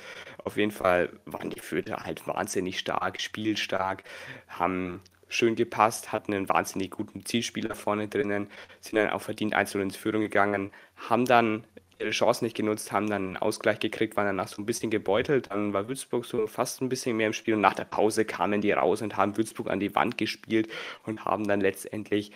Auf 0.44 0.58
jeden 0.58 0.72
Fall 0.72 1.10
waren 1.26 1.50
die 1.50 1.60
Fürther 1.60 1.98
halt 2.04 2.28
wahnsinnig 2.28 2.80
stark, 2.80 3.22
spielstark, 3.22 4.04
haben 4.48 5.02
schön 5.28 5.56
gepasst, 5.56 6.12
hatten 6.12 6.34
einen 6.34 6.50
wahnsinnig 6.50 6.92
guten 6.92 7.26
Zielspieler 7.26 7.76
vorne 7.76 8.08
drinnen, 8.08 8.48
sind 8.80 8.98
dann 8.98 9.10
auch 9.10 9.22
verdient 9.22 9.54
einzeln 9.54 9.82
ins 9.82 9.96
Führung 9.96 10.22
gegangen, 10.22 10.72
haben 10.96 11.26
dann 11.26 11.66
ihre 12.00 12.12
Chance 12.12 12.44
nicht 12.44 12.56
genutzt, 12.56 12.92
haben 12.92 13.10
dann 13.10 13.28
einen 13.28 13.38
Ausgleich 13.38 13.80
gekriegt, 13.80 14.18
waren 14.18 14.26
danach 14.26 14.48
so 14.48 14.62
ein 14.62 14.66
bisschen 14.66 14.92
gebeutelt. 14.92 15.50
Dann 15.50 15.74
war 15.74 15.88
Würzburg 15.88 16.26
so 16.26 16.46
fast 16.48 16.82
ein 16.82 16.90
bisschen 16.90 17.16
mehr 17.16 17.28
im 17.28 17.34
Spiel 17.34 17.54
und 17.54 17.62
nach 17.62 17.74
der 17.74 17.86
Pause 17.86 18.26
kamen 18.26 18.62
die 18.62 18.72
raus 18.72 19.02
und 19.02 19.16
haben 19.16 19.38
Würzburg 19.38 19.70
an 19.70 19.80
die 19.80 19.96
Wand 19.96 20.18
gespielt 20.18 20.70
und 21.04 21.24
haben 21.26 21.48
dann 21.48 21.62
letztendlich 21.62 22.32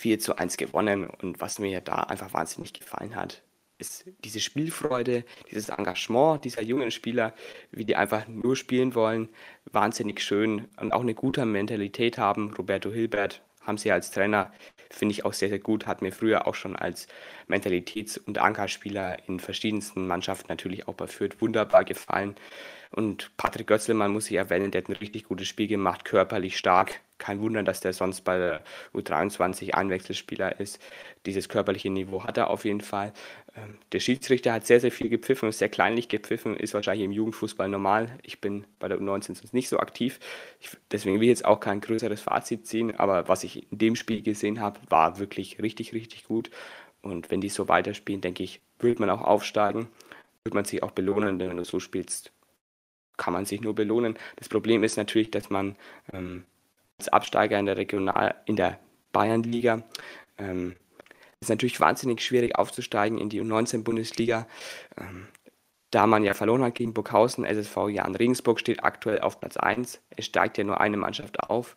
4 0.00 0.18
zu 0.18 0.36
1 0.36 0.56
gewonnen. 0.56 1.06
Und 1.06 1.40
was 1.40 1.58
mir 1.58 1.80
da 1.82 1.96
einfach 1.96 2.32
wahnsinnig 2.32 2.72
gefallen 2.72 3.14
hat, 3.16 3.42
ist 3.78 4.04
diese 4.24 4.40
Spielfreude, 4.40 5.24
dieses 5.50 5.68
Engagement 5.68 6.44
dieser 6.44 6.62
jungen 6.62 6.90
Spieler, 6.90 7.34
wie 7.70 7.84
die 7.84 7.96
einfach 7.96 8.26
nur 8.26 8.56
spielen 8.56 8.94
wollen, 8.94 9.28
wahnsinnig 9.70 10.22
schön 10.22 10.68
und 10.78 10.92
auch 10.92 11.02
eine 11.02 11.14
gute 11.14 11.44
Mentalität 11.44 12.16
haben. 12.16 12.54
Roberto 12.54 12.90
Hilbert 12.90 13.42
haben 13.60 13.76
sie 13.76 13.92
als 13.92 14.10
Trainer, 14.10 14.52
finde 14.90 15.12
ich 15.12 15.24
auch 15.26 15.34
sehr, 15.34 15.50
sehr 15.50 15.58
gut, 15.58 15.86
hat 15.86 16.00
mir 16.00 16.12
früher 16.12 16.46
auch 16.46 16.54
schon 16.54 16.76
als 16.76 17.06
Mentalitäts- 17.46 18.18
und 18.18 18.38
Ankerspieler 18.38 19.28
in 19.28 19.38
verschiedensten 19.38 20.06
Mannschaften 20.06 20.46
natürlich 20.48 20.88
auch 20.88 20.94
bei 20.94 21.06
Fürth 21.06 21.40
wunderbar 21.40 21.84
gefallen. 21.84 22.36
Und 22.90 23.30
Patrick 23.36 23.66
Götzelmann 23.66 24.12
muss 24.12 24.30
ich 24.30 24.36
erwähnen, 24.36 24.70
der 24.70 24.82
hat 24.82 24.88
ein 24.88 24.96
richtig 24.96 25.24
gutes 25.24 25.46
Spiel 25.46 25.68
gemacht, 25.68 26.04
körperlich 26.06 26.56
stark. 26.56 27.00
Kein 27.20 27.40
Wunder, 27.40 27.62
dass 27.62 27.80
der 27.80 27.92
sonst 27.92 28.22
bei 28.22 28.38
der 28.38 28.62
U23 28.94 29.74
Einwechselspieler 29.74 30.58
ist. 30.58 30.80
Dieses 31.26 31.48
körperliche 31.48 31.90
Niveau 31.90 32.24
hat 32.24 32.38
er 32.38 32.50
auf 32.50 32.64
jeden 32.64 32.80
Fall. 32.80 33.12
Ähm, 33.54 33.78
der 33.92 34.00
Schiedsrichter 34.00 34.52
hat 34.52 34.66
sehr, 34.66 34.80
sehr 34.80 34.90
viel 34.90 35.08
gepfiffen, 35.08 35.52
sehr 35.52 35.68
kleinlich 35.68 36.08
gepfiffen, 36.08 36.56
ist 36.56 36.74
wahrscheinlich 36.74 37.04
im 37.04 37.12
Jugendfußball 37.12 37.68
normal. 37.68 38.18
Ich 38.22 38.40
bin 38.40 38.64
bei 38.78 38.88
der 38.88 38.98
U19 38.98 39.36
nicht 39.52 39.68
so 39.68 39.78
aktiv. 39.78 40.18
Ich, 40.60 40.70
deswegen 40.90 41.16
will 41.16 41.24
ich 41.24 41.28
jetzt 41.28 41.44
auch 41.44 41.60
kein 41.60 41.80
größeres 41.80 42.22
Fazit 42.22 42.66
ziehen, 42.66 42.96
aber 42.96 43.28
was 43.28 43.44
ich 43.44 43.70
in 43.70 43.78
dem 43.78 43.96
Spiel 43.96 44.22
gesehen 44.22 44.60
habe, 44.60 44.80
war 44.88 45.18
wirklich 45.18 45.60
richtig, 45.62 45.92
richtig 45.92 46.24
gut. 46.24 46.50
Und 47.02 47.30
wenn 47.30 47.40
die 47.40 47.48
so 47.50 47.68
weiterspielen, 47.68 48.20
denke 48.20 48.42
ich, 48.42 48.60
wird 48.78 48.98
man 48.98 49.10
auch 49.10 49.22
aufsteigen, 49.22 49.88
wird 50.42 50.54
man 50.54 50.64
sich 50.64 50.82
auch 50.82 50.90
belohnen, 50.90 51.38
denn 51.38 51.50
wenn 51.50 51.56
du 51.58 51.64
so 51.64 51.80
spielst, 51.80 52.32
kann 53.16 53.34
man 53.34 53.44
sich 53.44 53.60
nur 53.60 53.74
belohnen. 53.74 54.18
Das 54.36 54.48
Problem 54.48 54.82
ist 54.82 54.96
natürlich, 54.96 55.30
dass 55.30 55.50
man 55.50 55.76
ähm, 56.12 56.44
als 57.00 57.08
Absteiger 57.08 57.58
in 57.58 57.64
der 57.64 57.78
Regional, 57.78 58.34
in 58.44 58.56
der 58.56 58.78
Bayernliga, 59.12 59.82
ähm, 60.36 60.76
ist 61.40 61.48
natürlich 61.48 61.80
wahnsinnig 61.80 62.20
schwierig 62.20 62.56
aufzusteigen 62.56 63.16
in 63.16 63.30
die 63.30 63.40
U19-Bundesliga. 63.40 64.46
Ähm, 64.98 65.28
da 65.90 66.06
man 66.06 66.22
ja 66.22 66.34
verloren 66.34 66.62
hat 66.62 66.74
gegen 66.74 66.92
Burghausen, 66.92 67.44
SSV 67.44 67.88
Jan 67.88 68.14
Regensburg 68.14 68.60
steht 68.60 68.84
aktuell 68.84 69.20
auf 69.20 69.40
Platz 69.40 69.56
1. 69.56 70.02
Es 70.10 70.26
steigt 70.26 70.58
ja 70.58 70.64
nur 70.64 70.80
eine 70.80 70.98
Mannschaft 70.98 71.40
auf. 71.40 71.74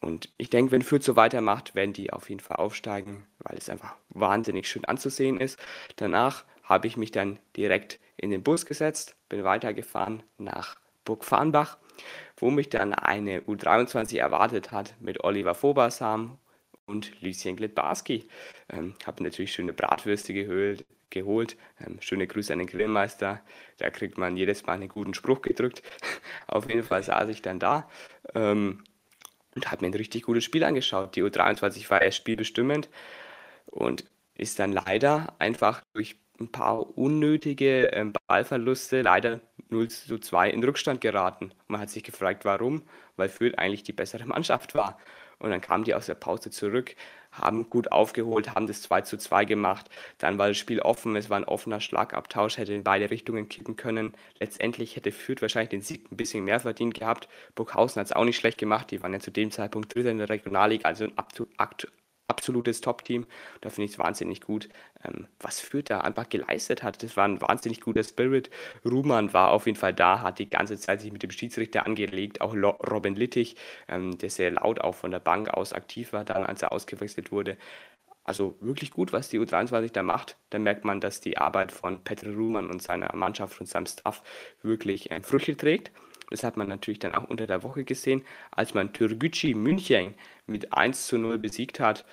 Und 0.00 0.30
ich 0.36 0.50
denke, 0.50 0.72
wenn 0.72 0.82
Fürth 0.82 1.04
so 1.04 1.14
weitermacht, 1.14 1.76
werden 1.76 1.92
die 1.92 2.12
auf 2.12 2.28
jeden 2.28 2.40
Fall 2.40 2.56
aufsteigen, 2.56 3.24
weil 3.38 3.56
es 3.56 3.70
einfach 3.70 3.94
wahnsinnig 4.10 4.68
schön 4.68 4.84
anzusehen 4.84 5.40
ist. 5.40 5.58
Danach 5.96 6.44
habe 6.64 6.88
ich 6.88 6.96
mich 6.96 7.12
dann 7.12 7.38
direkt 7.56 8.00
in 8.16 8.30
den 8.30 8.42
Bus 8.42 8.66
gesetzt, 8.66 9.14
bin 9.28 9.44
weitergefahren 9.44 10.24
nach 10.36 10.76
Burg 11.04 11.24
Farnbach, 11.24 11.78
wo 12.36 12.50
mich 12.50 12.68
dann 12.68 12.94
eine 12.94 13.40
U23 13.42 14.18
erwartet 14.18 14.72
hat 14.72 14.94
mit 15.00 15.22
Oliver 15.24 15.54
Fobersam 15.54 16.38
und 16.86 17.20
Lucien 17.22 17.56
Glitbarski. 17.56 18.28
Ähm, 18.70 18.94
habe 19.06 19.22
natürlich 19.22 19.52
schöne 19.52 19.72
Bratwürste 19.72 20.34
geholt, 20.34 20.84
geholt. 21.10 21.56
Ähm, 21.80 21.98
schöne 22.00 22.26
Grüße 22.26 22.52
an 22.52 22.58
den 22.58 22.68
Grillmeister. 22.68 23.40
Da 23.78 23.90
kriegt 23.90 24.18
man 24.18 24.36
jedes 24.36 24.66
Mal 24.66 24.74
einen 24.74 24.88
guten 24.88 25.14
Spruch 25.14 25.42
gedrückt. 25.42 25.82
Auf 26.46 26.68
jeden 26.68 26.82
Fall 26.82 27.02
saß 27.02 27.28
ich 27.30 27.42
dann 27.42 27.58
da 27.58 27.88
ähm, 28.34 28.84
und 29.54 29.70
habe 29.70 29.84
mir 29.84 29.90
ein 29.90 29.94
richtig 29.94 30.24
gutes 30.24 30.44
Spiel 30.44 30.64
angeschaut. 30.64 31.16
Die 31.16 31.22
U23 31.22 31.88
war 31.90 32.02
erst 32.02 32.18
spielbestimmend 32.18 32.88
und 33.66 34.04
ist 34.36 34.58
dann 34.58 34.72
leider 34.72 35.34
einfach 35.38 35.82
durch 35.94 36.16
ein 36.40 36.50
paar 36.50 36.98
unnötige 36.98 37.86
ähm, 37.92 38.12
Ballverluste 38.26 39.02
leider 39.02 39.40
0 39.70 39.88
zu 39.88 40.18
2 40.18 40.50
in 40.50 40.62
Rückstand 40.64 41.00
geraten. 41.00 41.52
Man 41.68 41.80
hat 41.80 41.90
sich 41.90 42.02
gefragt, 42.02 42.44
warum, 42.44 42.82
weil 43.16 43.28
Fürth 43.28 43.58
eigentlich 43.58 43.82
die 43.82 43.92
bessere 43.92 44.26
Mannschaft 44.26 44.74
war. 44.74 44.98
Und 45.38 45.50
dann 45.50 45.60
kamen 45.60 45.84
die 45.84 45.94
aus 45.94 46.06
der 46.06 46.14
Pause 46.14 46.50
zurück, 46.50 46.94
haben 47.32 47.68
gut 47.68 47.90
aufgeholt, 47.90 48.54
haben 48.54 48.66
das 48.66 48.82
2 48.82 49.02
zu 49.02 49.18
2 49.18 49.44
gemacht. 49.44 49.90
Dann 50.18 50.38
war 50.38 50.48
das 50.48 50.56
Spiel 50.56 50.80
offen, 50.80 51.16
es 51.16 51.28
war 51.28 51.36
ein 51.36 51.44
offener 51.44 51.80
Schlagabtausch, 51.80 52.56
hätte 52.56 52.72
in 52.72 52.84
beide 52.84 53.10
Richtungen 53.10 53.48
kippen 53.48 53.76
können. 53.76 54.14
Letztendlich 54.38 54.96
hätte 54.96 55.12
Fürth 55.12 55.42
wahrscheinlich 55.42 55.70
den 55.70 55.82
Sieg 55.82 56.10
ein 56.10 56.16
bisschen 56.16 56.44
mehr 56.44 56.60
verdient 56.60 56.94
gehabt. 56.94 57.28
Burghausen 57.56 58.00
hat 58.00 58.06
es 58.06 58.12
auch 58.12 58.24
nicht 58.24 58.36
schlecht 58.36 58.58
gemacht, 58.58 58.90
die 58.90 59.02
waren 59.02 59.12
ja 59.12 59.20
zu 59.20 59.32
dem 59.32 59.50
Zeitpunkt 59.50 59.94
Dritter 59.94 60.10
in 60.10 60.18
der 60.18 60.28
Regionalliga, 60.28 60.88
also 60.88 61.04
ein 61.04 61.18
absolutes 62.28 62.80
Top-Team. 62.80 63.26
Da 63.60 63.70
finde 63.70 63.86
ich 63.86 63.92
es 63.92 63.98
wahnsinnig 63.98 64.40
gut, 64.40 64.68
ähm, 65.04 65.26
was 65.40 65.60
Fürth 65.60 65.90
da 65.90 66.00
einfach 66.00 66.28
geleistet 66.28 66.82
hat. 66.82 67.02
Das 67.02 67.16
war 67.16 67.26
ein 67.26 67.40
wahnsinnig 67.40 67.80
guter 67.80 68.02
Spirit. 68.02 68.50
Ruhmann 68.84 69.32
war 69.32 69.50
auf 69.50 69.66
jeden 69.66 69.78
Fall 69.78 69.94
da, 69.94 70.20
hat 70.20 70.38
die 70.38 70.48
ganze 70.48 70.78
Zeit 70.78 71.00
sich 71.00 71.12
mit 71.12 71.22
dem 71.22 71.30
Schiedsrichter 71.30 71.86
angelegt. 71.86 72.40
Auch 72.40 72.54
Lo 72.54 72.70
Robin 72.70 73.14
Littich, 73.14 73.56
ähm, 73.88 74.18
der 74.18 74.30
sehr 74.30 74.50
laut 74.50 74.80
auch 74.80 74.94
von 74.94 75.10
der 75.10 75.20
Bank 75.20 75.50
aus 75.50 75.72
aktiv 75.72 76.12
war, 76.12 76.24
dann 76.24 76.44
als 76.44 76.62
er 76.62 76.72
ausgewechselt 76.72 77.32
wurde. 77.32 77.56
Also 78.24 78.56
wirklich 78.60 78.90
gut, 78.90 79.12
was 79.12 79.28
die 79.28 79.38
U23 79.38 79.92
da 79.92 80.02
macht. 80.02 80.38
Da 80.48 80.58
merkt 80.58 80.86
man, 80.86 81.00
dass 81.00 81.20
die 81.20 81.36
Arbeit 81.36 81.72
von 81.72 82.02
Petr 82.04 82.34
Ruhmann 82.34 82.70
und 82.70 82.82
seiner 82.82 83.14
Mannschaft 83.14 83.60
und 83.60 83.66
seinem 83.66 83.86
Staff 83.86 84.22
wirklich 84.62 85.10
ähm, 85.10 85.22
Früchte 85.22 85.56
trägt. 85.56 85.92
Das 86.30 86.44
hat 86.44 86.56
man 86.56 86.68
natürlich 86.68 86.98
dann 86.98 87.14
auch 87.14 87.24
unter 87.28 87.46
der 87.46 87.62
Woche 87.62 87.84
gesehen, 87.84 88.24
als 88.50 88.74
man 88.74 88.92
Türgücü 88.92 89.54
München 89.54 90.14
mit 90.46 90.72
1 90.72 91.06
zu 91.06 91.18
0 91.18 91.38
besiegt 91.38 91.80
hat. 91.80 92.04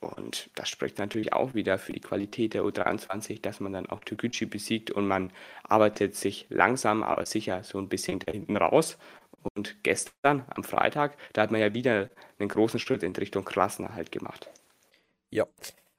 Und 0.00 0.50
das 0.56 0.68
spricht 0.68 0.98
natürlich 0.98 1.32
auch 1.32 1.54
wieder 1.54 1.78
für 1.78 1.92
die 1.92 2.00
Qualität 2.00 2.54
der 2.54 2.64
U23, 2.64 3.40
dass 3.40 3.60
man 3.60 3.72
dann 3.72 3.86
auch 3.86 4.00
Türgücü 4.00 4.46
besiegt 4.46 4.90
und 4.90 5.06
man 5.06 5.32
arbeitet 5.62 6.16
sich 6.16 6.46
langsam, 6.50 7.02
aber 7.04 7.24
sicher 7.26 7.62
so 7.64 7.78
ein 7.78 7.88
bisschen 7.88 8.18
da 8.18 8.32
hinten 8.32 8.56
raus. 8.56 8.98
Und 9.54 9.76
gestern, 9.82 10.44
am 10.50 10.64
Freitag, 10.64 11.16
da 11.32 11.42
hat 11.42 11.50
man 11.52 11.60
ja 11.60 11.74
wieder 11.74 12.10
einen 12.38 12.48
großen 12.48 12.80
Schritt 12.80 13.02
in 13.02 13.14
Richtung 13.14 13.44
Klassenerhalt 13.44 14.12
gemacht. 14.12 14.50
Ja, 15.30 15.46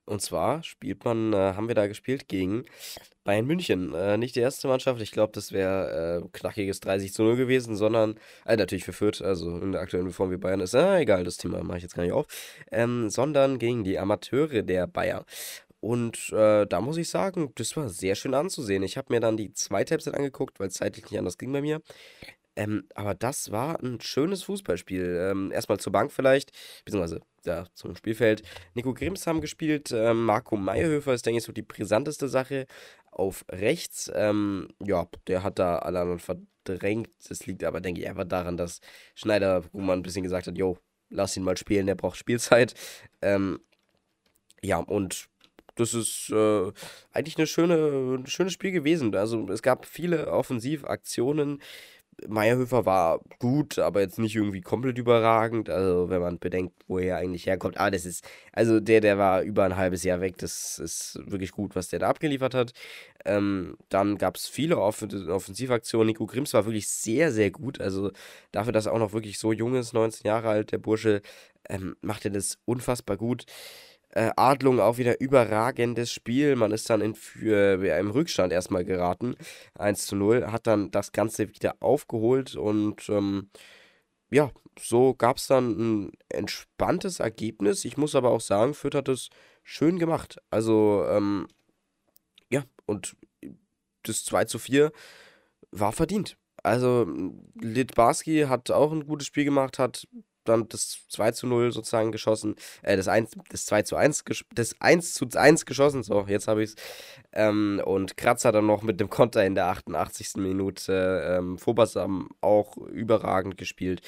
und 0.06 0.22
zwar 0.22 0.64
spielt 0.64 1.06
man, 1.06 1.34
äh, 1.34 1.38
haben 1.38 1.68
wir 1.68 1.76
da 1.76 1.88
gespielt 1.88 2.28
gegen 2.28 2.66
Bayern 3.24 3.46
München. 3.46 3.94
Äh, 3.94 4.18
nicht 4.18 4.36
die 4.36 4.42
erste 4.42 4.68
Mannschaft, 4.68 5.02
ich 5.02 5.12
glaube, 5.12 5.32
das 5.34 5.52
wäre 5.52 6.24
äh, 6.24 6.28
knackiges 6.38 6.80
30 6.82 7.14
zu 7.14 7.24
0 7.24 7.38
gewesen, 7.38 7.76
sondern, 7.76 8.20
äh, 8.46 8.58
natürlich 8.58 8.84
für 8.84 8.94
Fürth, 8.94 9.22
also 9.22 9.58
in 9.60 9.72
der 9.72 9.82
aktuellen 9.82 10.12
Form 10.12 10.32
wie 10.32 10.38
Bayern 10.38 10.60
ist, 10.60 10.74
äh, 10.74 11.00
egal, 11.00 11.24
das 11.24 11.38
Thema 11.38 11.64
mache 11.64 11.78
ich 11.78 11.84
jetzt 11.84 11.96
gar 11.96 12.04
nicht 12.04 12.12
auf, 12.14 12.28
ähm, 12.72 13.10
sondern 13.10 13.60
gegen 13.60 13.84
die 13.84 13.98
Amateure 13.98 14.62
der 14.64 14.88
Bayern. 14.88 15.24
Und 15.80 16.32
äh, 16.32 16.66
da 16.66 16.80
muss 16.80 16.98
ich 16.98 17.10
sagen, 17.10 17.52
das 17.56 17.76
war 17.76 17.90
sehr 17.90 18.16
schön 18.16 18.34
anzusehen. 18.34 18.84
Ich 18.84 18.96
habe 18.98 19.12
mir 19.14 19.20
dann 19.20 19.36
die 19.36 19.52
zweite 19.54 19.92
Halbzeit 19.92 20.16
angeguckt, 20.16 20.58
weil 20.60 20.70
es 20.70 20.76
zeitlich 20.76 21.12
nicht 21.12 21.20
anders 21.20 21.38
ging 21.38 21.52
bei 21.52 21.62
mir. 21.62 21.82
Ähm, 22.56 22.86
aber 22.94 23.16
das 23.16 23.52
war 23.52 23.82
ein 23.82 24.00
schönes 24.02 24.44
Fußballspiel. 24.44 25.30
Ähm, 25.32 25.52
erstmal 25.52 25.80
zur 25.80 25.92
Bank 25.92 26.12
vielleicht, 26.12 26.52
beziehungsweise 26.86 27.22
ja, 27.46 27.66
zum 27.74 27.96
Spielfeld. 27.96 28.44
Nico 28.74 28.94
Grimms 28.94 29.28
haben 29.28 29.42
gespielt, 29.42 29.92
ähm, 29.92 30.26
Marco 30.26 30.56
Meyerhöfer 30.56 31.14
ist, 31.14 31.26
denke 31.26 31.40
ich, 31.40 31.44
so 31.44 31.52
die 31.52 31.62
brisanteste 31.62 32.28
Sache 32.28 32.68
auf 33.12 33.46
rechts. 33.52 34.12
Ähm, 34.14 34.70
ja, 34.80 35.08
der 35.28 35.44
hat 35.44 35.60
da 35.60 35.80
alle 35.80 36.00
anderen 36.00 36.20
verdrängt. 36.20 37.10
Das 37.28 37.46
liegt 37.46 37.64
aber, 37.64 37.82
denke 37.82 38.02
ich, 38.02 38.08
einfach 38.08 38.26
daran, 38.26 38.58
dass 38.58 38.80
Schneider, 39.16 39.64
wo 39.72 39.82
man 39.82 40.00
ein 40.00 40.04
bisschen 40.04 40.24
gesagt 40.24 40.48
hat, 40.48 40.58
jo, 40.58 40.78
lass 41.10 41.38
ihn 41.38 41.44
mal 41.44 41.58
spielen, 41.58 41.88
der 41.88 41.96
braucht 41.96 42.18
Spielzeit. 42.18 42.74
Ähm, 43.22 43.60
ja, 44.62 44.78
und 44.78 45.28
das 45.76 45.94
ist 45.94 46.30
äh, 46.30 46.72
eigentlich 47.12 47.38
eine 47.38 47.48
schöne, 47.48 48.18
ein 48.18 48.28
schönes 48.28 48.54
Spiel 48.54 48.72
gewesen. 48.72 49.16
Also 49.16 49.48
es 49.50 49.62
gab 49.62 49.86
viele 49.86 50.28
Offensivaktionen, 50.32 51.62
Meierhöfer 52.28 52.86
war 52.86 53.22
gut, 53.40 53.80
aber 53.80 54.02
jetzt 54.02 54.20
nicht 54.20 54.36
irgendwie 54.36 54.62
komplett 54.62 54.98
überragend. 54.98 55.70
Also, 55.70 56.10
wenn 56.10 56.22
man 56.22 56.40
bedenkt, 56.40 56.74
wo 56.88 57.00
er 57.00 57.18
eigentlich 57.18 57.46
herkommt. 57.46 57.80
Ah, 57.80 57.92
das 57.92 58.06
ist, 58.06 58.26
also 58.52 58.80
der, 58.80 59.02
der 59.02 59.18
war 59.18 59.42
über 59.42 59.64
ein 59.66 59.76
halbes 59.78 60.04
Jahr 60.04 60.22
weg. 60.22 60.38
Das 60.38 60.80
ist 60.80 61.20
wirklich 61.26 61.52
gut, 61.52 61.76
was 61.76 61.90
der 61.90 62.00
da 62.00 62.10
abgeliefert 62.10 62.54
hat. 62.54 62.74
Ähm, 63.26 63.78
dann 63.90 64.18
gab 64.18 64.36
es 64.38 64.48
viele 64.48 64.78
Off 64.80 65.04
Offensivaktionen. 65.30 66.08
Nico 66.08 66.26
Grimms 66.26 66.54
war 66.54 66.66
wirklich 66.66 66.88
sehr, 66.90 67.32
sehr 67.32 67.52
gut. 67.52 67.82
Also, 67.82 68.12
dafür, 68.52 68.74
dass 68.74 68.86
er 68.86 68.94
auch 68.94 69.00
noch 69.00 69.14
wirklich 69.14 69.40
so 69.40 69.52
jung 69.52 69.76
ist, 69.76 69.94
19 69.94 70.28
Jahre 70.28 70.50
alt, 70.50 70.72
der 70.72 70.78
Bursche, 70.80 71.22
ähm, 71.70 71.96
macht 72.02 72.26
er 72.26 72.32
das 72.32 72.58
unfassbar 72.66 73.18
gut. 73.18 73.46
Äh, 74.16 74.32
Adlung 74.36 74.80
auch 74.80 75.00
wieder 75.00 75.20
überragendes 75.20 76.12
Spiel. 76.12 76.56
Man 76.56 76.72
ist 76.72 76.88
dann 76.90 77.02
in, 77.02 77.16
für, 77.16 77.84
äh, 77.84 78.00
im 78.00 78.12
Rückstand 78.12 78.54
erstmal 78.54 78.86
geraten. 78.86 79.36
1 79.74 80.06
zu 80.06 80.16
0. 80.16 80.52
Hat 80.52 80.68
dann 80.68 80.92
das 80.92 81.12
Ganze 81.14 81.50
wieder 81.50 81.76
aufgeholt 81.80 82.56
und 82.56 83.10
ähm, 83.10 83.50
ja, 84.30 84.52
so 84.80 85.16
gab 85.16 85.38
es 85.38 85.48
dann 85.48 85.72
ein 86.06 86.12
entspanntes 86.30 87.20
Ergebnis. 87.20 87.86
Ich 87.86 87.98
muss 87.98 88.16
aber 88.16 88.30
auch 88.30 88.42
sagen, 88.42 88.76
Fürth 88.76 88.96
hat 88.96 89.10
es 89.10 89.30
schön 89.64 89.98
gemacht. 89.98 90.40
Also, 90.52 91.06
ähm, 91.10 91.48
ja, 92.52 92.64
und 92.86 93.16
das 94.04 94.26
2 94.26 94.46
zu 94.46 94.60
4 94.60 94.92
war 95.72 95.92
verdient. 95.92 96.38
Also, 96.64 97.08
Litbarski 97.60 98.44
hat 98.48 98.70
auch 98.72 98.92
ein 98.92 99.08
gutes 99.08 99.28
Spiel 99.28 99.46
gemacht, 99.46 99.80
hat 99.80 100.08
dann 100.44 100.68
das 100.70 101.06
2 101.10 101.32
zu 101.32 101.48
0 101.48 101.72
sozusagen 101.72 102.12
geschossen, 102.12 102.56
äh, 102.82 102.98
das, 102.98 103.08
1, 103.08 103.32
das 103.50 103.66
2 103.66 103.84
zu 103.84 103.96
1, 103.96 104.24
das 104.54 104.76
1 104.80 105.14
zu 105.14 105.28
1 105.34 105.66
geschossen, 105.66 106.04
so, 106.04 106.26
jetzt 106.28 106.48
habe 106.48 106.64
ich 106.64 106.72
es. 106.72 106.76
Ähm, 107.32 107.82
und 107.84 108.18
Kratzer 108.18 108.52
dann 108.52 108.68
noch 108.68 108.84
mit 108.84 109.00
dem 109.00 109.10
Konter 109.10 109.46
in 109.46 109.56
der 109.56 109.68
88. 109.68 110.36
Minute. 110.38 111.38
Ähm, 111.38 111.58
Phobasam 111.58 112.30
auch 112.42 112.78
überragend 112.78 113.58
gespielt. 113.58 114.02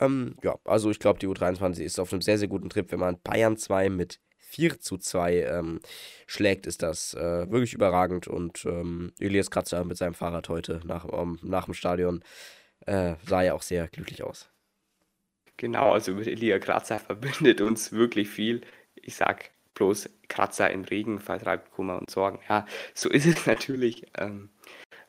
Ähm, 0.00 0.36
ja, 0.42 0.56
also 0.64 0.90
ich 0.90 0.98
glaube, 0.98 1.18
die 1.18 1.28
U23 1.28 1.80
ist 1.82 1.98
auf 1.98 2.12
einem 2.12 2.22
sehr, 2.22 2.38
sehr 2.38 2.48
guten 2.48 2.70
Trip. 2.70 2.90
Wenn 2.90 3.00
man 3.00 3.20
Bayern 3.22 3.56
2 3.56 3.90
mit 3.90 4.20
4 4.38 4.80
zu 4.80 4.98
2 4.98 5.44
ähm, 5.44 5.80
schlägt, 6.26 6.66
ist 6.66 6.82
das 6.82 7.14
äh, 7.14 7.50
wirklich 7.50 7.74
überragend. 7.74 8.26
Und 8.26 8.64
ähm, 8.64 9.12
Elias 9.18 9.50
Kratzer 9.50 9.84
mit 9.84 9.96
seinem 9.96 10.14
Fahrrad 10.14 10.48
heute 10.48 10.80
nach, 10.84 11.04
um, 11.04 11.38
nach 11.42 11.66
dem 11.66 11.74
Stadion 11.74 12.22
äh, 12.86 13.14
sah 13.26 13.42
ja 13.42 13.54
auch 13.54 13.62
sehr 13.62 13.88
glücklich 13.88 14.22
aus. 14.22 14.50
Genau, 15.60 15.92
also 15.92 16.14
mit 16.14 16.26
Elia 16.26 16.58
Kratzer 16.58 16.98
verbindet 16.98 17.60
uns 17.60 17.92
wirklich 17.92 18.30
viel. 18.30 18.62
Ich 18.94 19.16
sag 19.16 19.50
bloß, 19.74 20.08
Kratzer 20.28 20.70
im 20.70 20.84
Regen 20.84 21.20
vertreibt 21.20 21.70
Kummer 21.72 21.98
und 21.98 22.08
Sorgen. 22.08 22.38
Ja, 22.48 22.64
so 22.94 23.10
ist 23.10 23.26
es 23.26 23.44
natürlich. 23.46 24.06
Ähm, 24.16 24.48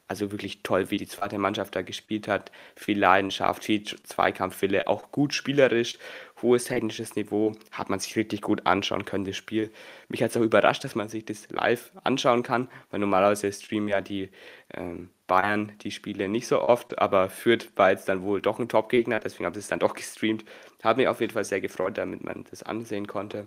also 0.10 0.30
wirklich 0.34 0.62
toll, 0.62 0.92
wie 0.92 0.98
die 0.98 1.08
zweite 1.08 1.38
Mannschaft 1.38 1.74
da 1.74 1.84
gespielt 1.84 2.28
hat. 2.28 2.52
Viel 2.76 3.00
Leidenschaft, 3.00 3.64
viel 3.64 3.82
Zweikampfwille, 3.86 4.90
auch 4.90 5.14
gut 5.14 5.34
spielerisch, 5.34 5.98
hohes 6.42 6.66
technisches 6.66 7.16
Niveau. 7.16 7.54
Hat 7.72 7.90
man 7.90 8.00
sich 8.00 8.16
richtig 8.16 8.42
gut 8.42 8.66
anschauen 8.66 9.06
können, 9.06 9.26
das 9.26 9.36
Spiel. 9.36 9.72
Mich 10.10 10.24
hat 10.24 10.32
es 10.32 10.38
auch 10.38 10.42
überrascht, 10.42 10.84
dass 10.84 10.96
man 10.96 11.10
sich 11.10 11.26
das 11.26 11.50
live 11.50 11.92
anschauen 12.04 12.44
kann, 12.44 12.70
weil 12.90 13.00
normalerweise 13.00 13.52
streamen 13.52 13.90
ja 13.90 14.02
die 14.02 14.30
ähm, 14.74 15.10
Bayern 15.28 15.72
die 15.82 15.92
Spiele 15.92 16.28
nicht 16.28 16.48
so 16.48 16.62
oft, 16.62 17.00
aber 17.00 17.30
Fürth 17.30 17.70
war 17.76 17.92
jetzt 17.92 18.10
dann 18.10 18.24
wohl 18.24 18.42
doch 18.42 18.60
ein 18.60 18.70
Top-Gegner, 18.70 19.20
deswegen 19.20 19.46
habe 19.46 19.58
ich 19.58 19.64
es 19.66 19.70
dann 19.70 19.80
doch 19.80 19.94
gestreamt. 19.94 20.46
Hat 20.84 20.98
mich 20.98 21.08
auf 21.08 21.22
jeden 21.22 21.34
Fall 21.34 21.46
sehr 21.46 21.62
gefreut, 21.62 21.98
damit 21.98 22.24
man 22.24 22.46
das 22.50 22.64
ansehen 22.64 23.08
konnte. 23.08 23.46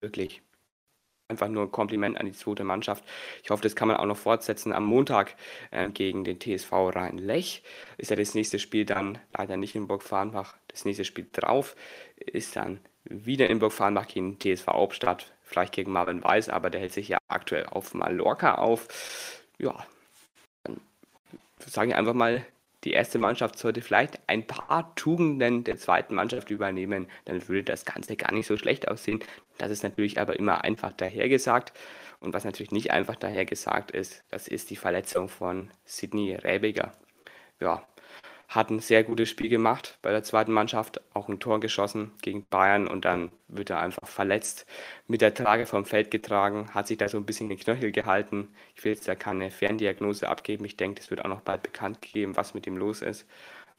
Wirklich 0.00 0.42
einfach 1.28 1.48
nur 1.48 1.64
ein 1.64 1.72
Kompliment 1.72 2.18
an 2.18 2.26
die 2.26 2.32
zweite 2.32 2.64
Mannschaft. 2.64 3.04
Ich 3.42 3.50
hoffe, 3.50 3.62
das 3.62 3.76
kann 3.76 3.88
man 3.88 3.96
auch 3.96 4.06
noch 4.06 4.16
fortsetzen. 4.16 4.72
Am 4.72 4.84
Montag 4.84 5.36
äh, 5.70 5.88
gegen 5.90 6.24
den 6.24 6.38
TSV 6.38 6.72
Rhein-Lech 6.72 7.62
ist 7.96 8.10
ja 8.10 8.16
das 8.16 8.34
nächste 8.34 8.58
Spiel 8.58 8.84
dann 8.84 9.18
leider 9.36 9.56
nicht 9.56 9.74
in 9.74 9.86
Burg-Farnbach. 9.86 10.56
Das 10.68 10.84
nächste 10.84 11.04
Spiel 11.04 11.26
drauf 11.32 11.76
ist 12.16 12.56
dann 12.56 12.80
wieder 13.04 13.48
in 13.48 13.58
Burg-Farnbach 13.58 14.06
gegen 14.06 14.38
TSV 14.38 14.66
Hauptstadt, 14.68 15.32
vielleicht 15.42 15.72
gegen 15.72 15.92
Marvin 15.92 16.22
Weiß, 16.22 16.48
aber 16.48 16.70
der 16.70 16.80
hält 16.80 16.92
sich 16.92 17.08
ja 17.08 17.18
aktuell 17.28 17.66
auf 17.66 17.94
Mallorca 17.94 18.56
auf. 18.56 19.42
Ja, 19.58 19.86
sage 21.58 21.90
ich 21.90 21.96
einfach 21.96 22.14
mal, 22.14 22.44
die 22.84 22.92
erste 22.92 23.18
Mannschaft 23.18 23.58
sollte 23.58 23.80
vielleicht 23.80 24.20
ein 24.26 24.46
paar 24.46 24.94
Tugenden 24.94 25.64
der 25.64 25.78
zweiten 25.78 26.14
Mannschaft 26.14 26.50
übernehmen, 26.50 27.08
dann 27.24 27.48
würde 27.48 27.64
das 27.64 27.86
Ganze 27.86 28.16
gar 28.16 28.32
nicht 28.32 28.46
so 28.46 28.58
schlecht 28.58 28.88
aussehen. 28.88 29.20
Das 29.58 29.70
ist 29.70 29.82
natürlich 29.82 30.20
aber 30.20 30.38
immer 30.38 30.64
einfach 30.64 30.92
dahergesagt. 30.92 31.72
Und 32.20 32.32
was 32.32 32.44
natürlich 32.44 32.72
nicht 32.72 32.90
einfach 32.90 33.16
dahergesagt 33.16 33.90
ist, 33.90 34.24
das 34.30 34.48
ist 34.48 34.70
die 34.70 34.76
Verletzung 34.76 35.28
von 35.28 35.70
Sidney 35.84 36.34
Rebiger. 36.34 36.92
Ja, 37.60 37.86
hat 38.48 38.70
ein 38.70 38.80
sehr 38.80 39.04
gutes 39.04 39.28
Spiel 39.28 39.48
gemacht 39.48 39.98
bei 40.02 40.10
der 40.10 40.22
zweiten 40.22 40.52
Mannschaft, 40.52 41.00
auch 41.12 41.28
ein 41.28 41.40
Tor 41.40 41.60
geschossen 41.60 42.12
gegen 42.22 42.46
Bayern 42.46 42.86
und 42.86 43.04
dann 43.04 43.32
wird 43.48 43.70
er 43.70 43.80
einfach 43.80 44.06
verletzt, 44.06 44.66
mit 45.06 45.20
der 45.20 45.34
Trage 45.34 45.66
vom 45.66 45.84
Feld 45.84 46.10
getragen, 46.10 46.72
hat 46.72 46.86
sich 46.86 46.98
da 46.98 47.08
so 47.08 47.18
ein 47.18 47.26
bisschen 47.26 47.48
den 47.48 47.58
Knöchel 47.58 47.90
gehalten. 47.90 48.48
Ich 48.76 48.84
will 48.84 48.92
jetzt 48.92 49.08
da 49.08 49.14
keine 49.14 49.50
Ferndiagnose 49.50 50.28
abgeben, 50.28 50.64
ich 50.64 50.76
denke, 50.76 51.00
es 51.00 51.10
wird 51.10 51.24
auch 51.24 51.28
noch 51.28 51.40
bald 51.40 51.62
bekannt 51.62 52.00
gegeben, 52.02 52.36
was 52.36 52.54
mit 52.54 52.66
ihm 52.66 52.76
los 52.76 53.02
ist. 53.02 53.26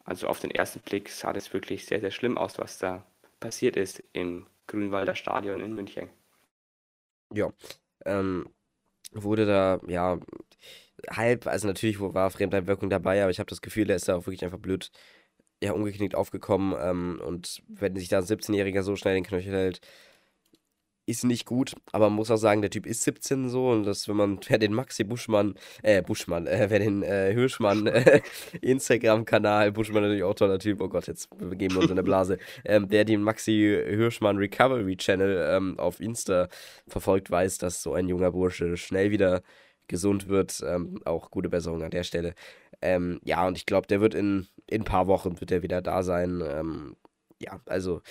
Also 0.03 0.27
auf 0.27 0.39
den 0.39 0.51
ersten 0.51 0.81
Blick 0.81 1.09
sah 1.09 1.33
das 1.33 1.53
wirklich 1.53 1.85
sehr, 1.85 2.01
sehr 2.01 2.11
schlimm 2.11 2.37
aus, 2.37 2.59
was 2.59 2.77
da 2.77 3.03
passiert 3.39 3.77
ist 3.77 4.03
im 4.13 4.45
Grünwalder 4.67 5.15
Stadion 5.15 5.61
in 5.61 5.73
München. 5.73 6.09
Ja, 7.33 7.51
ähm, 8.05 8.49
wurde 9.11 9.45
da, 9.45 9.79
ja, 9.87 10.19
halb, 11.09 11.47
also 11.47 11.67
natürlich 11.67 11.99
war 11.99 12.29
Fremdeinwirkung 12.31 12.89
dabei, 12.89 13.21
aber 13.21 13.31
ich 13.31 13.39
habe 13.39 13.49
das 13.49 13.61
Gefühl, 13.61 13.85
der 13.85 13.95
ist 13.97 14.07
da 14.07 14.15
auch 14.15 14.25
wirklich 14.27 14.43
einfach 14.45 14.59
blöd, 14.59 14.91
ja, 15.63 15.73
umgeknickt 15.73 16.15
aufgekommen. 16.15 16.75
Ähm, 16.79 17.21
und 17.25 17.63
wenn 17.67 17.95
sich 17.95 18.09
da 18.09 18.19
ein 18.19 18.25
17-Jähriger 18.25 18.83
so 18.83 18.95
schnell 18.95 19.15
den 19.15 19.23
Knöchel 19.23 19.53
hält, 19.53 19.81
ist 21.05 21.23
nicht 21.23 21.45
gut, 21.45 21.75
aber 21.91 22.09
man 22.09 22.17
muss 22.17 22.31
auch 22.31 22.37
sagen, 22.37 22.61
der 22.61 22.71
Typ 22.71 22.85
ist 22.85 23.03
17 23.03 23.49
so 23.49 23.69
und 23.69 23.83
das, 23.83 24.07
wenn 24.07 24.15
man, 24.15 24.39
wer 24.47 24.57
den 24.57 24.73
Maxi 24.73 25.03
Buschmann, 25.03 25.55
äh, 25.83 26.01
Buschmann, 26.01 26.47
äh, 26.47 26.67
wer 26.69 26.79
den 26.79 27.03
äh, 27.03 27.31
Hirschmann 27.33 27.87
äh, 27.87 28.21
Instagram-Kanal, 28.61 29.71
Buschmann 29.71 30.03
natürlich 30.03 30.23
auch 30.23 30.33
toller 30.33 30.59
Typ, 30.59 30.81
oh 30.81 30.89
Gott, 30.89 31.07
jetzt 31.07 31.29
begeben 31.37 31.75
wir 31.75 31.81
uns 31.81 31.91
in 31.91 31.95
der 31.95 32.03
Blase, 32.03 32.37
ähm, 32.65 32.89
der 32.89 33.05
den 33.05 33.21
Maxi 33.21 33.83
Hirschmann 33.87 34.37
Recovery 34.37 34.97
Channel 34.97 35.47
ähm, 35.51 35.79
auf 35.79 35.99
Insta 35.99 36.47
verfolgt, 36.87 37.29
weiß, 37.29 37.59
dass 37.59 37.83
so 37.83 37.93
ein 37.93 38.07
junger 38.07 38.31
Bursche 38.31 38.77
schnell 38.77 39.11
wieder 39.11 39.41
gesund 39.87 40.27
wird. 40.27 40.63
Ähm, 40.65 41.01
auch 41.05 41.31
gute 41.31 41.49
Besserung 41.49 41.83
an 41.83 41.91
der 41.91 42.03
Stelle. 42.03 42.33
Ähm, 42.81 43.19
ja, 43.23 43.47
und 43.47 43.57
ich 43.57 43.65
glaube, 43.65 43.87
der 43.87 44.01
wird 44.01 44.15
in, 44.15 44.47
in 44.67 44.81
ein 44.81 44.85
paar 44.85 45.07
Wochen 45.07 45.39
wird 45.39 45.51
er 45.51 45.63
wieder 45.63 45.81
da 45.81 46.03
sein. 46.03 46.41
Ähm, 46.45 46.95
ja, 47.39 47.59
also 47.65 48.01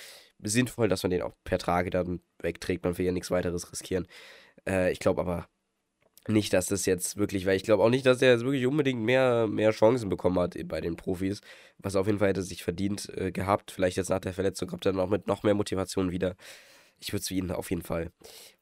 sinnvoll, 0.42 0.88
dass 0.88 1.02
man 1.02 1.10
den 1.10 1.22
auch 1.22 1.32
per 1.44 1.58
Trage 1.58 1.90
dann 1.90 2.20
wegträgt. 2.40 2.84
Man 2.84 2.96
will 2.98 3.06
ja 3.06 3.12
nichts 3.12 3.30
weiteres 3.30 3.70
riskieren. 3.72 4.06
Äh, 4.68 4.92
ich 4.92 4.98
glaube 4.98 5.20
aber 5.20 5.48
nicht, 6.26 6.52
dass 6.54 6.66
das 6.66 6.86
jetzt 6.86 7.16
wirklich, 7.16 7.44
weil 7.46 7.56
ich 7.56 7.64
glaube 7.64 7.82
auch 7.82 7.90
nicht, 7.90 8.06
dass 8.06 8.22
er 8.22 8.32
jetzt 8.32 8.44
wirklich 8.44 8.66
unbedingt 8.66 9.02
mehr, 9.02 9.46
mehr 9.46 9.72
Chancen 9.72 10.08
bekommen 10.08 10.38
hat 10.38 10.56
bei 10.66 10.80
den 10.80 10.96
Profis, 10.96 11.40
was 11.78 11.96
auf 11.96 12.06
jeden 12.06 12.18
Fall 12.18 12.28
hätte 12.28 12.42
sich 12.42 12.64
verdient 12.64 13.10
äh, 13.16 13.30
gehabt. 13.30 13.70
Vielleicht 13.70 13.96
jetzt 13.98 14.08
nach 14.08 14.20
der 14.20 14.32
Verletzung 14.32 14.68
kommt 14.68 14.86
er 14.86 14.92
dann 14.92 15.02
auch 15.02 15.10
mit 15.10 15.26
noch 15.26 15.42
mehr 15.42 15.54
Motivation 15.54 16.10
wieder 16.10 16.34
ich 16.98 17.12
würde 17.12 17.20
es 17.20 17.28
für 17.28 17.34
ihn 17.34 17.50
auf 17.50 17.70
jeden 17.70 17.82
Fall 17.82 18.10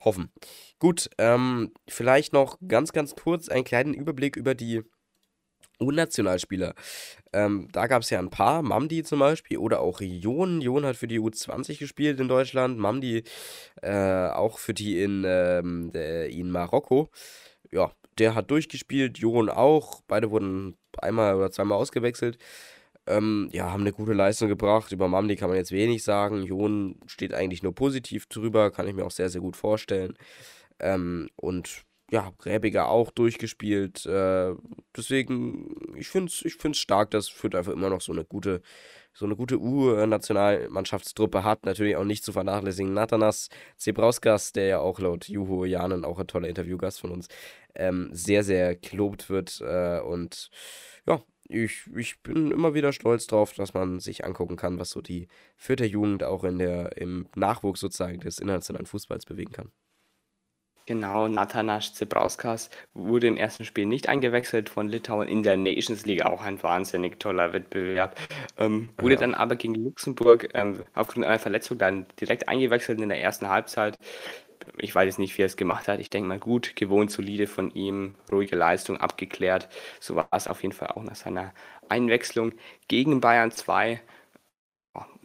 hoffen. 0.00 0.32
Gut, 0.78 1.10
ähm, 1.18 1.72
vielleicht 1.88 2.32
noch 2.32 2.58
ganz, 2.66 2.92
ganz 2.92 3.14
kurz 3.14 3.48
einen 3.48 3.64
kleinen 3.64 3.94
Überblick 3.94 4.36
über 4.36 4.54
die 4.54 4.82
U-Nationalspieler. 5.82 6.74
Ähm, 7.32 7.68
da 7.72 7.86
gab 7.86 8.02
es 8.02 8.10
ja 8.10 8.18
ein 8.18 8.30
paar, 8.30 8.62
Mamdi 8.62 9.02
zum 9.02 9.18
Beispiel 9.18 9.58
oder 9.58 9.80
auch 9.80 10.00
Jon. 10.00 10.60
Jon 10.60 10.84
hat 10.84 10.96
für 10.96 11.08
die 11.08 11.20
U20 11.20 11.78
gespielt 11.78 12.20
in 12.20 12.28
Deutschland, 12.28 12.78
Mamdi 12.78 13.24
äh, 13.82 14.28
auch 14.28 14.58
für 14.58 14.74
die 14.74 15.02
in, 15.02 15.24
ähm, 15.26 15.90
in 15.92 16.50
Marokko. 16.50 17.10
Ja, 17.70 17.92
der 18.18 18.34
hat 18.34 18.50
durchgespielt, 18.50 19.18
Jon 19.18 19.48
auch. 19.48 20.02
Beide 20.06 20.30
wurden 20.30 20.76
einmal 20.98 21.34
oder 21.34 21.50
zweimal 21.50 21.78
ausgewechselt. 21.78 22.38
Ähm, 23.06 23.48
ja, 23.52 23.72
haben 23.72 23.80
eine 23.80 23.92
gute 23.92 24.12
Leistung 24.12 24.48
gebracht. 24.48 24.92
Über 24.92 25.08
Mamdi 25.08 25.36
kann 25.36 25.48
man 25.48 25.58
jetzt 25.58 25.72
wenig 25.72 26.04
sagen. 26.04 26.42
Jon 26.44 27.00
steht 27.06 27.34
eigentlich 27.34 27.62
nur 27.62 27.74
positiv 27.74 28.26
drüber, 28.26 28.70
kann 28.70 28.86
ich 28.86 28.94
mir 28.94 29.04
auch 29.04 29.10
sehr, 29.10 29.28
sehr 29.28 29.40
gut 29.40 29.56
vorstellen. 29.56 30.16
Ähm, 30.78 31.28
und 31.36 31.84
ja, 32.12 32.30
Gräbiger 32.36 32.88
auch 32.88 33.10
durchgespielt. 33.10 34.04
Äh, 34.04 34.54
deswegen, 34.94 35.94
ich 35.96 36.08
finde 36.08 36.30
es 36.30 36.44
ich 36.44 36.56
find's 36.56 36.78
stark, 36.78 37.10
dass 37.10 37.28
Fürth 37.28 37.54
einfach 37.54 37.72
immer 37.72 37.88
noch 37.88 38.02
so 38.02 38.12
eine 38.12 38.22
gute, 38.22 38.60
so 39.14 39.24
eine 39.24 39.34
gute 39.34 39.58
U-Nationalmannschaftstruppe 39.58 41.42
hat. 41.42 41.64
Natürlich 41.64 41.96
auch 41.96 42.04
nicht 42.04 42.22
zu 42.22 42.32
vernachlässigen. 42.32 42.92
Nathanas 42.92 43.48
Zebrauskas, 43.78 44.52
der 44.52 44.66
ja 44.66 44.78
auch 44.80 45.00
laut 45.00 45.26
Juho 45.26 45.64
Janen 45.64 46.04
auch 46.04 46.18
ein 46.18 46.26
toller 46.26 46.48
Interviewgast 46.48 47.00
von 47.00 47.12
uns, 47.12 47.28
ähm, 47.74 48.10
sehr, 48.12 48.44
sehr 48.44 48.76
gelobt 48.76 49.30
wird. 49.30 49.62
Äh, 49.62 50.00
und 50.00 50.50
ja, 51.06 51.22
ich, 51.48 51.88
ich 51.96 52.22
bin 52.22 52.50
immer 52.50 52.74
wieder 52.74 52.92
stolz 52.92 53.26
drauf, 53.26 53.54
dass 53.54 53.72
man 53.72 54.00
sich 54.00 54.26
angucken 54.26 54.56
kann, 54.56 54.78
was 54.78 54.90
so 54.90 55.00
die 55.00 55.28
vierte 55.56 55.86
Jugend 55.86 56.24
auch 56.24 56.44
in 56.44 56.58
der, 56.58 56.94
im 56.98 57.26
Nachwuchs 57.36 57.80
sozusagen 57.80 58.20
des 58.20 58.38
internationalen 58.38 58.86
Fußballs 58.86 59.24
bewegen 59.24 59.52
kann. 59.52 59.72
Genau, 60.86 61.28
Natanasz 61.28 61.94
Zebrauskas 61.94 62.70
wurde 62.92 63.28
im 63.28 63.36
ersten 63.36 63.64
Spiel 63.64 63.86
nicht 63.86 64.08
eingewechselt 64.08 64.68
von 64.68 64.88
Litauen 64.88 65.28
in 65.28 65.42
der 65.42 65.56
Nations 65.56 66.04
League, 66.06 66.24
auch 66.24 66.42
ein 66.42 66.62
wahnsinnig 66.62 67.20
toller 67.20 67.52
Wettbewerb. 67.52 68.18
Ähm, 68.58 68.88
wurde 68.98 69.14
ja. 69.14 69.20
dann 69.20 69.34
aber 69.34 69.56
gegen 69.56 69.74
Luxemburg 69.76 70.48
ähm, 70.54 70.82
aufgrund 70.94 71.24
einer 71.26 71.38
Verletzung 71.38 71.78
dann 71.78 72.06
direkt 72.20 72.48
eingewechselt 72.48 73.00
in 73.00 73.08
der 73.08 73.20
ersten 73.20 73.48
Halbzeit 73.48 73.96
ich 74.78 74.94
weiß 74.94 75.06
jetzt 75.06 75.18
nicht, 75.18 75.36
wie 75.38 75.42
er 75.42 75.46
es 75.46 75.56
gemacht 75.56 75.88
hat. 75.88 76.00
Ich 76.00 76.10
denke 76.10 76.28
mal 76.28 76.38
gut, 76.38 76.76
gewohnt, 76.76 77.10
solide 77.10 77.46
von 77.46 77.70
ihm, 77.72 78.14
ruhige 78.30 78.56
Leistung 78.56 78.96
abgeklärt. 78.96 79.68
So 80.00 80.16
war 80.16 80.28
es 80.32 80.48
auf 80.48 80.62
jeden 80.62 80.74
Fall 80.74 80.88
auch 80.88 81.02
nach 81.02 81.16
seiner 81.16 81.52
Einwechslung 81.88 82.52
gegen 82.88 83.20
Bayern 83.20 83.50
2. 83.50 84.00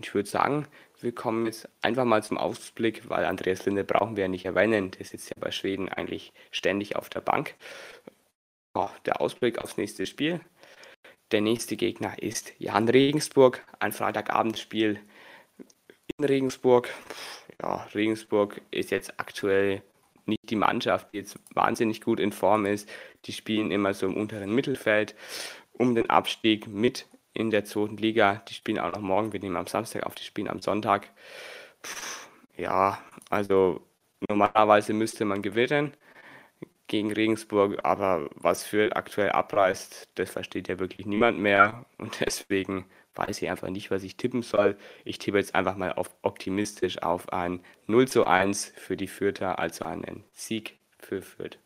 Ich 0.01 0.13
würde 0.13 0.29
sagen, 0.29 0.67
wir 1.01 1.13
kommen 1.13 1.45
jetzt 1.45 1.69
einfach 1.81 2.05
mal 2.05 2.23
zum 2.23 2.37
Ausblick, 2.37 3.09
weil 3.09 3.25
Andreas 3.25 3.65
Linde 3.65 3.83
brauchen 3.83 4.15
wir 4.15 4.23
ja 4.23 4.27
nicht 4.27 4.45
erwähnen. 4.45 4.91
Der 4.91 5.05
sitzt 5.05 5.29
ja 5.29 5.35
bei 5.39 5.51
Schweden 5.51 5.89
eigentlich 5.89 6.33
ständig 6.51 6.95
auf 6.95 7.09
der 7.09 7.21
Bank. 7.21 7.55
der 9.05 9.21
Ausblick 9.21 9.59
aufs 9.59 9.77
nächste 9.77 10.05
Spiel. 10.05 10.39
Der 11.31 11.41
nächste 11.41 11.75
Gegner 11.75 12.21
ist 12.21 12.53
Jan 12.59 12.87
Regensburg, 12.87 13.65
ein 13.79 13.91
Freitagabendspiel 13.91 14.99
in 16.17 16.25
Regensburg 16.25 16.89
ja, 17.61 17.87
Regensburg 17.95 18.61
ist 18.71 18.91
jetzt 18.91 19.19
aktuell 19.19 19.81
nicht 20.25 20.49
die 20.49 20.55
Mannschaft, 20.55 21.13
die 21.13 21.17
jetzt 21.19 21.39
wahnsinnig 21.53 22.01
gut 22.01 22.19
in 22.19 22.31
Form 22.31 22.65
ist. 22.65 22.89
Die 23.25 23.33
spielen 23.33 23.71
immer 23.71 23.93
so 23.93 24.05
im 24.05 24.15
unteren 24.15 24.53
Mittelfeld 24.53 25.15
um 25.73 25.95
den 25.95 26.09
Abstieg 26.09 26.67
mit 26.67 27.05
in 27.37 27.51
der 27.51 27.65
zweiten 27.65 27.97
Liga. 27.97 28.41
Die 28.49 28.53
spielen 28.53 28.79
auch 28.79 28.91
noch 28.93 29.01
morgen, 29.01 29.33
wir 29.33 29.39
nehmen 29.39 29.57
am 29.57 29.67
Samstag 29.67 30.03
auf, 30.05 30.15
die 30.15 30.23
spielen 30.23 30.49
am 30.49 30.61
Sonntag. 30.61 31.11
Puh, 31.81 32.61
ja, 32.61 32.99
also 33.29 33.81
normalerweise 34.27 34.93
müsste 34.93 35.25
man 35.25 35.41
gewinnen 35.41 35.93
gegen 36.87 37.11
Regensburg, 37.11 37.79
aber 37.83 38.29
was 38.35 38.63
für 38.63 38.95
aktuell 38.95 39.31
abreißt, 39.31 40.09
das 40.15 40.31
versteht 40.31 40.67
ja 40.69 40.79
wirklich 40.79 41.05
niemand 41.05 41.39
mehr 41.39 41.85
und 41.97 42.19
deswegen 42.21 42.85
weiß 43.15 43.41
ich 43.41 43.49
einfach 43.49 43.69
nicht, 43.69 43.91
was 43.91 44.03
ich 44.03 44.17
tippen 44.17 44.41
soll. 44.43 44.77
Ich 45.03 45.19
tippe 45.19 45.37
jetzt 45.37 45.55
einfach 45.55 45.75
mal 45.75 45.93
auf 45.93 46.15
optimistisch 46.21 47.01
auf 47.01 47.33
ein 47.33 47.61
0 47.87 48.07
zu 48.07 48.25
1 48.25 48.73
für 48.77 48.95
die 48.97 49.07
Fürther, 49.07 49.59
also 49.59 49.85
einen 49.85 50.23
Sieg 50.33 50.79
für 50.99 51.21
Fürth. 51.21 51.59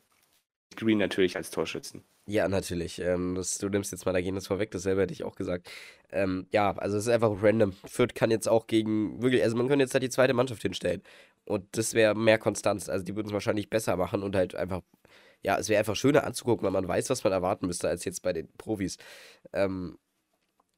Green 0.76 0.98
natürlich 0.98 1.36
als 1.38 1.52
Torschützen. 1.52 2.04
Ja, 2.28 2.48
natürlich. 2.48 3.00
Ähm, 3.00 3.36
das, 3.36 3.58
du 3.58 3.68
nimmst 3.70 3.92
jetzt 3.92 4.06
mal 4.06 4.14
das 4.14 4.48
vorweg, 4.48 4.72
dasselbe 4.72 5.02
hätte 5.02 5.14
ich 5.14 5.24
auch 5.24 5.36
gesagt. 5.36 5.70
Ähm, 6.12 6.48
ja, 6.52 6.72
also 6.78 6.98
es 6.98 7.06
ist 7.08 7.10
einfach 7.14 7.32
random. 7.42 7.74
Fürth 7.86 8.14
kann 8.16 8.32
jetzt 8.32 8.48
auch 8.48 8.68
gegen, 8.68 9.22
wirklich, 9.22 9.44
also 9.44 9.58
man 9.58 9.68
könnte 9.68 9.84
jetzt 9.84 9.94
halt 9.94 10.04
die 10.04 10.10
zweite 10.10 10.34
Mannschaft 10.34 10.62
hinstellen. 10.62 11.02
Und 11.46 11.66
das 11.76 11.94
wäre 11.94 12.16
mehr 12.16 12.38
Konstanz. 12.38 12.90
Also 12.90 13.04
die 13.04 13.16
würden 13.16 13.28
es 13.28 13.34
wahrscheinlich 13.34 13.70
besser 13.70 13.98
machen 13.98 14.22
und 14.24 14.36
halt 14.36 14.56
einfach, 14.56 14.82
ja, 15.42 15.58
es 15.58 15.68
wäre 15.70 15.80
einfach 15.80 15.96
schöner 15.96 16.24
anzugucken, 16.24 16.64
weil 16.64 16.72
man 16.72 16.88
weiß, 16.88 17.10
was 17.10 17.24
man 17.24 17.34
erwarten 17.34 17.66
müsste, 17.68 17.90
als 17.90 18.06
jetzt 18.06 18.22
bei 18.22 18.34
den 18.34 18.48
Profis. 18.58 18.98
Ähm, 19.54 19.98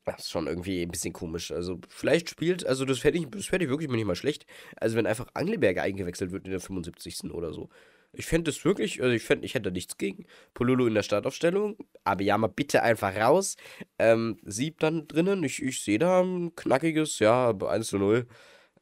das 0.06 0.22
ist 0.22 0.32
schon 0.32 0.48
irgendwie 0.48 0.82
ein 0.84 0.91
bisschen 0.91 1.14
komisch. 1.14 1.52
Also, 1.52 1.80
vielleicht 1.89 2.30
spielt, 2.30 2.66
also 2.66 2.86
das 2.86 3.00
fände 3.00 3.20
ich, 3.20 3.28
das 3.30 3.46
ich 3.46 3.70
wirklich 3.70 3.89
nicht 3.89 4.06
mal 4.06 4.16
schlecht. 4.16 4.46
Also, 4.78 4.98
wenn 4.98 5.08
einfach 5.08 5.28
Angleberger 5.34 5.82
eingewechselt 5.84 6.32
wird 6.32 6.46
in 6.46 6.52
der 6.52 6.60
75. 6.60 7.32
oder 7.32 7.54
so. 7.54 7.70
Ich 8.16 8.26
fände 8.28 8.51
das 8.51 8.64
wirklich, 8.64 9.01
also 9.01 9.14
ich 9.14 9.24
fände, 9.24 9.45
ich 9.45 9.55
hätte 9.55 9.72
nichts 9.72 9.97
gegen. 9.97 10.26
Polulu 10.53 10.88
in 10.88 10.93
der 10.93 11.03
Startaufstellung. 11.03 11.78
Aber 12.03 12.22
ja, 12.22 12.38
mal 12.38 12.47
bitte 12.47 12.84
einfach 12.84 13.16
raus. 13.16 13.55
Ähm, 13.97 14.38
Sieb 14.43 14.80
dann 14.80 15.07
drinnen. 15.07 15.43
Ich, 15.43 15.61
ich 15.61 15.82
sehe 15.84 15.99
da 15.99 16.22
ein 16.22 16.55
knackiges, 16.55 17.20
ja, 17.20 17.49
1 17.51 17.88
zu 17.88 17.97
0. 17.97 18.28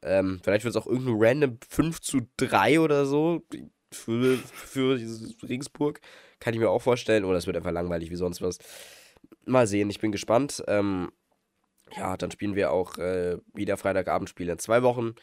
Ähm, 0.02 0.40
vielleicht 0.42 0.64
wird 0.64 0.74
es 0.76 0.80
auch 0.80 0.86
irgendein 0.86 1.16
random 1.18 1.58
5 1.68 2.00
zu 2.00 2.20
3 2.36 2.80
oder 2.80 3.06
so 3.06 3.42
für, 3.90 4.36
für 4.36 5.00
Regensburg. 5.48 6.00
Kann 6.40 6.54
ich 6.54 6.60
mir 6.60 6.70
auch 6.70 6.82
vorstellen. 6.82 7.24
Oder 7.24 7.38
es 7.38 7.46
wird 7.46 7.56
einfach 7.56 7.72
langweilig 7.72 8.10
wie 8.10 8.16
sonst 8.16 8.42
was 8.42 8.58
mal 9.46 9.66
sehen, 9.66 9.90
ich 9.90 10.00
bin 10.00 10.12
gespannt. 10.12 10.62
Ähm, 10.66 11.12
ja, 11.96 12.16
dann 12.16 12.30
spielen 12.30 12.54
wir 12.54 12.72
auch 12.72 12.96
äh, 12.98 13.38
wieder 13.54 13.76
Freitagabendspiele 13.76 14.52
in 14.52 14.58
zwei 14.58 14.82
Wochen. 14.82 15.14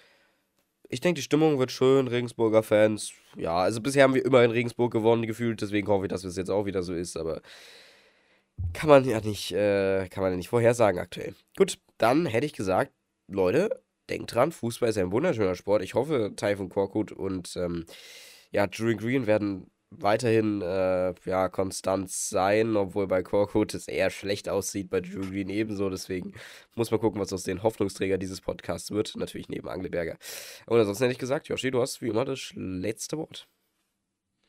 Ich 0.89 1.01
denke, 1.01 1.19
die 1.19 1.23
Stimmung 1.23 1.59
wird 1.59 1.71
schön, 1.71 2.07
Regensburger 2.07 2.63
Fans. 2.63 3.13
Ja, 3.37 3.57
also 3.57 3.79
bisher 3.79 4.03
haben 4.03 4.15
wir 4.15 4.25
immer 4.25 4.43
in 4.43 4.51
Regensburg 4.51 4.91
gewonnen, 4.91 5.27
gefühlt. 5.27 5.61
Deswegen 5.61 5.87
hoffe 5.87 6.05
ich, 6.05 6.09
dass 6.09 6.23
es 6.23 6.35
jetzt 6.35 6.49
auch 6.49 6.65
wieder 6.65 6.81
so 6.81 6.93
ist. 6.93 7.15
Aber 7.15 7.41
kann 8.73 8.89
man 8.89 9.05
ja 9.05 9.21
nicht, 9.21 9.51
äh, 9.51 10.07
kann 10.09 10.23
man 10.23 10.31
ja 10.31 10.37
nicht 10.37 10.49
vorhersagen 10.49 10.99
aktuell. 10.99 11.35
Gut, 11.55 11.77
dann 11.99 12.25
hätte 12.25 12.47
ich 12.47 12.53
gesagt, 12.53 12.91
Leute, 13.27 13.83
denkt 14.09 14.33
dran, 14.33 14.51
Fußball 14.51 14.89
ist 14.89 14.97
ein 14.97 15.11
wunderschöner 15.11 15.55
Sport. 15.55 15.83
Ich 15.83 15.93
hoffe, 15.93 16.33
Typhoon 16.35 16.69
Korkut 16.69 17.11
und 17.11 17.55
ähm, 17.55 17.85
ja, 18.51 18.65
Drew 18.65 18.95
Green 18.95 19.27
werden 19.27 19.69
weiterhin 19.91 20.61
äh, 20.61 21.13
ja, 21.25 21.49
konstant 21.49 22.09
sein, 22.09 22.75
obwohl 22.75 23.07
bei 23.07 23.23
Korkut 23.23 23.73
es 23.73 23.87
eher 23.87 24.09
schlecht 24.09 24.49
aussieht, 24.49 24.89
bei 24.89 25.01
Drew 25.01 25.21
Green 25.21 25.49
ebenso. 25.49 25.89
Deswegen 25.89 26.33
muss 26.75 26.91
man 26.91 26.99
gucken, 26.99 27.19
was 27.19 27.33
aus 27.33 27.43
den 27.43 27.63
Hoffnungsträger 27.63 28.17
dieses 28.17 28.41
Podcasts 28.41 28.91
wird. 28.91 29.15
Natürlich 29.15 29.49
neben 29.49 29.67
Angleberger. 29.67 30.17
Und 30.65 30.79
ansonsten 30.79 31.05
hätte 31.05 31.13
ich 31.13 31.19
gesagt, 31.19 31.47
Joshi, 31.47 31.71
du 31.71 31.81
hast 31.81 32.01
wie 32.01 32.09
immer 32.09 32.25
das 32.25 32.51
letzte 32.55 33.17
Wort. 33.17 33.47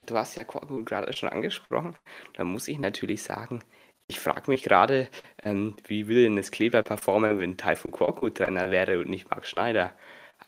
Du 0.07 0.17
hast 0.17 0.37
ja 0.37 0.45
Korkut 0.45 0.87
gerade 0.87 1.13
schon 1.13 1.29
angesprochen. 1.29 1.97
Da 2.35 2.45
muss 2.45 2.69
ich 2.69 2.79
natürlich 2.79 3.23
sagen, 3.23 3.63
ich 4.09 4.19
frage 4.19 4.51
mich 4.51 4.63
gerade, 4.63 5.09
ähm, 5.45 5.77
wie 5.87 6.09
will 6.09 6.25
denn 6.25 6.37
das 6.37 6.51
Kleber 6.51 6.83
performen, 6.83 7.39
wenn 7.39 7.57
Typhoon 7.57 7.93
Korkut 7.93 8.39
Trainer 8.39 8.71
wäre 8.71 8.99
und 8.99 9.09
nicht 9.09 9.31
Marc 9.31 9.47
Schneider? 9.47 9.95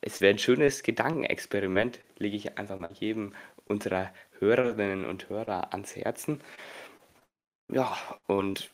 Es 0.01 0.20
wäre 0.20 0.34
ein 0.34 0.38
schönes 0.38 0.82
Gedankenexperiment, 0.82 2.01
lege 2.18 2.36
ich 2.36 2.59
einfach 2.59 2.80
mal 2.80 2.93
jedem 2.93 3.34
unserer 3.66 4.12
Hörerinnen 4.43 5.07
und 5.07 5.30
Hörer 5.30 5.72
ans 5.72 5.97
Herzen. 5.97 6.40
Ja, 7.70 7.97
und 8.26 8.70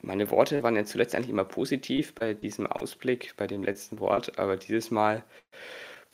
meine 0.00 0.30
Worte 0.30 0.62
waren 0.62 0.76
ja 0.76 0.84
zuletzt 0.84 1.14
eigentlich 1.14 1.30
immer 1.30 1.44
positiv 1.44 2.14
bei 2.14 2.34
diesem 2.34 2.66
Ausblick, 2.66 3.34
bei 3.36 3.46
dem 3.46 3.62
letzten 3.64 4.00
Wort, 4.00 4.38
aber 4.38 4.56
dieses 4.56 4.90
Mal, 4.90 5.24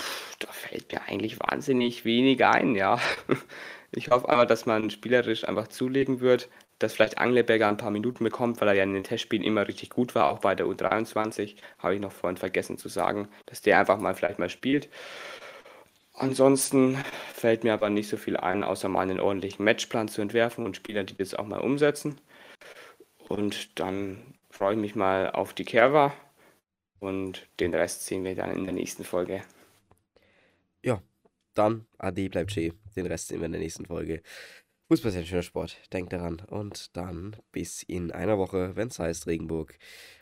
pff, 0.01 0.37
da 0.39 0.51
fällt 0.53 0.93
mir 0.93 1.03
eigentlich 1.03 1.39
wahnsinnig 1.41 2.05
wenig 2.05 2.45
ein, 2.45 2.75
ja. 2.75 2.99
Ich 3.97 4.11
hoffe 4.11 4.29
aber, 4.29 4.45
dass 4.45 4.67
man 4.67 4.91
spielerisch 4.91 5.47
einfach 5.47 5.69
zulegen 5.69 6.19
wird, 6.21 6.49
dass 6.81 6.95
vielleicht 6.95 7.19
Angleberger 7.19 7.69
ein 7.69 7.77
paar 7.77 7.93
Minuten 7.93 8.25
bekommt, 8.25 8.61
weil 8.61 8.67
er 8.69 8.75
ja 8.75 8.83
in 8.83 8.93
den 8.93 9.05
Testspielen 9.05 9.45
immer 9.45 9.69
richtig 9.69 9.91
gut 9.91 10.17
war, 10.17 10.33
auch 10.33 10.41
bei 10.41 10.57
der 10.57 10.67
U23, 10.67 11.55
habe 11.79 11.95
ich 11.95 12.01
noch 12.01 12.11
vorhin 12.11 12.37
vergessen 12.37 12.77
zu 12.77 12.89
sagen, 12.89 13.29
dass 13.47 13.63
der 13.63 13.79
einfach 13.79 14.01
mal 14.01 14.15
vielleicht 14.15 14.41
mal 14.41 14.49
spielt. 14.51 14.89
Ansonsten 16.15 16.97
fällt 17.33 17.65
mir 17.65 17.73
aber 17.75 17.91
nicht 17.91 18.09
so 18.09 18.17
viel 18.17 18.37
ein, 18.37 18.63
außer 18.63 18.89
mal 18.89 19.01
einen 19.01 19.19
ordentlichen 19.19 19.65
Matchplan 19.65 20.09
zu 20.09 20.23
entwerfen 20.23 20.65
und 20.65 20.77
Spieler, 20.77 21.03
die 21.03 21.17
das 21.17 21.35
auch 21.35 21.47
mal 21.47 21.61
umsetzen. 21.61 22.21
Und 23.29 23.81
dann 23.81 24.35
freue 24.49 24.75
ich 24.75 24.81
mich 24.81 24.95
mal 24.95 25.31
auf 25.33 25.55
die 25.55 25.65
Kerwa 25.65 26.15
und 27.01 27.49
den 27.59 27.75
Rest 27.75 28.07
sehen 28.07 28.23
wir 28.23 28.37
dann 28.37 28.53
in 28.53 28.65
der 28.65 28.73
nächsten 28.73 29.03
Folge. 29.03 29.43
Ja, 30.85 31.03
dann 31.55 31.87
Ade 31.99 32.29
bleibt 32.31 32.53
schön. 32.53 32.75
Den 32.95 33.07
Rest 33.07 33.29
sehen 33.29 33.41
wir 33.41 33.47
in 33.47 33.53
der 33.53 33.61
nächsten 33.61 33.87
Folge. 33.87 34.23
Fußball 34.89 35.11
ist 35.11 35.17
ein 35.17 35.27
schöner 35.27 35.43
Sport, 35.43 35.79
denkt 35.93 36.13
daran. 36.13 36.41
Und 36.49 36.97
dann 36.97 37.37
bis 37.51 37.83
in 37.83 38.13
einer 38.13 38.39
Woche, 38.39 38.77
wenn 38.77 38.89
es 38.89 38.99
heißt 38.99 39.27
Regenburg, 39.27 39.77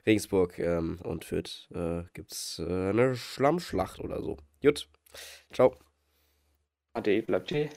Regensburg 0.07 0.59
ähm, 0.59 1.01
und 1.03 1.25
Fürth, 1.25 1.69
äh, 1.75 2.05
gibt 2.15 2.33
es 2.33 2.61
äh, 2.61 2.91
eine 2.91 3.15
Schlammschlacht 3.15 4.01
oder 4.01 4.23
so. 4.23 4.39
Gut, 4.63 4.89
ciao. 5.53 5.77
Ade, 6.95 7.23
bleibt 7.23 7.51
schön. 7.51 7.69